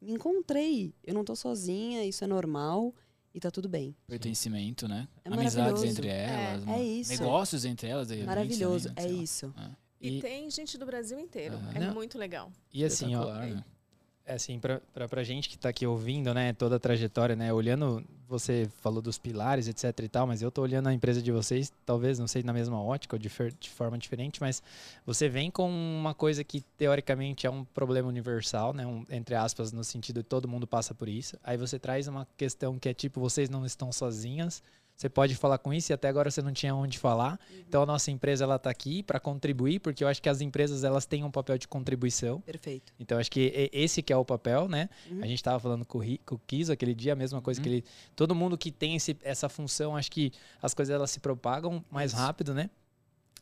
[0.00, 0.94] me encontrei.
[1.04, 2.94] Eu não tô sozinha, isso é normal
[3.34, 3.94] e tá tudo bem".
[4.06, 5.08] Pertencimento, né?
[5.24, 6.66] É Amizades entre elas.
[6.66, 7.10] É isso.
[7.10, 8.08] Negócios entre elas.
[8.08, 9.22] repente, Maravilhoso, é sei lá.
[9.22, 9.54] isso.
[10.04, 11.54] E, E, tem gente do Brasil inteiro.
[11.74, 11.94] É Não.
[11.94, 12.52] muito legal.
[12.72, 13.64] e assim, ó, né?
[14.26, 17.52] é assim, pra, pra, pra gente que tá aqui ouvindo, né, toda a trajetória, né,
[17.52, 21.30] olhando, você falou dos pilares, etc e tal, mas eu tô olhando a empresa de
[21.30, 23.30] vocês, talvez, não sei, na mesma ótica ou de,
[23.60, 24.62] de forma diferente, mas
[25.04, 29.72] você vem com uma coisa que, teoricamente, é um problema universal, né, um, entre aspas,
[29.72, 32.94] no sentido de todo mundo passa por isso, aí você traz uma questão que é
[32.94, 34.62] tipo, vocês não estão sozinhas,
[34.96, 37.38] você pode falar com isso e até agora você não tinha onde falar.
[37.68, 40.84] Então a nossa empresa ela tá aqui para contribuir, porque eu acho que as empresas
[40.84, 42.40] elas têm um papel de contribuição.
[42.40, 42.92] Perfeito.
[42.98, 44.88] Então acho que esse que é o papel, né?
[45.10, 45.18] Uhum.
[45.22, 47.84] A gente estava falando com o, Kiso aquele dia, a mesma coisa que ele.
[48.14, 50.32] Todo mundo que tem esse- essa função, acho que
[50.62, 52.20] as coisas elas se propagam mais Isso.
[52.20, 52.70] rápido, né?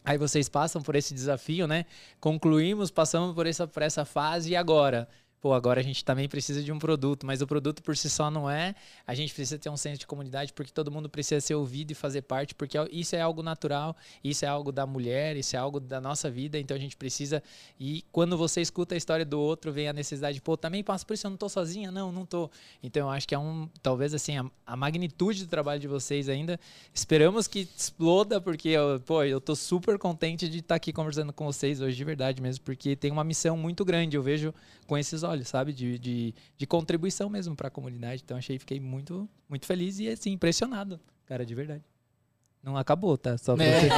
[0.05, 1.85] Aí vocês passam por esse desafio, né?
[2.19, 5.09] Concluímos, passamos por essa, por essa fase e agora?
[5.43, 8.31] Pô, agora a gente também precisa de um produto, mas o produto por si só
[8.31, 8.77] não é.
[9.05, 11.97] A gente precisa ter um senso de comunidade porque todo mundo precisa ser ouvido e
[11.97, 15.81] fazer parte, porque isso é algo natural, isso é algo da mulher, isso é algo
[15.81, 17.43] da nossa vida, então a gente precisa.
[17.81, 21.15] E quando você escuta a história do outro, vem a necessidade, pô, também passo por
[21.15, 21.91] isso, eu não tô sozinha?
[21.91, 22.49] Não, não tô.
[22.81, 26.29] Então eu acho que é um, talvez assim, a, a magnitude do trabalho de vocês
[26.29, 26.57] ainda.
[26.95, 31.45] Esperamos que exploda, porque, eu, pô, eu tô super contente de estar aqui conversando com
[31.47, 34.55] vocês hoje, de verdade mesmo, porque tem uma missão muito grande, eu vejo
[34.87, 35.73] com esses olhos, sabe?
[35.73, 38.23] De, de, de contribuição mesmo para a comunidade.
[38.25, 41.83] Então achei, fiquei muito, muito feliz e assim, impressionado, cara, de verdade.
[42.65, 43.37] Não acabou, tá?
[43.39, 43.89] Só pra É, você-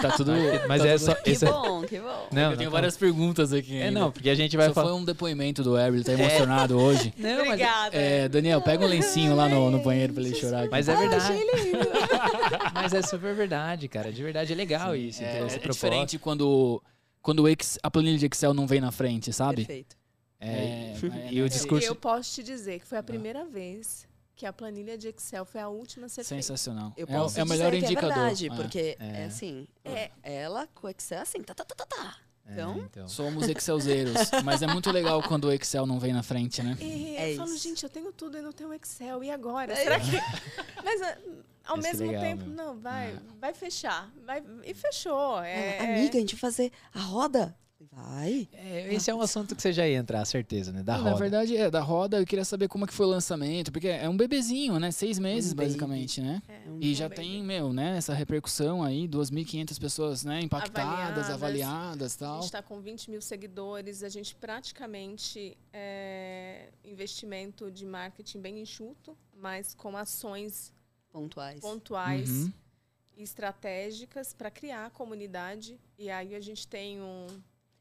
[0.00, 0.30] tá tudo.
[0.68, 1.14] Mas tá é tudo- só.
[1.16, 2.28] Que esse é- bom, que bom.
[2.30, 3.76] Não, eu não tenho várias perguntas aqui.
[3.76, 3.98] É, ainda.
[3.98, 4.90] não, porque a gente vai Só falar.
[4.90, 7.12] foi um depoimento do Ever, ele tá emocionado hoje.
[7.18, 7.96] Não, mas, Obrigada.
[7.96, 10.68] É, Daniel, pega um lencinho lá no, no banheiro pra ele chorar.
[10.70, 11.32] mas é verdade.
[12.74, 14.12] Mas é super verdade, cara.
[14.12, 15.22] De verdade é legal isso.
[15.22, 16.82] É, é diferente quando,
[17.20, 19.56] quando o Ex- a planilha de Excel não vem na frente, sabe?
[19.64, 19.96] Perfeito.
[20.42, 21.86] É, É, e o é, discurso.
[21.86, 25.60] Eu posso te dizer que foi a primeira vez que a planilha de Excel foi
[25.60, 26.42] a última a ser feita.
[26.42, 26.92] Sensacional.
[26.96, 28.10] Eu é, é o melhor que indicador.
[28.10, 28.54] É verdade, É.
[28.56, 29.22] porque É.
[29.22, 30.10] é, assim, É.
[30.22, 32.16] ela com o Excel é assim, tá, tá, tá, tá, tá.
[32.44, 33.08] É, Então, então.
[33.08, 34.14] Somos Excelzeiros.
[34.44, 36.76] mas é muito legal quando o Excel não vem na frente, né?
[36.80, 37.62] E É eu falo, isso.
[37.62, 39.22] gente, eu tenho tudo e não tenho Excel.
[39.22, 39.72] E agora?
[39.74, 40.10] É Será que.
[40.82, 41.18] Mas ah,
[41.64, 42.56] ao que mesmo legal, tempo, meu.
[42.56, 44.10] não, vai, vai fechar.
[44.26, 44.42] Vai...
[44.64, 45.40] E fechou.
[45.40, 47.56] É, amiga, a gente vai fazer a roda.
[47.90, 48.48] Vai.
[48.52, 50.82] É, esse é um assunto que você já ia entrar, certeza, né?
[50.82, 51.16] Da Na roda.
[51.16, 54.08] verdade, é, da roda eu queria saber como é que foi o lançamento, porque é
[54.08, 54.90] um bebezinho, né?
[54.90, 55.68] Seis meses, Um baby.
[55.68, 56.42] basicamente, né?
[56.48, 57.20] É, um E já baby.
[57.22, 62.12] tem, meu, né, essa repercussão aí, 2.500 pessoas, né, impactadas, Avaliadas.
[62.14, 62.34] e A tal.
[62.36, 69.16] gente está com 20 mil seguidores, a gente praticamente é investimento de marketing bem enxuto,
[69.34, 70.72] mas com ações
[71.10, 71.60] Pontuais.
[71.60, 72.52] pontuais Uhum.
[73.16, 75.78] e estratégicas para criar a comunidade.
[75.98, 77.26] E aí a gente tem um.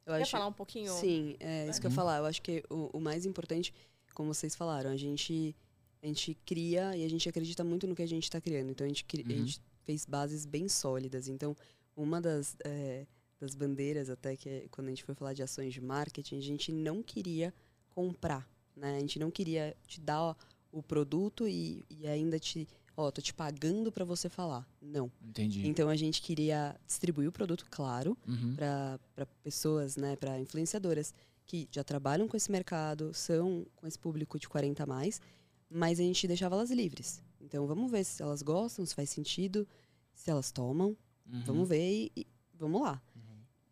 [0.06, 0.92] Eu Quer acho, falar um pouquinho?
[0.94, 1.94] Sim, é isso que eu Uhum.
[1.94, 2.18] ia falar.
[2.18, 3.74] Eu acho que o, o mais importante,
[4.14, 5.56] como vocês falaram, a gente,
[6.02, 8.72] a gente cria e a gente acredita muito no que a gente está criando.
[8.72, 9.38] Então a gente, cri- a Uhum.
[9.46, 11.28] gente fez bases bem sólidas.
[11.28, 11.56] Então,
[11.96, 13.06] uma das, é,
[13.40, 16.42] das bandeiras, até que é quando a gente foi falar de ações de marketing, a
[16.42, 17.54] gente não queria
[17.90, 18.48] comprar.
[18.76, 18.98] Né?
[18.98, 20.36] A gente não queria te dar
[20.72, 22.68] o produto e, e ainda te.
[23.02, 24.68] Ó, tô te pagando para você falar.
[24.82, 25.12] Não.
[25.24, 25.66] Entendi.
[25.68, 28.56] Então a gente queria distribuir o produto, claro, Uhum.
[28.56, 31.14] para pessoas, né, para influenciadoras
[31.46, 35.20] que já trabalham com esse mercado, são com esse público de 40 a mais,
[35.70, 37.22] mas a gente deixava elas livres.
[37.40, 39.68] Então vamos ver se elas gostam, se faz sentido,
[40.14, 40.96] se elas tomam,
[41.26, 41.42] Uhum.
[41.44, 43.02] vamos ver e, e vamos lá.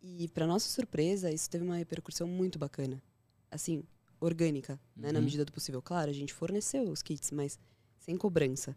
[0.02, 3.02] E para nossa surpresa, isso teve uma repercussão muito bacana.
[3.50, 3.84] Assim,
[4.18, 5.24] orgânica, né, na Uhum.
[5.26, 5.80] medida do possível.
[5.82, 7.58] Claro, a gente forneceu os kits, mas
[7.98, 8.74] sem cobrança.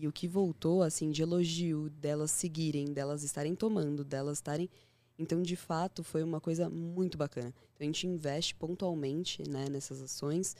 [0.00, 4.70] E o que voltou, assim, de elogio, delas seguirem, delas estarem tomando, delas estarem.
[5.18, 7.54] Então, de fato, foi uma coisa muito bacana.
[7.74, 10.56] Então, a gente investe pontualmente né, nessas ações.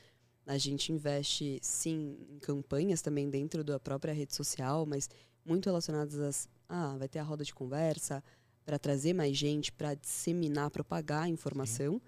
[0.46, 5.08] A gente investe, sim, em campanhas também dentro da própria rede social, mas
[5.44, 6.48] muito relacionadas às.
[6.68, 8.22] Ah, vai ter a roda de conversa
[8.64, 12.00] para trazer mais gente, para disseminar, propagar a informação.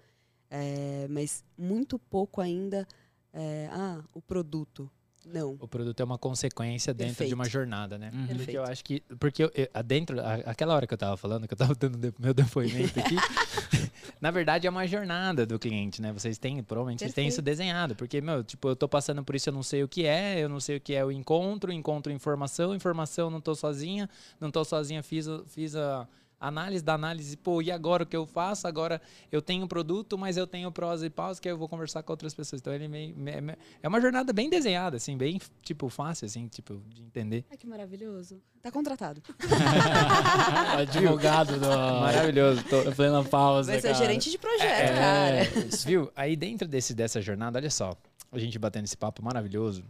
[0.49, 2.87] É, mas muito pouco ainda.
[3.33, 4.89] é, ah, o produto.
[5.33, 5.57] Não.
[5.59, 7.53] O produto é uma consequência dentro de uma Perfeito.
[7.53, 8.11] jornada, né?
[8.13, 8.19] Uhum.
[8.27, 8.71] Porque eu Perfeito.
[8.71, 8.99] acho que.
[9.19, 11.97] Porque eu, eu- dentro, a- aquela hora que eu tava falando, que eu tava dando
[11.97, 13.15] de- meu depoimento aqui,
[14.21, 16.11] na verdade é uma jornada do cliente, né?
[16.13, 17.57] Vocês têm, provavelmente vocês têm isso Perfeito.
[17.57, 17.95] desenhado.
[17.95, 20.49] Porque, meu, tipo, eu tô passando por isso, eu não sei o que é, eu
[20.49, 24.09] não sei o que é o encontro, encontro informação, informação, não tô sozinha,
[24.39, 26.07] não tô sozinha, fiz, fiz a
[26.39, 28.67] análise da análise, pô, e agora o que eu faço?
[28.67, 32.03] Agora eu tenho um produto, mas eu tenho prós e paus que eu vou conversar
[32.03, 32.61] com outras pessoas.
[32.61, 36.47] Então ele meio, me- me- é uma jornada bem desenhada, assim, bem, tipo, fácil, assim,
[36.47, 37.45] tipo, de entender.
[37.49, 38.41] Ai, que maravilhoso.
[38.61, 39.21] Tá contratado.
[40.77, 41.67] Advogado do...
[41.67, 42.63] Maravilhoso.
[42.63, 43.99] Tô- da plena pausa, Vai ser cara.
[44.05, 45.67] gerente de projeto, É, cara.
[45.85, 46.11] Viu?
[46.15, 47.95] Aí dentro desse, dessa jornada, olha só,
[48.31, 49.83] a gente batendo esse papo maravilhoso.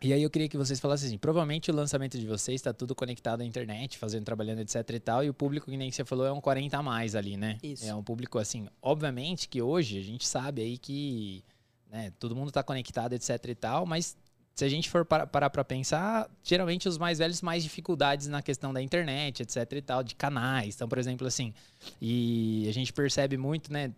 [0.00, 2.94] E aí eu queria que vocês falassem assim, provavelmente o lançamento de vocês está tudo
[2.94, 6.24] conectado à internet, fazendo, trabalhando, etc e tal, e o público, que nem você falou,
[6.24, 7.58] é um 40 a mais ali, né?
[7.62, 7.84] Isso.
[7.84, 11.42] É um público, assim, obviamente que hoje a gente sabe aí que
[11.90, 14.16] né, todo mundo está conectado, etc e tal, mas
[14.54, 18.40] se a gente for para- parar para pensar, geralmente os mais velhos mais dificuldades na
[18.42, 20.76] questão da internet, etc e tal, de canais.
[20.76, 21.52] Então, por exemplo, assim,
[22.00, 23.92] e a gente percebe muito, né?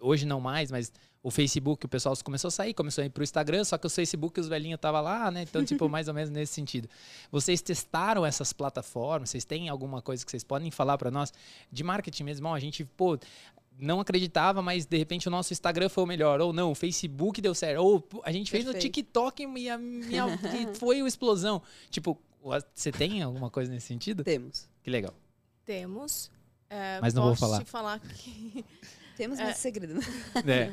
[0.00, 0.92] Hoje não mais, mas
[1.22, 3.90] o Facebook, o pessoal começou a sair, começou a ir pro Instagram, só que o
[3.90, 5.42] Facebook os velhinhos estavam lá, né?
[5.42, 6.88] Então, tipo, mais ou menos nesse sentido.
[7.30, 9.30] Vocês testaram essas plataformas?
[9.30, 11.32] Vocês têm alguma coisa que vocês podem falar para nós
[11.70, 12.48] de marketing mesmo?
[12.48, 13.16] Ó, a gente, pô,
[13.78, 16.40] não acreditava, mas de repente o nosso Instagram foi o melhor.
[16.40, 17.78] Ou não, o Facebook deu certo.
[17.80, 18.92] Ou a gente fez no Perfeito.
[18.92, 20.26] TikTok e, a minha,
[20.72, 21.62] e foi uma explosão.
[21.88, 24.24] Tipo, você tem alguma coisa nesse sentido?
[24.24, 24.68] Temos.
[24.82, 25.14] Que legal.
[25.64, 26.32] Temos.
[26.68, 27.58] É, Mas não vou posso falar.
[27.62, 28.64] te falar que
[29.16, 29.44] Temos É.
[29.44, 30.00] mais segredo.
[30.46, 30.72] É.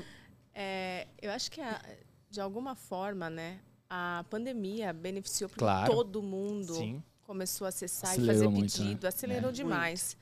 [0.62, 1.82] é, eu acho que a-
[2.30, 5.92] de alguma forma, né, a pandemia beneficiou porque Claro.
[5.94, 7.02] todo mundo Sim.
[7.24, 8.86] começou a acessar Acelerou e fazer muito, né?
[8.90, 9.54] pedido, acelerou É.
[9.54, 10.18] demais.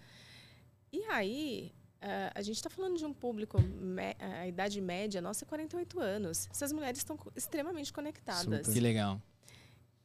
[0.93, 5.43] E aí, eh, a gente está falando de um público, me- a idade média nossa
[5.43, 6.47] é 48 anos.
[6.51, 8.43] Essas mulheres estão extremamente conectadas.
[8.43, 8.73] Super.
[8.73, 9.19] Que legal.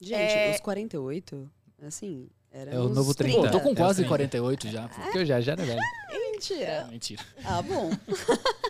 [0.01, 0.51] Gente, É.
[0.55, 1.49] os 48,
[1.87, 3.39] assim, era É o novo 30.
[3.39, 4.09] Pô, eu tô com É, quase sim.
[4.09, 4.89] 48 já.
[4.89, 5.79] Porque eu já, já era velho.
[6.33, 6.87] Mentira.
[6.91, 7.23] Mentira.
[7.45, 7.91] Ah, bom.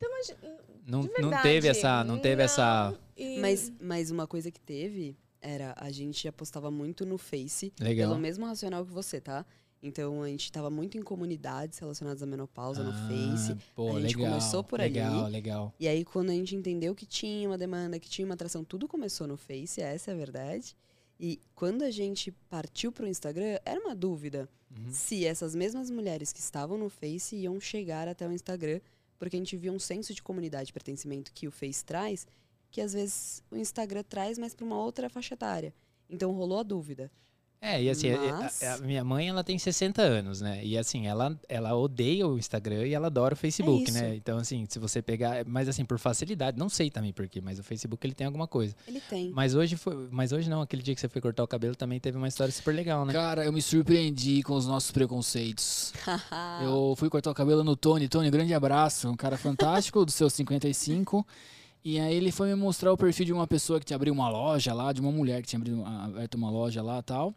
[0.86, 2.02] Não, não teve essa.
[2.04, 2.90] Não teve essa.
[2.90, 7.72] não, e- Mas, mas uma coisa que teve era a gente apostava muito no Face,
[7.80, 8.08] Legal.
[8.10, 9.44] pelo mesmo racional que você, tá?
[9.84, 13.56] Então a gente tava muito em comunidades relacionadas à menopausa no Ah, Face.
[13.74, 14.94] Pô, A gente legal, começou por ali.
[14.94, 18.34] legal, Legal, E aí, quando a gente entendeu que tinha uma demanda, que tinha uma
[18.34, 20.76] atração, tudo começou no Face, essa é a verdade.
[21.18, 24.90] E quando a gente partiu pro Instagram, era uma dúvida Uhum.
[24.92, 28.80] se essas mesmas mulheres que estavam no Face iam chegar até o Instagram,
[29.22, 32.26] porque a gente via um senso de comunidade e pertencimento que o Face traz,
[32.72, 35.72] que às vezes o Instagram traz, mas para uma outra faixa etária.
[36.10, 37.08] Então rolou a dúvida.
[37.64, 40.60] É, e assim, a- Mas- a, a minha mãe, ela tem 60 anos, né?
[40.64, 43.92] E assim, ela, ela odeia o Instagram e ela adora o Facebook, isso.
[43.94, 44.16] né?
[44.16, 45.44] Então, assim, se você pegar.
[45.46, 48.74] Mas assim, por facilidade, não sei também porquê, mas o Facebook ele tem alguma coisa.
[48.88, 49.30] Ele tem.
[49.30, 50.08] Mas hoje foi.
[50.10, 52.52] Mas hoje não, aquele dia que você foi cortar o cabelo também teve uma história
[52.52, 53.12] super legal, né?
[53.12, 55.92] Cara, eu me surpreendi com os nossos preconceitos.
[56.62, 58.08] Eu fui cortar o cabelo no Tony.
[58.08, 59.08] Tony, grande abraço.
[59.08, 61.24] Um cara fantástico, dos seus 55.
[61.84, 64.28] E aí ele foi me mostrar o perfil de uma pessoa que tinha abrido uma
[64.28, 65.60] loja lá, de uma mulher que tinha
[66.04, 67.34] aberto uma loja lá e tal.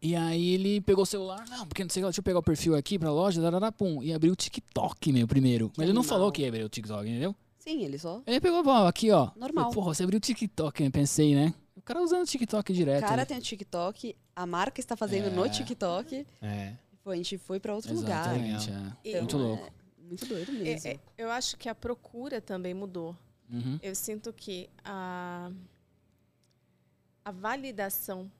[0.00, 2.38] E aí ele pegou o celular, não, porque não sei o que, deixa eu pegar
[2.38, 5.72] o perfil aqui pra loja, darará, pum, e abriu o TikTok, meu, primeiro.
[5.76, 6.18] Mas ele não animal.
[6.18, 7.34] falou que ia abrir o TikTok, entendeu?
[7.58, 8.22] Sim, ele só.
[8.26, 9.30] Ele pegou, ó, aqui, ó.
[9.34, 9.64] Normal.
[9.64, 11.52] Falei, Porra, você abriu o TikTok, eu pensei, né?
[11.74, 13.00] O cara usando o TikTok O direto.
[13.00, 13.24] cara né?
[13.24, 15.30] tem o TikTok, a marca está fazendo É.
[15.30, 16.26] no TikTok.
[16.42, 16.74] É.
[17.02, 18.36] Pô, a gente foi pra outro lugar.
[18.36, 18.74] Exatamente, é.
[19.10, 19.64] E- Muito Então, louco.
[19.66, 20.90] é muito doido É, mesmo.
[20.90, 23.16] é, eu acho que a procura também mudou.
[23.50, 23.78] Uhum.
[23.82, 25.50] Eu sinto que a,
[27.24, 28.30] a validação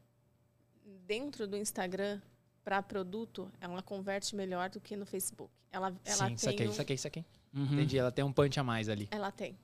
[1.06, 2.20] dentro do Instagram
[2.64, 5.52] para produto, ela converte melhor do que no Facebook.
[5.70, 7.24] Ela, ela Sim, tem saquei, um- saquei, saquei.
[7.54, 7.64] Uhum.
[7.74, 9.08] Entendi, ela tem um punch a mais ali.
[9.10, 9.56] Ela tem.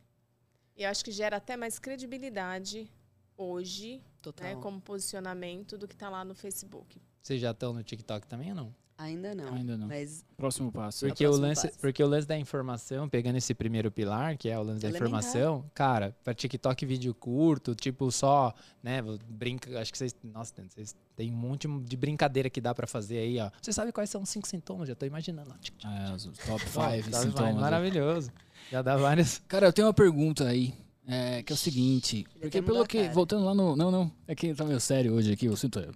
[0.77, 2.89] E eu acho que gera até mais credibilidade
[3.37, 4.47] hoje, Total.
[4.55, 7.01] né, como posicionamento do que está lá no Facebook.
[7.21, 8.75] Vocês já estão no TikTok também ou não?
[8.99, 9.55] Ainda não.
[9.55, 9.89] Ainda não.
[9.89, 11.07] Mas Próximo passo.
[11.07, 11.79] Porque o, próximo lance, passo.
[11.81, 15.09] porque o lance da informação, pegando esse primeiro pilar, que é o lance da Elementar.
[15.09, 20.95] informação, cara, pra TikTok vídeo curto, tipo só, né, brinca, acho que vocês, nossa, vocês
[21.17, 23.51] têm um monte de brincadeira que dá pra fazer aí, ó.
[23.61, 24.89] Você sabe quais são os cinco sintomas?
[24.89, 25.55] Já tô imaginando.
[25.85, 27.55] É, os top ó, 5 tá sintomas.
[27.55, 27.61] né?
[27.61, 28.31] Maravilhoso.
[28.71, 29.43] Já dá vários.
[29.49, 30.75] Cara, eu tenho uma pergunta aí.
[31.05, 34.37] É, que é o seguinte, porque até pelo que, voltando lá no, não, não, é
[34.37, 35.89] que tá meio sério hoje aqui, o assunto é,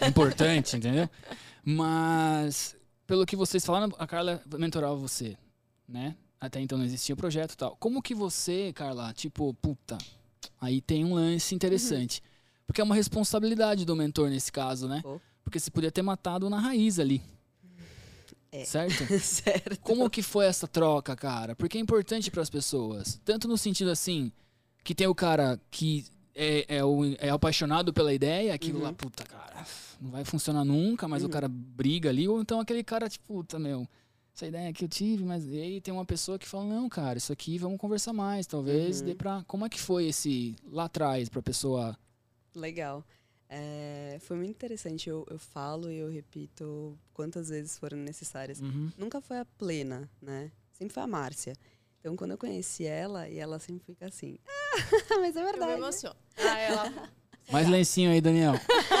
[0.00, 1.08] é importante, entendeu?
[1.68, 2.76] Mas,
[3.08, 5.36] pelo que vocês falaram, a Carla mentorava você,
[5.88, 6.16] né?
[6.40, 7.76] Até então não existia o projeto e tal.
[7.76, 9.98] Como que você, Carla, tipo, puta,
[10.60, 12.22] aí tem um lance interessante.
[12.68, 15.02] Porque é uma responsabilidade do mentor nesse caso, né?
[15.04, 15.18] Oh.
[15.42, 17.20] Porque você podia ter matado na raiz ali.
[18.52, 18.64] É.
[18.64, 19.04] Certo?
[19.18, 19.80] certo.
[19.80, 21.56] Como que foi essa troca, cara?
[21.56, 23.20] Porque é importante para as pessoas.
[23.24, 24.30] Tanto no sentido assim,
[24.84, 26.04] que tem o cara que
[26.36, 28.84] é, é, o, é apaixonado pela ideia, aquilo Uhum.
[28.84, 29.66] lá, puta, cara,
[30.00, 31.32] não vai funcionar nunca, mas o Uhum.
[31.32, 32.28] cara briga ali.
[32.28, 33.88] Ou então aquele cara, tipo, puta, meu,
[34.34, 37.16] essa ideia aqui eu tive, mas e aí tem uma pessoa que fala, não, cara,
[37.16, 39.06] isso aqui vamos conversar mais, talvez Uhum.
[39.06, 39.42] dê pra...
[39.46, 41.96] Como é que foi esse lá atrás pra pessoa...
[42.54, 43.02] Legal.
[43.48, 45.08] É, foi muito interessante.
[45.08, 48.60] Eu, eu falo e eu repito quantas vezes foram necessárias.
[48.60, 48.90] Uhum.
[48.98, 50.50] Nunca foi a plena, né?
[50.72, 51.54] Sempre foi a Márcia.
[52.00, 54.76] Então, quando eu conheci ela, e ela sempre fica assim, ah,
[55.20, 55.72] mas é Eu me verdade.
[55.72, 56.16] emociono.
[56.36, 57.10] Ah, ela...
[57.50, 58.54] Mais lencinho aí, Daniel.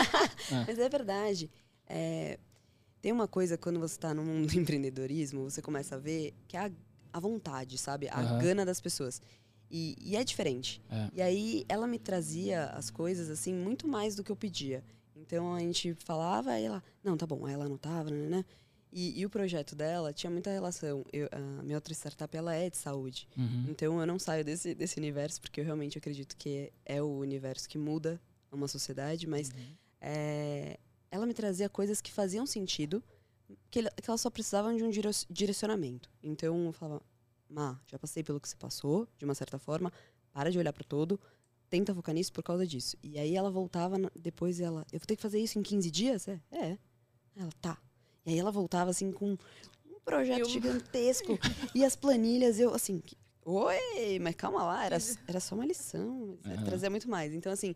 [0.68, 1.50] Mas é verdade.
[1.88, 2.38] É,
[3.02, 6.56] tem uma coisa, quando você está no mundo do empreendedorismo, você começa a ver que
[6.56, 6.70] é a,
[7.12, 8.08] a vontade, sabe?
[8.08, 8.38] A Aham.
[8.38, 9.20] gana das pessoas.
[9.68, 10.80] E, e é diferente.
[10.88, 11.08] É.
[11.14, 14.84] E aí, ela me trazia as coisas, assim, muito mais do que eu pedia.
[15.16, 16.82] Então, a gente falava, aí ela...
[17.02, 17.46] Não, tá bom.
[17.46, 18.44] Aí ela anotava, né, né?
[18.98, 21.04] E, e o projeto dela tinha muita relação.
[21.12, 23.28] Eu, a minha outra startup, ela é de saúde.
[23.36, 23.66] Uhum.
[23.68, 27.68] Então eu não saio desse, desse universo, porque eu realmente acredito que é o universo
[27.68, 28.18] que muda
[28.50, 29.50] uma sociedade, mas
[30.00, 30.78] é,
[31.10, 33.04] ela me trazia coisas que faziam sentido,
[33.70, 36.10] que, que elas só precisavam de um dire- direcionamento.
[36.22, 37.02] Então eu falava,
[37.50, 39.92] Má, já passei pelo que você passou, de uma certa forma,
[40.32, 41.20] para de olhar para todo,
[41.68, 42.96] tenta focar nisso por causa disso.
[43.02, 45.90] E aí ela voltava depois e ela, eu vou ter que fazer isso em 15
[45.90, 46.28] dias?
[46.28, 46.40] É.
[46.50, 46.78] é.
[47.36, 47.78] Ela, tá.
[48.26, 51.38] E aí ela voltava assim com um projeto Eu- gigantesco.
[51.74, 53.00] e as planilhas, eu assim,
[53.44, 54.98] oi, mas calma lá, era,
[55.28, 56.64] era só uma lição, mas Aham.
[56.64, 57.32] trazia muito mais.
[57.32, 57.74] Então, assim,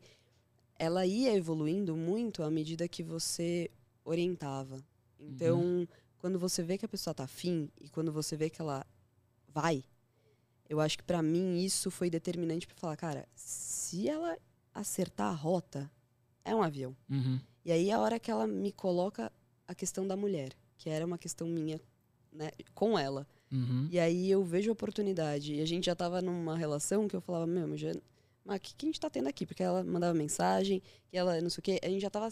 [0.79, 3.71] ela ia evoluindo muito à medida que você
[4.05, 4.85] orientava.
[5.19, 5.87] Então,
[6.19, 8.85] quando você vê que a pessoa tá afim e quando você vê que ela
[9.47, 9.85] vai,
[10.69, 14.37] eu acho que pra mim isso foi determinante pra falar, cara, se ela
[14.75, 15.91] acertar a rota,
[16.45, 16.97] é um avião.
[17.09, 17.39] Uhum.
[17.65, 19.31] E aí a hora que ela me coloca
[19.71, 21.81] a questão da mulher, que era uma questão minha,
[22.33, 23.25] né, com ela.
[23.53, 23.87] Uhum.
[23.89, 25.55] E aí eu vejo a oportunidade.
[25.55, 27.93] E a gente já tava numa relação que eu falava, meu, já,
[28.45, 29.47] mas o que, que a gente tá tendo aqui?
[29.47, 31.81] Porque ela mandava mensagem, e ela não sei o quê.
[31.85, 32.29] A gente já tava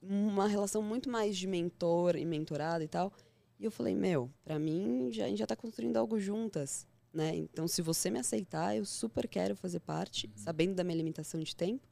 [0.00, 3.12] uma relação muito mais de mentor e mentorado e tal.
[3.58, 7.34] E eu falei, meu, pra mim já, a gente já tá construindo algo juntas, né?
[7.34, 11.56] Então, se você me aceitar, eu super quero fazer parte, sabendo da minha limitação de
[11.56, 11.88] tempo.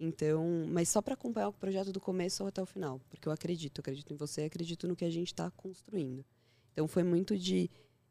[0.00, 3.80] Então, mas só para acompanhar o projeto do começo até o final, porque eu acredito,
[3.80, 6.24] acredito em você, acredito no que a gente está construindo.
[6.72, 7.68] Então foi muito de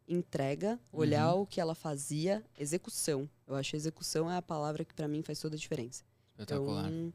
[0.07, 3.29] entrega, olhar o que ela fazia, execução.
[3.45, 6.03] Eu acho que execução é a palavra que para mim faz toda a diferença.
[6.31, 6.89] Espetacular.
[6.91, 7.13] Então,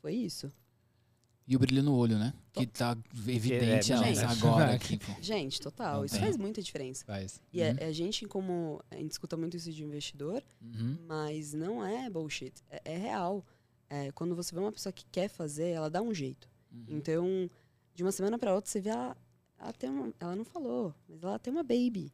[0.00, 0.52] foi isso.
[1.46, 2.32] E o brilho no olho, né?
[2.52, 2.96] Que tá
[3.28, 4.20] evidente É, gente.
[4.20, 5.12] agora aqui, pô.
[5.20, 6.24] Gente, total, Não isso tem.
[6.24, 7.04] faz muita diferença.
[7.04, 7.38] Faz.
[7.52, 7.76] E Uhum.
[7.80, 8.80] a, a gente, como.
[8.90, 10.96] A gente escuta muito isso de investidor, Uhum.
[11.06, 12.54] mas não é bullshit.
[12.70, 13.44] É, é real.
[13.88, 16.48] É, quando você vê uma pessoa que quer fazer, ela dá um jeito.
[16.72, 16.84] Uhum.
[16.88, 17.50] Então,
[17.94, 19.16] de uma semana para outra, você vê ela,
[19.58, 22.12] ela tem uma, ela não falou, mas ela tem uma baby.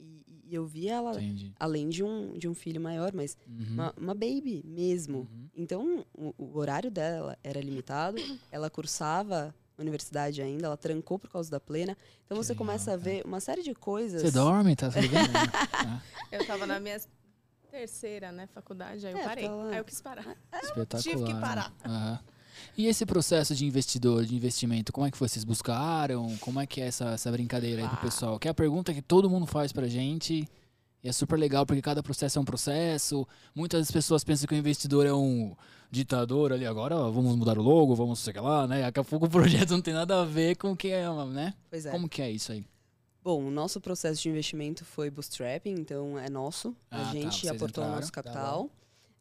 [0.00, 1.52] E, e eu vi ela, Entendi.
[1.58, 3.74] além de um, de um filho maior, mas Uhum.
[3.74, 5.18] uma, uma baby mesmo.
[5.30, 5.48] Uhum.
[5.56, 8.16] Então, o, o horário dela era limitado,
[8.50, 11.96] ela cursava universidade ainda, ela trancou por causa da plena.
[12.24, 14.22] Então, Que você legal, começa a ver uma série de coisas.
[14.22, 15.08] Você dorme, tá bem?
[15.72, 16.02] Ah,
[16.32, 16.98] Eu tava na minha
[17.70, 19.48] terceira, né, faculdade, aí eu É, parei.
[19.48, 19.68] tá.
[19.70, 20.36] Aí eu quis parar.
[20.62, 21.02] espetacular.
[21.02, 21.40] Tive que né?
[21.40, 21.72] parar.
[21.84, 22.18] Aham.
[22.76, 25.28] E esse processo de investidor, de investimento, como é que foi?
[25.28, 26.36] Vocês buscaram?
[26.38, 28.00] Como é que é essa, essa brincadeira aí pro Ah.
[28.00, 28.38] pessoal?
[28.38, 30.48] Que é a pergunta que todo mundo faz pra gente.
[31.02, 33.26] E é super legal porque cada processo é um processo.
[33.54, 35.54] Muitas pessoas pensam que o investidor é um
[35.90, 36.66] ditador ali.
[36.66, 38.82] Agora vamos mudar o logo, vamos sei lá, né?
[38.82, 39.30] Daqui a pouco o
[39.66, 41.54] projeto não tem nada a ver com o que é, né?
[41.70, 41.90] Pois é.
[41.92, 42.64] Como que é isso aí?
[43.28, 46.74] Bom, o nosso processo de investimento foi bootstrapping, então é nosso.
[46.90, 48.70] Ah, tá, a gente vocês aportou o entraram, nosso tá capital.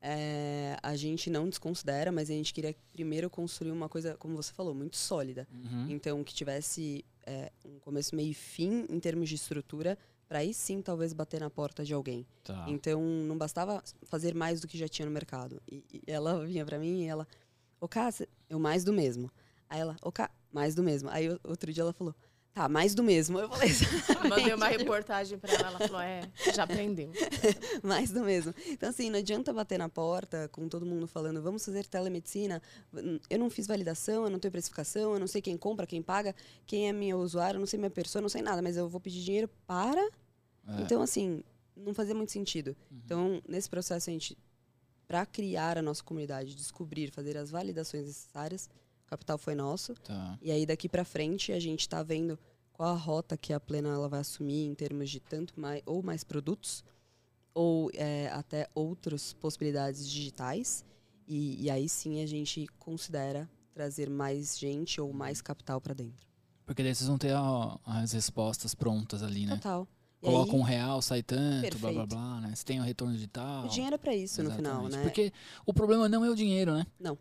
[0.01, 4.53] É, a gente não desconsidera, mas a gente queria primeiro construir uma coisa, como você
[4.53, 5.45] falou, muito sólida.
[5.53, 5.87] Uhum.
[5.89, 10.53] Então, que tivesse é, um começo, meio e fim em termos de estrutura, para aí
[10.53, 12.25] sim talvez bater na porta de alguém.
[12.45, 12.63] Tá.
[12.69, 15.61] Então, não bastava fazer mais do que já tinha no mercado.
[15.69, 17.27] E, e ela vinha para mim e ela,
[17.77, 18.07] ô Cá,
[18.49, 19.29] eu mais do mesmo.
[19.69, 21.09] Aí ela, ô Cá, mais do mesmo.
[21.09, 22.15] Aí o- outro dia ela falou,
[22.57, 23.39] tá, mais do mesmo.
[23.39, 23.69] Eu falei,
[24.27, 26.21] Mandei uma reportagem pra ela, ela falou, é,
[26.53, 27.11] já aprendeu.
[27.83, 28.53] mais do mesmo.
[28.65, 32.61] Então, assim, não adianta bater na porta com todo mundo falando, vamos fazer telemedicina.
[33.29, 36.35] Eu não fiz validação, eu não tenho precificação, eu não sei quem compra, quem paga,
[36.65, 38.89] quem é meu usuário, eu não sei minha pessoa, eu não sei nada, mas eu
[38.89, 40.01] vou pedir dinheiro para.
[40.01, 40.81] É.
[40.81, 41.43] Então, assim,
[41.75, 42.75] não fazia muito sentido.
[42.89, 43.01] Uhum.
[43.05, 44.35] Então, nesse processo, a gente,
[45.07, 48.67] para criar a nossa comunidade, descobrir, fazer as validações necessárias,
[49.07, 49.95] capital foi nosso.
[49.95, 50.37] Tá.
[50.41, 52.37] E aí, daqui para frente, a gente está vendo
[52.71, 56.03] qual a rota que a Plena ela vai assumir em termos de tanto mais ou
[56.03, 56.83] mais produtos
[57.53, 60.85] ou é, até outras possibilidades digitais.
[61.27, 66.27] E, e aí sim a gente considera trazer mais gente ou mais capital para dentro.
[66.65, 69.55] Porque daí vocês vão ter ó, as respostas prontas ali, né?
[69.55, 69.87] Total.
[70.21, 72.07] E Coloca aí, um real, sai tanto, blá blá Perfeito.
[72.07, 72.55] blá, né?
[72.55, 73.65] Você tem o retorno digital.
[73.65, 74.97] o dinheiro é para isso no final, Exatamente.
[74.97, 75.03] né?
[75.03, 75.33] Porque
[75.65, 76.85] o problema não é o dinheiro, né?
[76.99, 77.17] Não.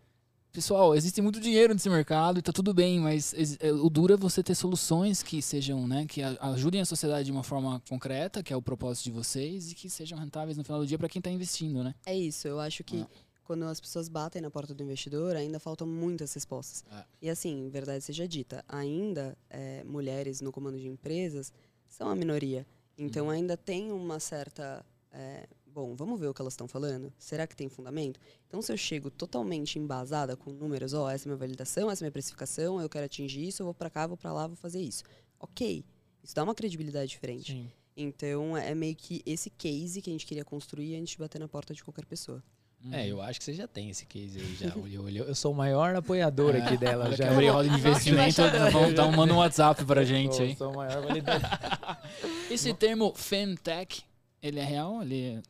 [0.53, 4.17] Pessoal, existe muito dinheiro nesse mercado e tá tudo bem, mas é, o duro é
[4.17, 8.55] você ter soluções que sejam, né, que ajudem a sociedade de uma forma concreta, que
[8.55, 11.21] é o propósito de vocês, e que sejam rentáveis no final do dia para quem
[11.21, 11.95] tá investindo, né?
[12.07, 13.07] É isso, eu acho que Ah.
[13.45, 16.83] quando as pessoas batem na porta do investidor, ainda faltam muitas respostas.
[16.91, 17.05] Ah.
[17.21, 21.53] E assim, verdade seja dita, ainda é, mulheres no comando de empresas
[21.87, 22.67] são a minoria.
[22.97, 23.31] Então Uhum.
[23.31, 24.83] ainda tem uma certa.
[25.13, 25.47] é,
[25.77, 27.13] bom, vamos ver o que elas estão falando?
[27.19, 28.19] Será que tem fundamento?
[28.49, 32.05] Então, se eu chego totalmente embasada com números, ó, essa é minha validação, essa é
[32.07, 34.81] minha precificação, eu quero atingir isso, eu vou para cá, vou para lá, vou fazer
[34.81, 35.05] isso.
[35.39, 35.85] Ok,
[36.25, 37.53] isso dá uma credibilidade diferente.
[37.53, 37.71] Sim.
[37.95, 41.47] Então, é meio que esse case que a gente queria construir antes de bater na
[41.47, 42.43] porta de qualquer pessoa.
[42.91, 45.27] É, eu acho que você já tem esse case aí, já olhou, olhou.
[45.27, 47.15] Eu sou o maior apoiador aqui dela.
[47.15, 47.31] Já.
[47.33, 50.57] abrir roda de investimento, um, manda um WhatsApp pra gente aí.
[50.57, 51.51] Sou o maior validador.
[52.51, 54.05] Esse termo Femtech,
[54.43, 55.03] ele é real?
[55.03, 55.43] Ele é,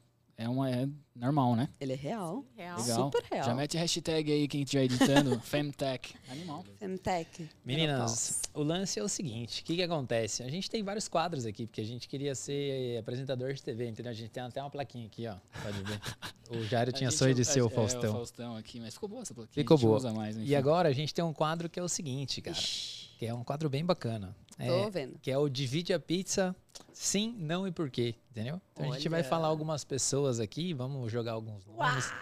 [0.49, 0.87] uma, é
[1.17, 1.69] normal, né?
[1.81, 2.45] Ele é real.
[2.57, 2.81] Real.
[2.81, 3.05] Legal.
[3.05, 3.45] Super real.
[3.45, 6.15] Já mete hashtag aí quem estiver editando, Femtech.
[6.31, 6.65] Animal.
[6.79, 7.49] Femtech.
[7.65, 10.43] Meninas, o lance é o seguinte: o que, que acontece?
[10.43, 14.11] A gente tem vários quadros aqui, porque a gente queria ser apresentador de TV, entendeu?
[14.11, 15.37] A gente tem até uma plaquinha aqui, ó.
[15.63, 16.01] Pode ver.
[16.49, 18.13] O Jairo tinha sonho de é, ser o é, Faustão.
[18.13, 19.53] Faustão aqui, mas ficou boa essa plaquinha.
[19.53, 19.97] Ficou a gente boa.
[19.97, 20.37] Usa mais.
[20.39, 22.57] E agora a gente tem um quadro que é o seguinte, cara.
[22.57, 24.33] Ixi, Que é um quadro bem bacana.
[24.59, 25.19] É, tô vendo.
[25.19, 26.57] que é o Divide a Pizza,
[26.93, 28.61] sim, não e por quê, entendeu?
[28.73, 29.29] Então a gente vai Olha.
[29.29, 32.13] falar algumas pessoas aqui, vamos jogar alguns nomes.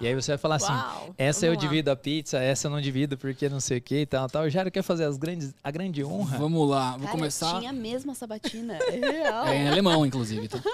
[0.00, 1.70] E aí você vai falar assim, Uau, essa eu vamos lá.
[1.70, 4.42] divido a pizza, essa eu não divido porque não sei o que e tal, tal.
[4.44, 6.36] O Jairo quer fazer as grandes, a grande honra.
[6.36, 7.60] Vamos lá, vou Cara, começar.
[7.60, 8.76] tinha mesmo essa batina.
[8.76, 8.90] É
[9.22, 9.46] real.
[9.46, 10.48] É em alemão, inclusive.
[10.48, 10.60] Tá?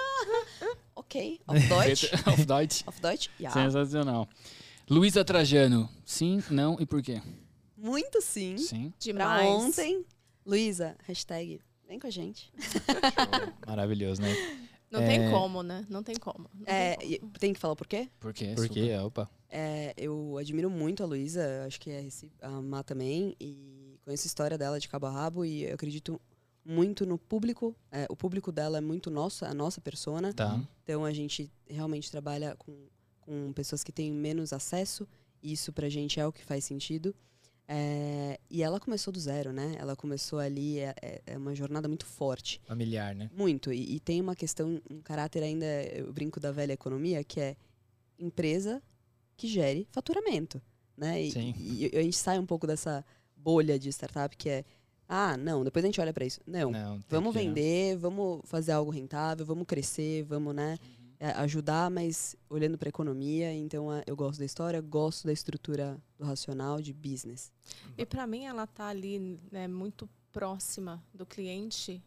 [0.95, 1.41] Ok.
[1.47, 2.05] Auf Deutsch.
[2.27, 2.83] Auf Deutsch.
[2.87, 3.29] Auf Deutsch?
[3.41, 3.51] Ja.
[3.51, 4.29] Sensacional.
[4.89, 7.21] Luísa Trajano, sim, não e por quê?
[7.77, 8.57] Muito sim.
[8.59, 8.91] Sim.
[8.93, 9.47] Pra Demais.
[9.49, 10.05] ontem.
[10.47, 12.53] Luísa, hashtag, vem com a gente.
[13.67, 14.35] Maravilhoso, né?
[14.91, 15.07] Não É.
[15.07, 15.86] tem como, né?
[15.88, 16.51] Não tem como.
[16.53, 17.32] Não É, tem como.
[17.32, 18.09] tem que falar por quê?
[18.18, 18.53] Por quê?
[18.57, 19.01] Porque, Super.
[19.03, 19.30] opa.
[19.49, 22.07] É, eu admiro muito a Luísa, acho que é
[22.43, 26.20] a Má também, e conheço a história dela de cabo a rabo, e eu acredito
[26.64, 27.74] muito no público.
[27.91, 30.32] É, o público dela é muito nosso, a nossa persona.
[30.32, 30.61] Tá.
[30.82, 32.86] Então a gente realmente trabalha com,
[33.20, 35.07] com pessoas que têm menos acesso,
[35.43, 37.14] e isso pra gente é o que faz sentido.
[37.73, 39.77] É, e ela começou do zero, né?
[39.79, 42.61] Ela começou ali, é, é- é uma jornada muito forte.
[42.64, 43.31] Familiar, né?
[43.33, 43.73] Muito.
[43.73, 47.57] E, e tem uma questão, um caráter ainda, eu brinco da velha economia, que é
[48.18, 48.83] empresa
[49.37, 50.61] que gere faturamento.
[50.97, 51.23] Né?
[51.23, 51.55] E, Sim.
[51.57, 53.05] e a gente sai um pouco dessa
[53.37, 54.64] bolha de startup que é,
[55.09, 56.41] ah, não, depois a gente olha para isso.
[56.45, 60.77] Não, Não, vamos que- vender, vamos fazer algo rentável, vamos crescer, vamos, né?
[61.37, 63.53] Ajudar, mas olhando para a economia.
[63.53, 67.53] Então, é, eu gosto da história, gosto da estrutura do racional de business.
[67.97, 72.03] E para mim ela tá ali né, muito próxima do cliente.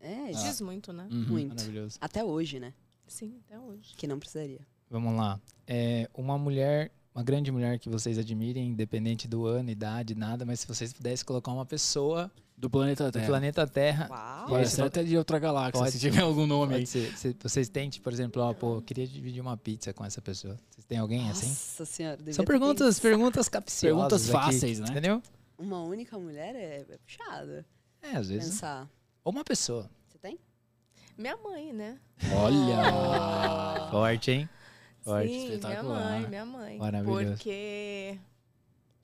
[0.00, 1.08] É, Diz muito, né?
[1.10, 1.26] Uhum.
[1.26, 1.56] muito.
[1.56, 1.98] Maravilhoso.
[2.00, 2.72] Até hoje, né?
[3.06, 3.94] Sim, até hoje.
[3.96, 4.60] Que não precisaria.
[4.88, 5.40] Vamos lá.
[5.66, 10.60] É, uma mulher, uma grande mulher que vocês admirem, independente do ano, idade, nada, mas
[10.60, 13.26] se vocês pudessem colocar uma pessoa Do planeta do Terra.
[13.26, 14.48] planeta Terra, Uau!
[14.48, 16.86] Pode ser até de outra galáxia, Pode se tiver algum nome aí.
[16.86, 20.04] ser, se vocês têm, tipo, por exemplo, ó, pô, eu queria dividir uma pizza com
[20.04, 20.60] essa pessoa.
[20.68, 21.48] Vocês têm alguém assim?
[21.48, 22.16] Nossa senhora.
[22.18, 23.96] devia São perguntas, perguntas capciosas.
[23.96, 24.88] Perguntas aqui, fáceis, né?
[24.90, 25.22] Entendeu?
[25.56, 27.64] Uma única mulher é, é puxada.
[28.02, 28.50] É, às vezes.
[28.50, 28.86] Pensar.
[29.24, 29.88] Ou uma pessoa.
[30.06, 30.38] Você tem?
[31.16, 31.98] Minha mãe, né?
[32.34, 33.88] Olha!
[33.90, 34.48] Forte, hein?
[35.00, 35.28] Forte.
[35.28, 36.78] Sim, minha mãe, minha mãe.
[36.78, 37.30] Maravilhoso.
[37.36, 38.18] Porque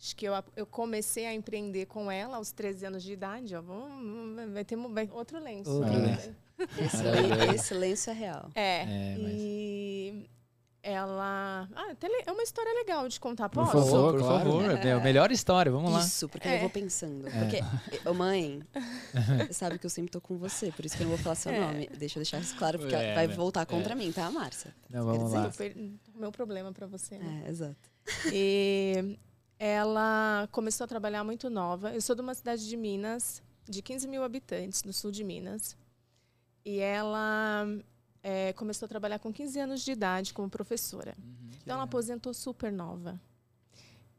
[0.06, 3.56] acho que eu, eu comecei a empreender com ela aos 13 anos de idade.
[3.56, 5.70] Ó, vamos, vai ter vai- outro lenço.
[5.70, 6.06] Outro né?
[6.06, 6.34] lenço.
[6.78, 8.50] Esse, esse lenço é real.
[8.54, 10.30] É, É, mas- e
[10.80, 11.68] ela...
[11.74, 11.92] Ah,
[12.24, 13.72] é uma história legal de contar, Por posso?
[13.90, 14.44] favor, por claro.
[14.52, 14.86] favor.
[14.86, 15.98] É a melhor história, vamos lá.
[16.00, 16.54] Isso, porque É.
[16.56, 17.26] eu vou pensando.
[17.26, 17.30] É.
[17.40, 17.60] Porque,
[18.08, 18.62] ô mãe,
[19.48, 21.34] você sabe que eu sempre tô com você, por isso que eu não vou falar
[21.34, 21.58] seu É.
[21.60, 21.90] nome.
[21.98, 23.34] Deixa eu deixar isso claro, porque É, vai né?
[23.34, 24.72] voltar contra mim, tá, Márcia?
[24.88, 25.50] Não, vamos lá.
[25.50, 25.76] Super,
[26.14, 27.18] meu problema pra você.
[27.18, 27.42] né?
[27.44, 27.90] É, exato.
[28.32, 29.18] E
[29.58, 31.94] ela começou a trabalhar muito nova.
[31.94, 35.76] Eu sou de uma cidade de Minas, de 15 mil habitantes, no sul de Minas.
[36.64, 37.66] E ela
[38.22, 41.14] eh, começou a trabalhar com 15 anos de idade como professora.
[41.62, 43.20] Então ela aposentou super nova.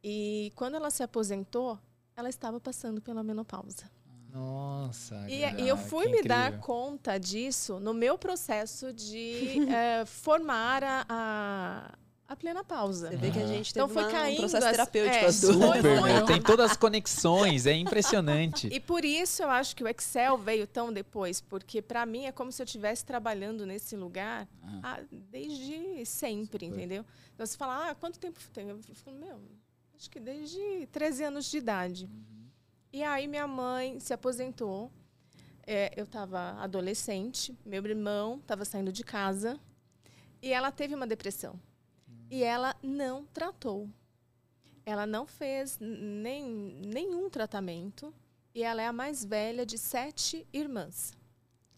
[0.03, 1.77] E quando ela se aposentou,
[2.15, 3.89] ela estava passando pela menopausa.
[4.31, 5.29] Nossa.
[5.29, 11.05] E, cara, eu fui me dar conta disso no meu processo de eh, formar a,
[11.09, 11.91] a,
[12.28, 13.09] a plena pausa.
[13.09, 15.32] Você vê que a gente teve Então foi uma- um caindo processo as- terapêutico é,
[15.32, 16.25] Super, meu.
[16.25, 18.67] Tem todas as conexões, é impressionante.
[18.71, 22.32] E por isso eu acho que o Excel veio tão depois, porque para mim é
[22.32, 24.80] como se eu estivesse trabalhando nesse lugar Ah.
[24.84, 27.05] ah, desde sempre, entendeu?
[27.34, 28.67] Então você fala, ah, quanto tempo tem?
[28.69, 29.39] Eu falo, meu,
[29.95, 32.09] acho que desde 13 anos de idade.
[32.91, 34.91] E aí minha mãe se aposentou.
[35.69, 39.59] É, eu estava adolescente, meu irmão estava saindo de casa
[40.41, 41.59] e ela teve uma depressão.
[42.30, 43.89] E ela não tratou.
[44.86, 46.43] Ela não fez nem,
[46.86, 48.13] nenhum tratamento.
[48.55, 51.15] E ela é a mais velha de sete irmãs.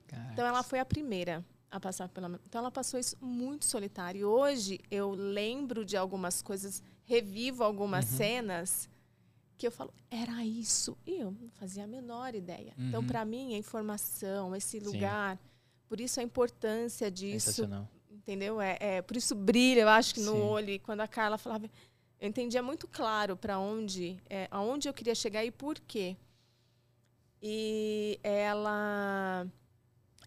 [0.07, 0.33] Caraca.
[0.33, 2.39] Então ela foi a primeira a passar pela.
[2.47, 4.19] Então ela passou isso muito solitária.
[4.19, 8.17] E hoje eu lembro de algumas coisas, revivo algumas Uhum.
[8.17, 8.89] cenas
[9.57, 10.97] que eu falo, era isso.
[11.05, 12.73] E eu não fazia a menor ideia.
[12.77, 13.07] Então, Uhum.
[13.07, 14.85] para mim, a informação, esse Sim.
[14.85, 15.37] lugar,
[15.87, 17.67] por isso a importância disso.
[18.29, 18.61] Entendeu?
[18.61, 20.41] É, é, por isso brilha, eu acho que no Sim.
[20.41, 20.69] olho.
[20.69, 21.69] E quando a Carla falava,
[22.19, 26.15] eu entendia muito claro para onde, é, aonde eu queria chegar e por quê.
[27.41, 29.47] E ela,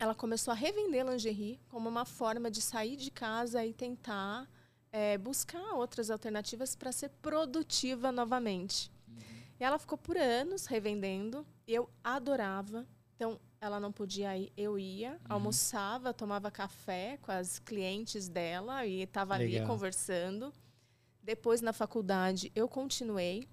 [0.00, 4.48] ela começou a revender lingerie como uma forma de sair de casa e tentar
[4.90, 8.90] é, buscar outras alternativas para ser produtiva novamente.
[9.60, 11.46] E ela ficou por anos revendendo.
[11.68, 12.84] Eu adorava.
[13.14, 19.02] Então, ela não podia ir, eu ia, almoçava, tomava café com as clientes dela e
[19.02, 20.52] estava ali conversando.
[21.22, 23.48] Depois, na faculdade, eu continuei.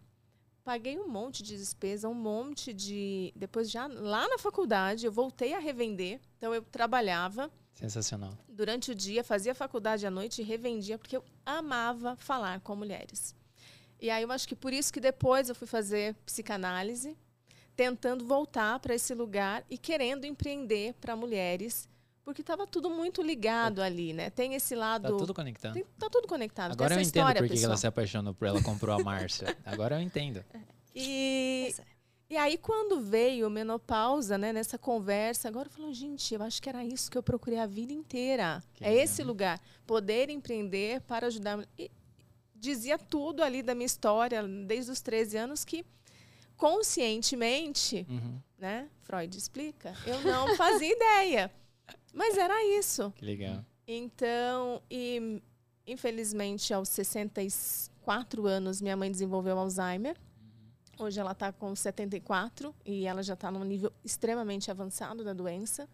[0.64, 3.32] Paguei um monte de despesa, um monte de.
[3.36, 6.20] Depois, já lá na faculdade, eu voltei a revender.
[6.38, 8.36] Então, eu trabalhava Sensacional.
[8.47, 13.36] durante o dia, fazia faculdade à noite e revendia, porque eu amava falar com mulheres.
[14.01, 17.16] E aí eu acho que por isso que depois eu fui fazer psicanálise,
[17.80, 21.88] tentando voltar para esse lugar e querendo empreender para mulheres,
[22.25, 24.30] porque estava tudo muito ligado ali, né?
[24.30, 25.03] Tem esse lado.
[25.03, 25.73] Tá tudo conectado.
[25.75, 26.73] tem- tá tudo conectado.
[26.73, 29.57] Agora eu entendo história, por que ela se apaixonou por ela, comprou a Márcia.
[29.65, 30.43] Agora eu entendo.
[30.93, 31.84] E, é.
[32.32, 36.61] e aí, quando veio a menopausa, né, nessa conversa, agora eu falo, gente, eu acho
[36.61, 38.61] que era isso que eu procurei a vida inteira.
[38.73, 39.03] Que é legal.
[39.05, 39.61] esse lugar.
[39.88, 41.65] Poder empreender para ajudar.
[41.77, 41.89] E
[42.53, 45.86] dizia tudo ali da minha história, desde os 13 anos, que
[46.60, 48.39] conscientemente, Uhum.
[48.57, 51.51] né, Freud explica, eu não fazia ideia.
[52.14, 53.12] Mas era isso.
[53.16, 53.64] Que legal.
[53.88, 55.41] Então, e
[55.88, 60.16] infelizmente aos 64 anos minha mãe desenvolveu Alzheimer.
[60.99, 65.88] Hoje ela está com 74 e ela já está num nível extremamente avançado da doença.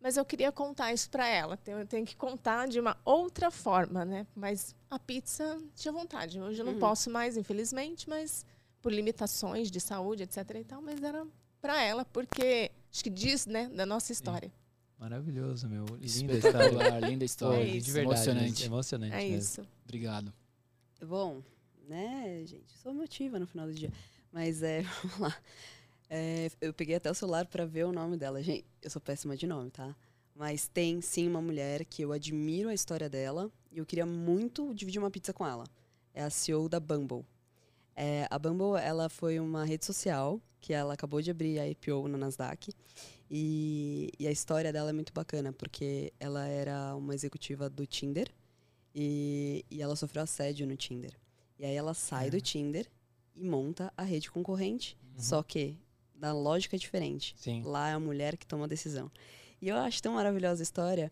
[0.00, 1.58] Mas eu queria contar isso para ela.
[1.60, 4.26] Então, Eu tenho que contar de uma outra forma, né?
[4.34, 6.40] Mas a pizza tinha vontade.
[6.40, 6.78] Hoje eu não Uhum.
[6.78, 8.46] posso mais, infelizmente, mas
[8.80, 10.38] por limitações de saúde, etc.
[10.60, 11.26] E tal, mas era
[11.60, 14.52] para ela porque acho que diz, né, da nossa história.
[14.98, 15.84] Maravilhoso, meu.
[16.00, 17.08] Linda história.
[17.08, 17.76] Linda história.
[17.76, 18.16] É de verdade.
[18.16, 18.64] Emocionante.
[18.64, 19.14] Emocionante.
[19.14, 19.38] É mesmo.
[19.38, 19.66] isso.
[19.84, 20.32] Obrigado.
[21.00, 21.42] Bom,
[21.88, 22.76] né, gente?
[22.78, 23.92] Sou emotiva no final do dia.
[24.32, 25.36] Mas é, vamos lá.
[26.10, 28.42] É, eu peguei até o celular pra ver o nome dela.
[28.42, 29.94] Gente, eu sou péssima de nome, tá?
[30.34, 34.74] Mas tem sim uma mulher que eu admiro a história dela e eu queria muito
[34.74, 35.64] dividir uma pizza com ela.
[36.12, 37.24] É a CEO da Bumble.
[38.00, 42.06] É, a Bumble ela foi uma rede social que ela acabou de abrir a IPO
[42.06, 42.72] na Nasdaq.
[43.28, 48.30] E, e a história dela é muito bacana, porque ela era uma executiva do Tinder
[48.94, 51.12] e, e ela sofreu assédio no Tinder.
[51.58, 52.86] E aí ela sai do Tinder
[53.34, 55.76] e monta a rede concorrente, só que
[56.14, 57.34] da lógica é diferente.
[57.36, 57.62] Sim.
[57.64, 59.10] Lá é a mulher que toma a decisão.
[59.60, 61.10] E eu acho tão maravilhosa a história,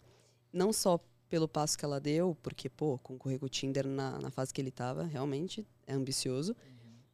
[0.52, 4.30] não só pelo passo que ela deu, porque, pô, concorrer com o Tinder na, na
[4.30, 6.54] fase que ele tava, realmente é ambicioso.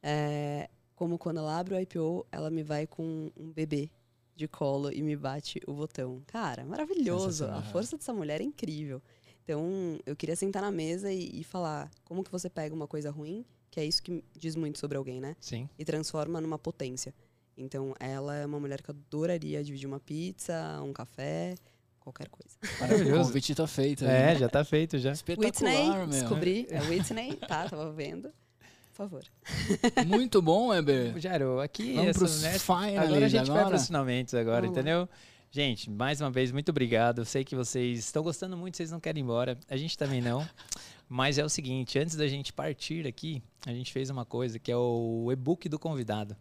[0.03, 3.89] É, como quando ela abre o IPO, ela me vai com um bebê
[4.35, 6.21] de colo e me bate o botão.
[6.27, 7.45] Cara, maravilhoso.
[7.45, 9.01] A força dessa mulher é incrível.
[9.43, 13.11] Então, eu queria sentar na mesa e, e falar como que você pega uma coisa
[13.11, 15.35] ruim, que é isso que diz muito sobre alguém, né?
[15.39, 15.67] Sim.
[15.77, 17.13] e transforma numa potência.
[17.57, 21.55] Então, ela é uma mulher que eu adoraria dividir uma pizza, um café,
[21.99, 22.55] qualquer coisa.
[22.63, 23.27] O Maravilhoso.
[23.27, 24.05] convite tá feito.
[24.05, 24.39] É, aí.
[24.39, 25.11] já tá feito já.
[25.11, 26.07] Espetacular, Whitney, meu.
[26.07, 26.67] descobri.
[26.69, 28.31] É Whitney, tá, tava vendo.
[28.93, 29.23] Por favor.
[30.05, 31.19] Muito bom, Weber.
[31.19, 32.55] Jairo, aqui Vamos pros né,
[32.99, 33.65] agora a gente vai agora.
[33.65, 34.81] para os finalmente agora, Vamos lá.
[34.81, 35.09] entendeu?
[35.49, 37.21] Gente, mais uma vez, muito obrigado.
[37.21, 39.57] Eu sei que vocês estão gostando muito, vocês não querem ir embora.
[39.67, 40.47] A gente também não.
[41.09, 44.71] Mas é o seguinte, antes da gente partir aqui, a gente fez uma coisa que
[44.71, 46.37] é o e-book do convidado.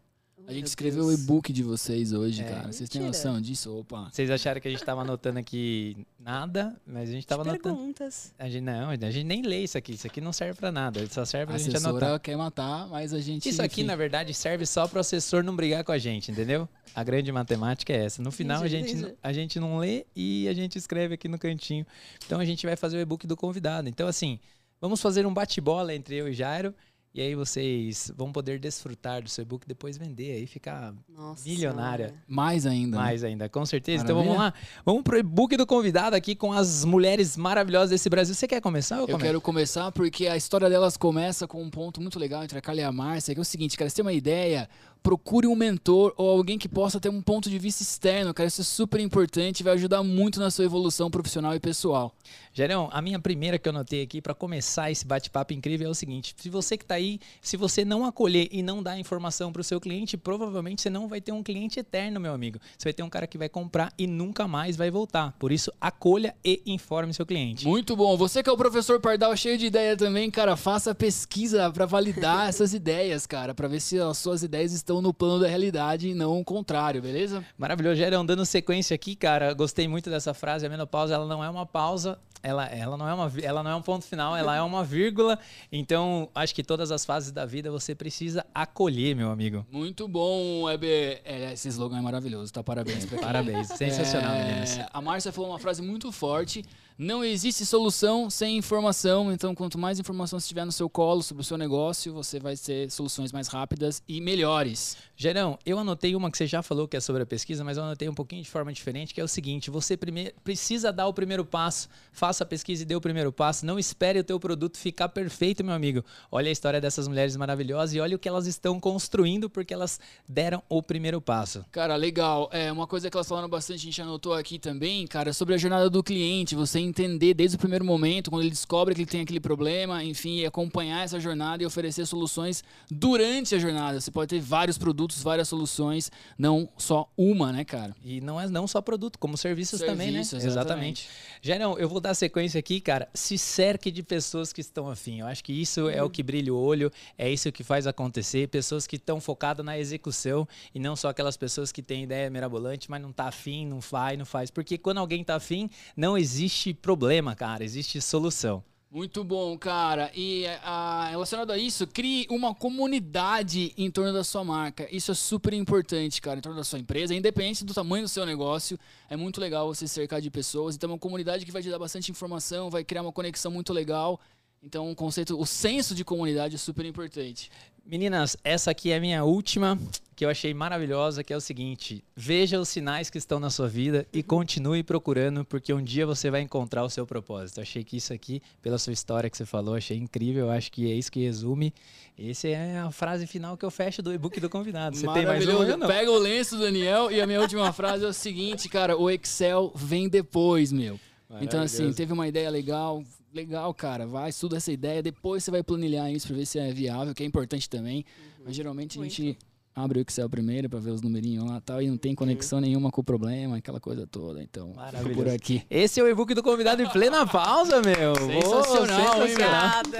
[0.46, 2.44] A gente Meu escreveu o e-book de vocês hoje, É.
[2.44, 2.72] cara.
[2.72, 3.78] Vocês têm noção disso?
[3.78, 4.08] Opa.
[4.12, 7.76] Vocês acharam que a gente tava anotando aqui nada, mas a gente tava anotando.
[7.76, 8.32] perguntas.
[8.38, 9.92] A gente, não, a gente nem lê isso aqui.
[9.92, 11.06] Isso aqui não serve pra nada.
[11.08, 11.90] Só serve pra A gente anotar.
[11.96, 13.48] assessora quer matar, mas a gente.
[13.48, 13.88] Isso aqui, enfim.
[13.88, 16.68] na verdade, serve só para o assessor não brigar com a gente, entendeu?
[16.94, 18.20] A grande matemática é essa.
[18.20, 19.14] No final, a Entendi, gente, entendi.
[19.22, 21.86] a gente não lê e a gente escreve aqui no cantinho.
[22.26, 23.88] Então, a gente vai fazer o e-book do convidado.
[23.88, 24.38] Então, assim,
[24.80, 26.74] vamos fazer um bate-bola entre eu e Jairo.
[27.14, 31.46] E aí vocês vão poder desfrutar do seu e-book, depois vender aí, ficar Nossa.
[31.46, 32.06] Milionária.
[32.08, 32.24] Senhora.
[32.26, 32.96] Mais ainda.
[32.96, 33.02] né?
[33.02, 34.02] mais ainda, com certeza.
[34.02, 34.58] Então vamos Maravilha.
[34.58, 34.82] lá.
[34.82, 38.34] Vamos pro e-book do convidado aqui com as mulheres maravilhosas desse Brasil.
[38.34, 39.26] Você quer começar ou Eu começa?
[39.26, 42.80] quero começar porque a história delas começa com um ponto muito legal entre a Carla
[42.80, 44.66] e a Márcia, que é o seguinte, cara, você tem uma ideia,
[45.02, 48.60] procure um mentor ou alguém que possa ter um ponto de vista externo, cara, isso
[48.60, 52.14] é super importante e vai ajudar muito na sua evolução profissional e pessoal.
[52.54, 55.94] Gerão, a minha primeira que eu notei aqui para começar esse bate-papo incrível é o
[55.94, 59.60] seguinte: se você que está aí, se você não acolher e não dar informação para
[59.60, 62.58] o seu cliente, provavelmente você não vai ter um cliente eterno, meu amigo.
[62.76, 65.32] Você vai ter um cara que vai comprar e nunca mais vai voltar.
[65.38, 67.66] Por isso, acolha e informe seu cliente.
[67.66, 68.18] Muito bom.
[68.18, 72.48] Você que é o professor Pardal cheio de ideia também, cara, faça pesquisa para validar
[72.50, 76.14] essas ideias, cara, para ver se as suas ideias estão no plano da realidade e
[76.14, 77.44] não o contrário, beleza?
[77.56, 78.26] Maravilhoso, Gerão.
[78.26, 80.66] Dando sequência aqui, cara, gostei muito dessa frase.
[80.66, 83.76] A menopausa, ela não é uma pausa, ela, ela, não, é uma, ela não é
[83.76, 85.38] um ponto final, ela é uma vírgula.
[85.70, 89.64] Então, acho que todas as fases da vida você precisa acolher, meu amigo.
[89.70, 91.20] Muito bom, Weber.
[91.24, 92.62] É, esse slogan é maravilhoso, tá?
[92.62, 94.80] Parabéns Parabéns, sensacional, É, meninas.
[94.92, 96.64] A Márcia falou uma frase muito forte.
[97.02, 99.32] Não existe solução sem informação.
[99.32, 102.56] Então, quanto mais informação você tiver no seu colo sobre o seu negócio, você vai
[102.56, 104.96] ter soluções mais rápidas e melhores.
[105.16, 107.82] Gerão, eu anotei uma que você já falou que é sobre a pesquisa, mas eu
[107.82, 109.98] anotei um pouquinho de forma diferente, que é o seguinte: você
[110.44, 113.66] precisa dar o primeiro passo, faça a pesquisa e dê o primeiro passo.
[113.66, 116.04] Não espere o teu produto ficar perfeito, meu amigo.
[116.30, 119.98] Olha a história dessas mulheres maravilhosas e olha o que elas estão construindo porque elas
[120.28, 121.64] deram o primeiro passo.
[121.72, 122.48] Cara, legal.
[122.52, 125.58] É uma coisa que elas falaram bastante, a gente anotou aqui também, cara, sobre a
[125.58, 126.54] jornada do cliente.
[126.54, 130.40] Você entender desde o primeiro momento, quando ele descobre que ele tem aquele problema, enfim,
[130.40, 134.00] e acompanhar essa jornada e oferecer soluções durante a jornada.
[134.00, 137.96] Você pode ter vários produtos, várias soluções, não só uma, né, cara?
[138.04, 140.22] E não é não só produto, como serviços, também, né?
[140.22, 141.08] Serviços, exatamente.
[141.40, 143.08] Gerão, eu vou dar sequência aqui, cara.
[143.14, 145.20] Se cerque de pessoas que estão afim.
[145.20, 148.48] Eu acho que isso é o que brilha o olho, é isso que faz acontecer.
[148.48, 152.90] Pessoas que estão focadas na execução e não só aquelas pessoas que têm ideia mirabolante,
[152.90, 154.50] mas não tá afim, não faz, não faz.
[154.50, 157.64] Porque quando alguém tá afim, não existe problema, cara.
[157.64, 158.62] Existe solução.
[158.94, 160.10] Muito bom, cara.
[160.14, 164.86] E ah, relacionado a isso, crie uma comunidade em torno da sua marca.
[164.94, 168.26] Isso é super importante, cara, em torno da sua empresa, independente do tamanho do seu
[168.26, 168.78] negócio.
[169.08, 170.74] É muito legal você se cercar de pessoas.
[170.74, 173.72] Então, é uma comunidade que vai te dar bastante informação, vai criar uma conexão muito
[173.72, 174.20] legal.
[174.62, 177.50] Então, o conceito, o senso de comunidade é super importante.
[177.86, 179.78] Meninas, essa aqui é a minha última,
[180.22, 183.66] que eu achei maravilhosa, que é o seguinte: veja os sinais que estão na sua
[183.66, 187.58] vida e continue procurando, porque um dia você vai encontrar o seu propósito.
[187.58, 190.46] Eu achei que isso aqui, pela sua história que você falou, achei incrível.
[190.46, 191.74] Eu acho que é isso que resume.
[192.16, 194.96] Essa é a frase final que eu fecho do e-book do convidado.
[194.96, 195.76] Você tem mais uma?
[195.76, 195.88] Não.
[195.88, 199.72] Pega o lenço, Daniel, e a minha última frase é o seguinte, cara: o Excel
[199.74, 201.00] vem depois, meu.
[201.40, 203.02] Então, assim, teve uma ideia legal,
[203.34, 204.06] legal, cara.
[204.06, 207.24] Vai, estuda essa ideia, depois você vai planilhar isso pra ver se é viável, que
[207.24, 208.04] é importante também.
[208.44, 209.38] Mas geralmente a gente
[209.74, 212.60] abre o Excel primeiro pra ver os numerinhos lá e tal, e não tem conexão
[212.60, 214.42] nenhuma com o problema, aquela coisa toda.
[214.42, 215.14] Então, Maravilhoso.
[215.14, 215.64] por aqui.
[215.70, 218.14] Esse é o e-book do convidado em plena pausa, meu.
[218.14, 219.98] Sensacional, hein, Obrigada.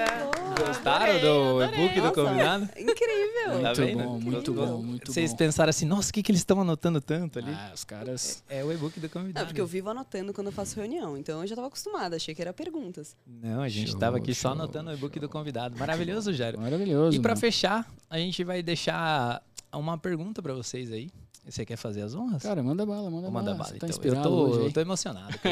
[0.67, 1.85] Gostaram Adorei, do adorei.
[1.87, 2.65] e-book do convidado?
[2.77, 3.33] Incrível!
[3.43, 4.05] Tá Muito vendo?
[4.05, 5.37] bom, muito bom, muito Vocês bom.
[5.37, 7.51] pensaram assim, nossa, o que, que eles estão anotando tanto ali?
[7.53, 8.43] Ah, os caras.
[8.49, 9.41] É o e-book do convidado.
[9.45, 12.35] Não, porque eu vivo anotando quando eu faço reunião, então eu já tava acostumada, achei
[12.35, 13.17] que era perguntas.
[13.27, 15.79] Não, a gente Show, tava aqui só show, anotando o e-book do convidado.
[15.79, 16.61] Maravilhoso, Jairo.
[16.61, 17.17] Maravilhoso.
[17.17, 17.41] E pra mano.
[17.41, 19.43] fechar, a gente vai deixar
[19.77, 21.11] uma pergunta pra vocês aí.
[21.45, 22.43] Você quer fazer as honras?
[22.43, 23.55] Cara, manda bala, manda Vou bala.
[23.55, 23.71] bala.
[23.79, 24.05] Tá então.
[24.05, 25.35] eu, tô, hoje, eu tô emocionado.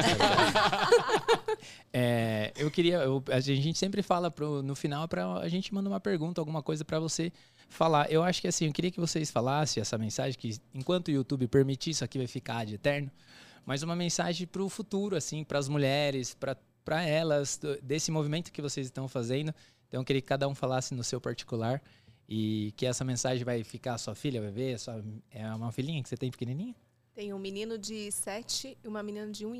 [1.92, 2.98] É, eu queria.
[2.98, 6.62] eu- a gente sempre fala pro, no final para a gente manda uma pergunta, alguma
[6.62, 7.32] coisa pra você
[7.68, 8.10] falar.
[8.10, 11.46] Eu acho que assim, eu queria que vocês falassem essa mensagem que enquanto o YouTube
[11.48, 13.10] permitir, isso aqui vai ficar de eterno.
[13.66, 16.34] Mas uma mensagem pro futuro, assim, para as mulheres,
[16.84, 19.52] para elas, desse movimento que vocês estão fazendo.
[19.88, 21.82] Então eu queria que cada um falasse no seu particular.
[22.32, 26.08] E que essa mensagem vai ficar, sua filha vai ver, sua, é uma filhinha que
[26.08, 26.76] você tem pequenininha?
[27.12, 29.50] Tem um menino de 7 e uma menina de 1,5.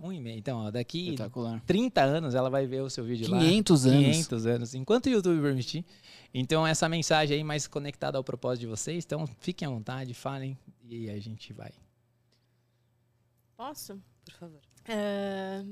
[0.00, 0.38] Um e meio.
[0.38, 1.60] Então, ó, daqui Espetacular.
[1.66, 3.40] 30 anos ela vai ver o seu vídeo lá.
[3.40, 4.04] 500 anos.
[4.04, 4.74] 500 anos.
[4.74, 5.84] Enquanto o YouTube permitir.
[6.32, 9.04] Então, essa mensagem aí mais conectada ao propósito de vocês.
[9.04, 11.72] Então, fiquem à vontade, falem e a gente vai.
[13.56, 14.00] Posso?
[14.24, 14.60] Por favor.
[14.86, 15.64] É,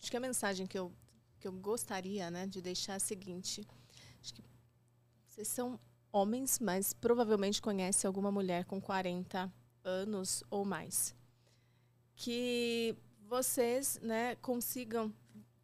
[0.00, 0.92] acho que a mensagem que eu,
[1.40, 3.66] que eu gostaria né, de deixar é a seguinte.
[4.22, 4.42] Acho que
[5.26, 5.80] vocês são
[6.14, 11.12] homens, mas provavelmente conhecem alguma mulher com 40 anos ou mais.
[12.14, 12.96] Que
[13.28, 15.12] vocês né, consigam,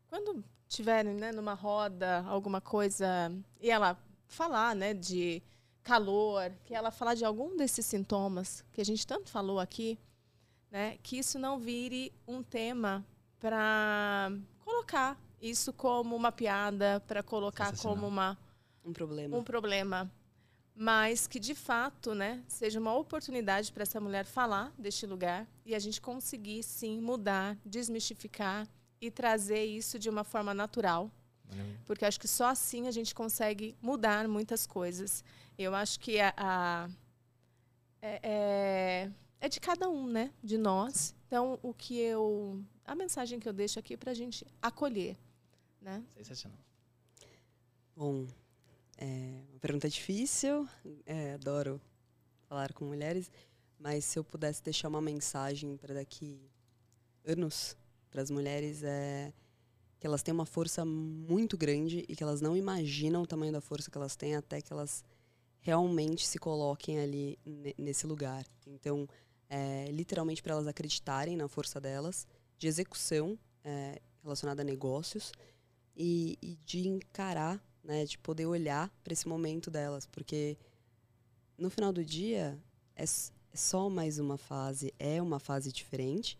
[0.08, 3.96] quando tiverem né, numa roda, alguma coisa, e ela
[4.26, 5.40] falar né, de
[5.84, 9.96] calor, que ela falar de algum desses sintomas que a gente tanto falou aqui,
[10.68, 13.06] né, que isso não vire um tema
[13.38, 14.32] para
[14.64, 18.36] colocar isso como uma piada, para colocar como uma,
[18.84, 19.36] Um problema.
[19.36, 20.10] um problema,
[20.82, 25.74] mas que de fato, né, seja uma oportunidade para essa mulher falar deste lugar e
[25.74, 28.66] a gente conseguir sim mudar, desmistificar
[28.98, 31.10] e trazer isso de uma forma natural,
[31.84, 35.22] porque acho que só assim a gente consegue mudar muitas coisas.
[35.58, 36.88] Eu acho que a, a-
[38.00, 40.32] é, é, é de cada um, né?
[40.42, 41.14] De nós.
[41.26, 42.64] Então, o que eu.
[42.86, 45.16] A mensagem que eu deixo aqui para a gente acolher.
[45.82, 46.02] Né?
[46.16, 46.58] Sensacional.
[47.96, 48.26] Bom,
[49.00, 50.68] é uma pergunta difícil,
[51.06, 51.80] é, adoro
[52.48, 53.30] falar com mulheres,
[53.78, 56.40] mas se eu pudesse deixar uma mensagem para daqui
[57.24, 57.76] anos
[58.10, 59.32] para as mulheres é
[59.98, 63.60] que elas têm uma força muito grande e que elas não imaginam o tamanho da
[63.60, 65.04] força que elas têm até que elas
[65.60, 68.46] realmente se coloquem ali ne- nesse lugar.
[68.66, 69.06] Então,
[69.48, 75.32] é, literalmente para elas acreditarem na força delas, de execução é, relacionada a negócios
[75.94, 80.56] e, e de encarar, né, de poder olhar para esse momento delas, porque
[81.56, 82.58] no final do dia
[82.96, 86.38] é, é só mais uma fase, é uma fase diferente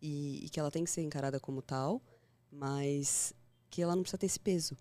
[0.00, 2.02] e, e que ela tem que ser encarada como tal,
[2.50, 3.34] mas
[3.68, 4.76] que ela não precisa ter esse peso.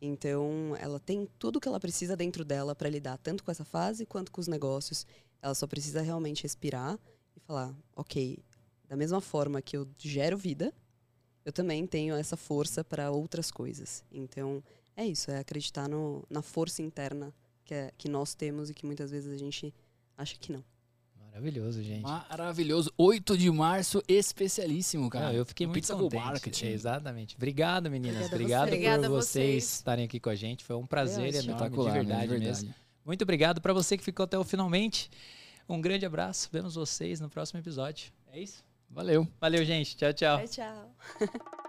[0.00, 4.06] Então, ela tem tudo que ela precisa dentro dela para lidar tanto com essa fase
[4.06, 5.06] quanto com os negócios.
[5.42, 6.98] Ela só precisa realmente respirar
[7.36, 8.38] e falar: ok,
[8.88, 10.72] da mesma forma que eu gero vida,
[11.44, 14.04] eu também tenho essa força para outras coisas.
[14.10, 14.62] Então,
[15.00, 17.32] é isso, é acreditar no, na força interna
[17.64, 19.72] que, é- que nós temos e que muitas vezes a gente
[20.16, 20.64] acha que não.
[21.30, 22.02] Maravilhoso, gente.
[22.02, 22.92] Maravilhoso.
[22.98, 25.26] 8 de março, especialíssimo, cara.
[25.26, 26.20] Não, eu fiquei muito Pizza contente.
[26.24, 26.66] Marketing.
[26.66, 27.36] Exatamente.
[27.36, 28.26] Obrigado, meninas.
[28.26, 29.08] Obrigada Obrigado você.
[29.08, 29.74] Por vocês vocês.
[29.74, 30.64] estarem aqui com a gente.
[30.64, 31.92] Foi um prazer É, enorme, de né?
[31.92, 32.74] verdade, De mesmo.
[33.04, 35.10] Muito obrigado para você que ficou até o finalmente.
[35.68, 36.48] Um grande abraço.
[36.50, 38.10] Vemos vocês no próximo episódio.
[38.32, 38.64] É isso?
[38.90, 39.28] Valeu.
[39.40, 39.96] Valeu, gente.
[39.96, 40.44] Tchau, tchau.
[40.48, 40.94] tchau.